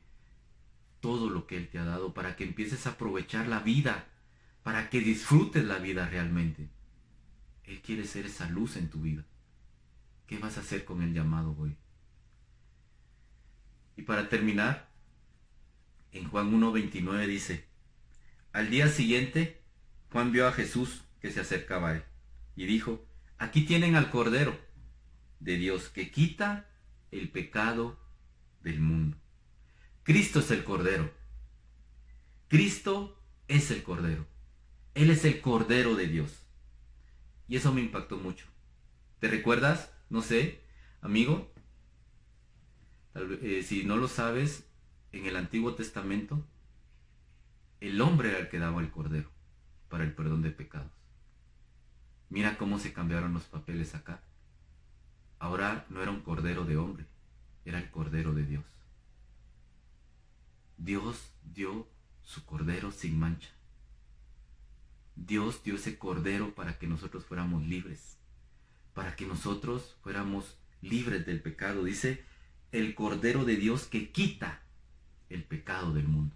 todo 1.00 1.30
lo 1.30 1.48
que 1.48 1.58
Él 1.58 1.70
te 1.70 1.80
ha 1.80 1.86
dado, 1.86 2.14
para 2.14 2.36
que 2.36 2.44
empieces 2.44 2.86
a 2.86 2.92
aprovechar 2.92 3.48
la 3.48 3.60
vida, 3.60 4.08
para 4.64 4.90
que 4.90 5.00
disfrutes 5.00 5.64
la 5.64 5.80
vida 5.80 6.08
realmente. 6.08 6.70
Él 7.64 7.82
quiere 7.82 8.06
ser 8.06 8.26
esa 8.26 8.50
luz 8.50 8.76
en 8.76 8.90
tu 8.90 9.02
vida. 9.02 9.26
¿Qué 10.30 10.38
vas 10.38 10.58
a 10.58 10.60
hacer 10.60 10.86
con 10.86 11.02
el 11.02 11.12
llamado 11.12 11.56
hoy? 11.58 11.76
Y 13.98 14.04
para 14.04 14.30
terminar, 14.30 14.92
en 16.12 16.30
Juan 16.30 16.54
1.29 16.54 17.26
dice, 17.26 17.66
al 18.54 18.70
día 18.70 18.90
siguiente 18.90 19.64
Juan 20.12 20.32
vio 20.32 20.48
a 20.48 20.52
Jesús 20.52 21.04
que 21.20 21.32
se 21.32 21.40
acercaba 21.40 21.90
a 21.90 21.96
él 21.96 22.04
y 22.56 22.68
dijo, 22.68 23.04
aquí 23.40 23.66
tienen 23.66 23.96
al 23.96 24.12
Cordero 24.12 24.56
de 25.40 25.58
Dios 25.58 25.90
que 25.90 26.12
quita 26.12 26.70
el 27.10 27.32
pecado 27.32 28.00
del 28.62 28.82
mundo. 28.82 29.18
Cristo 30.04 30.42
es 30.42 30.52
el 30.52 30.64
Cordero. 30.64 31.12
Cristo 32.50 33.20
es 33.48 33.72
el 33.72 33.82
Cordero. 33.82 34.28
Él 34.94 35.10
es 35.10 35.26
el 35.26 35.42
Cordero 35.42 35.96
de 35.96 36.06
Dios. 36.06 36.46
Y 37.48 37.56
eso 37.56 37.74
me 37.74 37.82
impactó 37.82 38.18
mucho. 38.18 38.46
¿Te 39.18 39.28
recuerdas? 39.28 39.92
No 40.10 40.22
sé, 40.22 40.62
amigo. 41.02 41.52
Eh, 43.16 43.64
si 43.66 43.84
no 43.84 43.98
lo 43.98 44.08
sabes, 44.08 44.66
en 45.12 45.26
el 45.26 45.36
Antiguo 45.36 45.76
Testamento, 45.76 46.46
el 47.80 48.02
hombre 48.02 48.30
era 48.30 48.40
el 48.40 48.50
que 48.50 48.60
daba 48.60 48.82
el 48.82 48.92
cordero 48.92 49.30
para 49.90 50.04
el 50.04 50.14
perdón 50.14 50.42
de 50.42 50.52
pecados. 50.52 50.92
Mira 52.30 52.58
cómo 52.58 52.80
se 52.80 52.94
cambiaron 52.94 53.34
los 53.34 53.44
papeles 53.44 53.96
acá. 53.96 54.22
Ahora 55.40 55.86
no 55.90 56.02
era 56.02 56.12
un 56.12 56.22
cordero 56.22 56.66
de 56.66 56.78
hombre, 56.78 57.06
era 57.66 57.80
el 57.80 57.90
cordero 57.90 58.34
de 58.34 58.46
Dios. 58.46 58.66
Dios 60.78 61.34
dio 61.44 61.88
su 62.24 62.46
cordero 62.46 62.92
sin 62.92 63.20
mancha. 63.20 63.50
Dios 65.16 65.64
dio 65.64 65.76
ese 65.76 65.98
cordero 65.98 66.54
para 66.54 66.78
que 66.78 66.88
nosotros 66.88 67.26
fuéramos 67.26 67.64
libres, 67.64 68.19
para 69.00 69.16
que 69.16 69.26
nosotros 69.26 69.96
fuéramos 70.04 70.58
libres 70.82 71.26
del 71.26 71.42
pecado. 71.42 71.86
Dice 71.86 72.26
el 72.74 72.96
cordero 72.96 73.46
de 73.46 73.56
Dios 73.56 73.86
que 73.86 74.12
quita 74.12 74.62
el 75.30 75.46
pecado 75.46 75.94
del 75.94 76.06
mundo. 76.06 76.36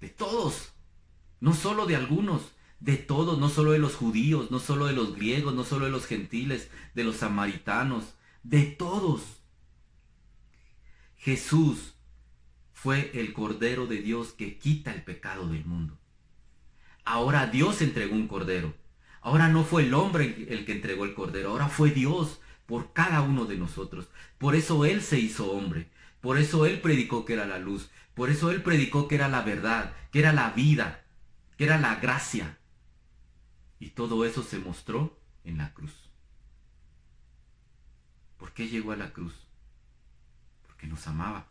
De 0.00 0.10
todos, 0.10 0.70
no 1.40 1.52
solo 1.52 1.86
de 1.86 1.96
algunos, 1.96 2.52
de 2.78 2.98
todos, 2.98 3.40
no 3.40 3.48
solo 3.48 3.72
de 3.72 3.80
los 3.80 3.96
judíos, 3.96 4.52
no 4.52 4.60
solo 4.60 4.86
de 4.86 4.92
los 4.92 5.16
griegos, 5.16 5.52
no 5.52 5.64
solo 5.64 5.86
de 5.86 5.90
los 5.90 6.06
gentiles, 6.06 6.70
de 6.94 7.02
los 7.02 7.16
samaritanos, 7.16 8.14
de 8.44 8.66
todos. 8.66 9.42
Jesús 11.16 11.94
fue 12.72 13.10
el 13.14 13.32
Cordero 13.32 13.88
de 13.88 13.96
Dios 13.96 14.34
que 14.34 14.56
quita 14.56 14.94
el 14.94 15.02
pecado 15.02 15.48
del 15.48 15.64
mundo. 15.64 15.98
Ahora 17.04 17.48
Dios 17.48 17.82
entregó 17.82 18.14
un 18.14 18.28
Cordero. 18.28 18.72
Ahora 19.22 19.48
no 19.48 19.64
fue 19.64 19.82
el 19.84 19.94
hombre 19.94 20.46
el 20.48 20.64
que 20.64 20.72
entregó 20.72 21.04
el 21.04 21.14
Cordero, 21.14 21.50
ahora 21.50 21.68
fue 21.68 21.90
Dios 21.90 22.40
por 22.66 22.92
cada 22.92 23.20
uno 23.22 23.44
de 23.44 23.56
nosotros. 23.56 24.08
Por 24.38 24.54
eso 24.54 24.84
Él 24.84 25.02
se 25.02 25.18
hizo 25.18 25.50
hombre. 25.52 25.90
Por 26.20 26.38
eso 26.38 26.66
Él 26.66 26.80
predicó 26.80 27.24
que 27.24 27.34
era 27.34 27.46
la 27.46 27.58
luz. 27.58 27.90
Por 28.14 28.30
eso 28.30 28.50
Él 28.50 28.62
predicó 28.62 29.08
que 29.08 29.16
era 29.16 29.28
la 29.28 29.42
verdad, 29.42 29.94
que 30.10 30.20
era 30.20 30.32
la 30.32 30.50
vida, 30.50 31.04
que 31.56 31.64
era 31.64 31.78
la 31.78 31.96
gracia. 31.96 32.58
Y 33.78 33.90
todo 33.90 34.24
eso 34.24 34.42
se 34.42 34.58
mostró 34.58 35.18
en 35.44 35.58
la 35.58 35.72
cruz. 35.74 35.92
¿Por 38.36 38.52
qué 38.52 38.68
llegó 38.68 38.92
a 38.92 38.96
la 38.96 39.12
cruz? 39.12 39.34
Porque 40.66 40.86
nos 40.86 41.06
amaba 41.06 41.48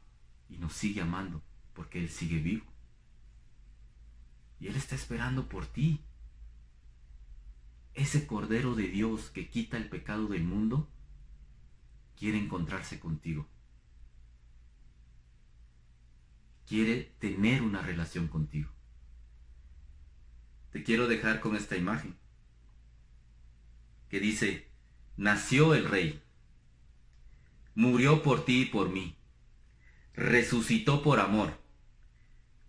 y 0.50 0.58
nos 0.58 0.74
sigue 0.74 1.02
amando, 1.02 1.44
porque 1.74 2.00
Él 2.00 2.10
sigue 2.10 2.40
vivo. 2.40 2.66
Y 4.60 4.68
Él 4.68 4.76
está 4.76 4.96
esperando 4.96 5.48
por 5.48 5.66
ti. 5.66 6.02
Ese 8.00 8.26
Cordero 8.26 8.76
de 8.76 8.88
Dios 8.88 9.30
que 9.30 9.50
quita 9.50 9.78
el 9.78 9.90
pecado 9.90 10.28
del 10.28 10.44
mundo 10.44 10.90
quiere 12.18 12.40
encontrarse 12.40 13.00
contigo. 13.00 13.48
quiere 16.70 17.12
tener 17.18 17.64
una 17.64 17.82
relación 17.82 18.28
contigo. 18.28 18.70
Te 20.72 20.84
quiero 20.84 21.08
dejar 21.08 21.40
con 21.40 21.56
esta 21.56 21.76
imagen 21.76 22.16
que 24.08 24.20
dice, 24.20 24.68
nació 25.18 25.74
el 25.74 25.86
rey, 25.86 26.22
murió 27.74 28.22
por 28.22 28.46
ti 28.46 28.62
y 28.62 28.66
por 28.66 28.90
mí, 28.90 29.18
resucitó 30.14 31.02
por 31.02 31.20
amor, 31.20 31.60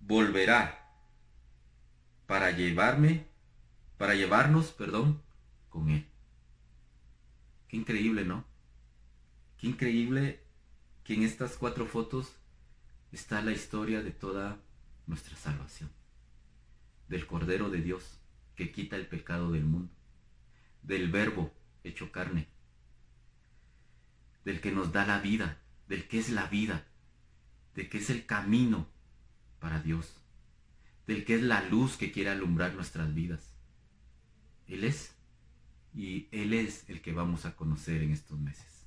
volverá 0.01 0.91
para 2.27 2.53
llevarme, 2.53 3.27
para 4.01 4.15
llevarnos, 4.15 4.73
perdón, 4.73 5.21
con 5.69 5.91
él. 5.91 6.07
Qué 7.69 7.77
increíble, 7.77 8.25
¿no? 8.25 8.47
Qué 9.59 9.67
increíble 9.67 10.43
que 11.05 11.13
en 11.13 11.23
estas 11.23 11.59
cuatro 11.59 11.85
fotos 11.85 12.33
está 13.13 13.43
la 13.43 13.53
historia 13.53 14.03
de 14.03 14.11
toda 14.11 14.59
nuestra 15.07 15.37
salvación, 15.37 15.91
del 17.09 17.27
Cordero 17.27 17.69
de 17.69 17.83
Dios 17.83 18.19
que 18.57 18.73
quita 18.73 18.97
el 18.97 19.07
pecado 19.07 19.53
del 19.53 19.67
mundo, 19.67 19.93
del 20.83 21.11
Verbo 21.11 21.53
hecho 21.85 22.11
carne, 22.11 22.49
del 24.47 24.63
que 24.63 24.73
nos 24.73 24.93
da 24.93 25.05
la 25.05 25.19
vida, 25.19 25.61
del 25.89 26.09
que 26.09 26.19
es 26.19 26.31
la 26.31 26.47
vida, 26.47 26.87
del 27.75 27.91
que 27.91 27.99
es 27.99 28.09
el 28.09 28.25
camino 28.25 28.89
para 29.59 29.83
Dios, 29.83 30.17
del 31.07 31.27
que 31.27 31.35
es 31.35 31.43
la 31.43 31.61
luz 31.69 31.99
que 31.99 32.11
quiere 32.13 32.31
alumbrar 32.31 32.73
nuestras 32.73 33.13
vidas. 33.13 33.50
Él 34.71 34.85
es, 34.85 35.17
y 35.93 36.29
Él 36.31 36.55
es 36.55 36.89
el 36.89 37.03
que 37.03 37.13
vamos 37.13 37.45
a 37.45 37.57
conocer 37.57 38.03
en 38.03 38.13
estos 38.13 38.39
meses. 38.39 38.87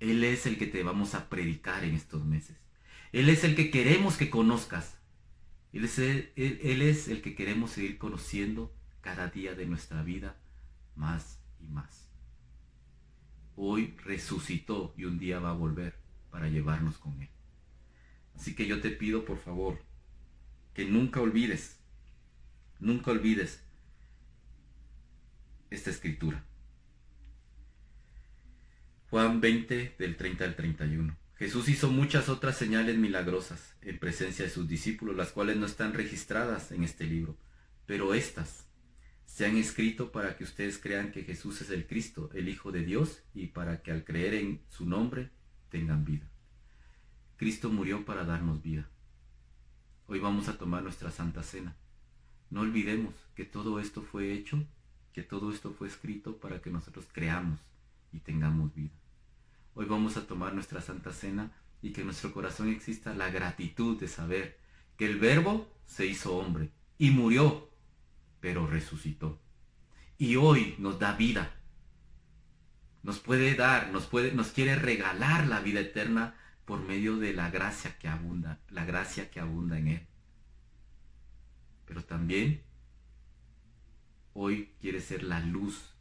Él 0.00 0.24
es 0.24 0.44
el 0.46 0.58
que 0.58 0.66
te 0.66 0.82
vamos 0.82 1.14
a 1.14 1.28
predicar 1.28 1.84
en 1.84 1.94
estos 1.94 2.24
meses. 2.24 2.56
Él 3.12 3.28
es 3.28 3.44
el 3.44 3.54
que 3.54 3.70
queremos 3.70 4.16
que 4.16 4.28
conozcas. 4.28 4.98
Él 5.72 5.84
es 5.84 5.98
el, 5.98 7.22
que 7.22 7.34
queremos 7.36 7.70
seguir 7.70 7.96
conociendo 7.96 8.74
cada 9.00 9.28
día 9.28 9.54
de 9.54 9.66
nuestra 9.66 10.02
vida 10.02 10.36
más 10.96 11.40
y 11.60 11.68
más. 11.68 12.08
Hoy 13.56 13.96
resucitó 14.04 14.94
y 14.96 15.04
un 15.04 15.18
día 15.18 15.38
va 15.38 15.50
a 15.50 15.54
volver 15.54 15.96
para 16.30 16.48
llevarnos 16.48 16.98
con 16.98 17.22
Él. 17.22 17.28
Así 18.34 18.56
que 18.56 18.66
yo 18.66 18.80
te 18.80 18.90
pido 18.90 19.24
por 19.24 19.38
favor 19.38 19.78
que 20.74 20.84
nunca 20.84 21.20
olvides, 21.20 21.78
nunca 22.80 23.12
olvides 23.12 23.63
esta 25.74 25.90
escritura. 25.90 26.44
Juan 29.10 29.40
20 29.40 29.96
del 29.98 30.16
30 30.16 30.44
al 30.44 30.56
31. 30.56 31.16
Jesús 31.36 31.68
hizo 31.68 31.90
muchas 31.90 32.28
otras 32.28 32.56
señales 32.56 32.96
milagrosas 32.96 33.76
en 33.82 33.98
presencia 33.98 34.44
de 34.44 34.50
sus 34.50 34.68
discípulos, 34.68 35.16
las 35.16 35.32
cuales 35.32 35.56
no 35.56 35.66
están 35.66 35.92
registradas 35.92 36.72
en 36.72 36.84
este 36.84 37.04
libro, 37.04 37.36
pero 37.86 38.14
estas 38.14 38.68
se 39.26 39.46
han 39.46 39.56
escrito 39.56 40.12
para 40.12 40.36
que 40.36 40.44
ustedes 40.44 40.78
crean 40.78 41.10
que 41.10 41.24
Jesús 41.24 41.60
es 41.60 41.70
el 41.70 41.86
Cristo, 41.86 42.30
el 42.34 42.48
Hijo 42.48 42.70
de 42.70 42.84
Dios, 42.84 43.22
y 43.34 43.48
para 43.48 43.82
que 43.82 43.90
al 43.90 44.04
creer 44.04 44.34
en 44.34 44.62
su 44.68 44.86
nombre 44.86 45.30
tengan 45.70 46.04
vida. 46.04 46.30
Cristo 47.36 47.68
murió 47.68 48.04
para 48.04 48.24
darnos 48.24 48.62
vida. 48.62 48.88
Hoy 50.06 50.20
vamos 50.20 50.48
a 50.48 50.56
tomar 50.56 50.82
nuestra 50.82 51.10
Santa 51.10 51.42
Cena. 51.42 51.76
No 52.50 52.60
olvidemos 52.60 53.14
que 53.34 53.44
todo 53.44 53.80
esto 53.80 54.02
fue 54.02 54.32
hecho, 54.32 54.64
que 55.14 55.22
todo 55.22 55.52
esto 55.52 55.72
fue 55.72 55.86
escrito 55.86 56.38
para 56.38 56.60
que 56.60 56.70
nosotros 56.70 57.06
creamos 57.12 57.60
y 58.12 58.18
tengamos 58.18 58.74
vida. 58.74 58.92
Hoy 59.74 59.86
vamos 59.86 60.16
a 60.16 60.26
tomar 60.26 60.52
nuestra 60.54 60.80
Santa 60.80 61.12
Cena 61.12 61.52
y 61.80 61.92
que 61.92 62.00
en 62.00 62.08
nuestro 62.08 62.32
corazón 62.32 62.68
exista 62.68 63.14
la 63.14 63.30
gratitud 63.30 63.98
de 63.98 64.08
saber 64.08 64.58
que 64.98 65.06
el 65.06 65.20
Verbo 65.20 65.72
se 65.86 66.04
hizo 66.04 66.36
hombre 66.36 66.70
y 66.98 67.10
murió, 67.10 67.70
pero 68.40 68.66
resucitó. 68.66 69.40
Y 70.18 70.34
hoy 70.34 70.74
nos 70.78 70.98
da 70.98 71.12
vida. 71.12 71.60
Nos 73.04 73.20
puede 73.20 73.54
dar, 73.54 73.92
nos 73.92 74.06
puede, 74.06 74.32
nos 74.32 74.48
quiere 74.48 74.74
regalar 74.74 75.46
la 75.46 75.60
vida 75.60 75.78
eterna 75.78 76.34
por 76.64 76.80
medio 76.80 77.18
de 77.18 77.34
la 77.34 77.50
gracia 77.50 77.96
que 77.98 78.08
abunda, 78.08 78.60
la 78.68 78.84
gracia 78.84 79.30
que 79.30 79.38
abunda 79.38 79.78
en 79.78 79.88
Él. 79.88 80.06
Pero 81.86 82.02
también 82.02 82.62
hoy 84.34 84.72
quiere 84.80 85.00
ser 85.00 85.22
la 85.22 85.40
luz 85.40 85.94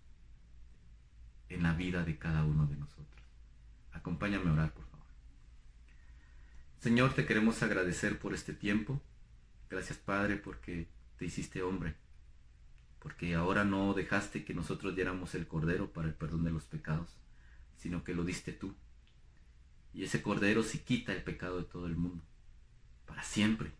en 1.50 1.64
la 1.64 1.74
vida 1.74 2.04
de 2.04 2.18
cada 2.18 2.44
uno 2.44 2.66
de 2.66 2.76
nosotros. 2.76 3.24
Acompáñame 3.92 4.50
a 4.50 4.54
orar, 4.54 4.74
por 4.74 4.86
favor. 4.86 5.08
Señor, 6.80 7.14
te 7.14 7.26
queremos 7.26 7.62
agradecer 7.64 8.20
por 8.20 8.34
este 8.34 8.54
tiempo. 8.54 9.02
Gracias, 9.70 9.98
Padre, 9.98 10.36
porque 10.36 10.88
te 11.18 11.26
hiciste 11.26 11.62
hombre. 11.62 11.96
Porque 13.00 13.36
ahora 13.36 13.64
no 13.64 13.94
dejaste 13.94 14.44
que 14.44 14.54
nosotros 14.54 14.96
diéramos 14.96 15.36
el 15.36 15.48
cordero 15.48 15.94
para 15.94 16.08
el 16.08 16.14
perdón 16.16 16.44
de 16.44 16.52
los 16.52 16.66
pecados, 16.66 17.18
sino 17.78 18.04
que 18.04 18.16
lo 18.16 18.24
diste 18.24 18.52
tú. 18.52 18.76
Y 19.94 20.04
ese 20.04 20.24
cordero 20.24 20.64
sí 20.64 20.80
quita 20.80 21.14
el 21.14 21.24
pecado 21.24 21.60
de 21.60 21.66
todo 21.66 21.86
el 21.86 21.96
mundo. 21.96 22.24
Para 23.06 23.22
siempre. 23.24 23.72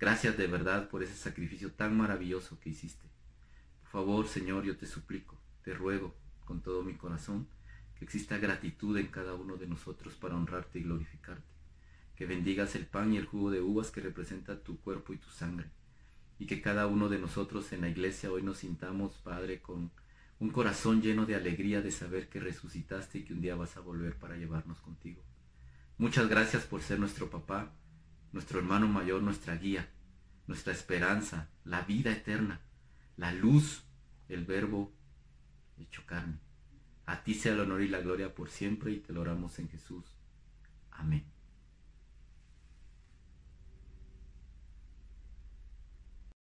Gracias 0.00 0.36
de 0.36 0.46
verdad 0.46 0.88
por 0.88 1.02
ese 1.02 1.14
sacrificio 1.14 1.72
tan 1.72 1.96
maravilloso 1.96 2.58
que 2.58 2.70
hiciste. 2.70 3.08
Por 3.90 4.02
favor, 4.02 4.28
Señor, 4.28 4.64
yo 4.64 4.76
te 4.76 4.84
suplico, 4.84 5.40
te 5.64 5.72
ruego 5.72 6.14
con 6.44 6.60
todo 6.60 6.82
mi 6.82 6.92
corazón 6.94 7.48
que 7.98 8.04
exista 8.04 8.36
gratitud 8.36 8.98
en 8.98 9.06
cada 9.06 9.34
uno 9.34 9.56
de 9.56 9.66
nosotros 9.66 10.14
para 10.14 10.36
honrarte 10.36 10.78
y 10.78 10.82
glorificarte, 10.82 11.48
que 12.14 12.26
bendigas 12.26 12.74
el 12.74 12.84
pan 12.84 13.14
y 13.14 13.16
el 13.16 13.24
jugo 13.24 13.50
de 13.50 13.62
uvas 13.62 13.90
que 13.90 14.02
representa 14.02 14.62
tu 14.62 14.78
cuerpo 14.78 15.14
y 15.14 15.16
tu 15.16 15.30
sangre, 15.30 15.70
y 16.38 16.44
que 16.44 16.60
cada 16.60 16.86
uno 16.86 17.08
de 17.08 17.18
nosotros 17.18 17.72
en 17.72 17.80
la 17.80 17.88
iglesia 17.88 18.30
hoy 18.30 18.42
nos 18.42 18.58
sintamos, 18.58 19.14
Padre, 19.24 19.62
con 19.62 19.90
un 20.38 20.50
corazón 20.50 21.00
lleno 21.00 21.24
de 21.24 21.34
alegría 21.34 21.80
de 21.80 21.90
saber 21.90 22.28
que 22.28 22.40
resucitaste 22.40 23.20
y 23.20 23.24
que 23.24 23.32
un 23.32 23.40
día 23.40 23.56
vas 23.56 23.78
a 23.78 23.80
volver 23.80 24.16
para 24.16 24.36
llevarnos 24.36 24.82
contigo. 24.82 25.22
Muchas 25.96 26.28
gracias 26.28 26.64
por 26.64 26.82
ser 26.82 27.00
nuestro 27.00 27.30
papá, 27.30 27.72
nuestro 28.32 28.58
hermano 28.58 28.86
mayor, 28.86 29.22
nuestra 29.22 29.56
guía, 29.56 29.88
nuestra 30.46 30.74
esperanza, 30.74 31.48
la 31.64 31.80
vida 31.80 32.12
eterna, 32.12 32.60
la 33.18 33.32
luz, 33.32 33.84
el 34.28 34.46
verbo 34.46 34.92
hecho 35.76 36.06
carne. 36.06 36.38
A 37.04 37.22
ti 37.24 37.34
sea 37.34 37.52
el 37.52 37.60
honor 37.60 37.82
y 37.82 37.88
la 37.88 38.00
gloria 38.00 38.34
por 38.34 38.48
siempre 38.48 38.92
y 38.92 39.00
te 39.00 39.12
lo 39.12 39.20
oramos 39.20 39.58
en 39.58 39.68
Jesús. 39.68 40.16
Amén. 40.92 41.24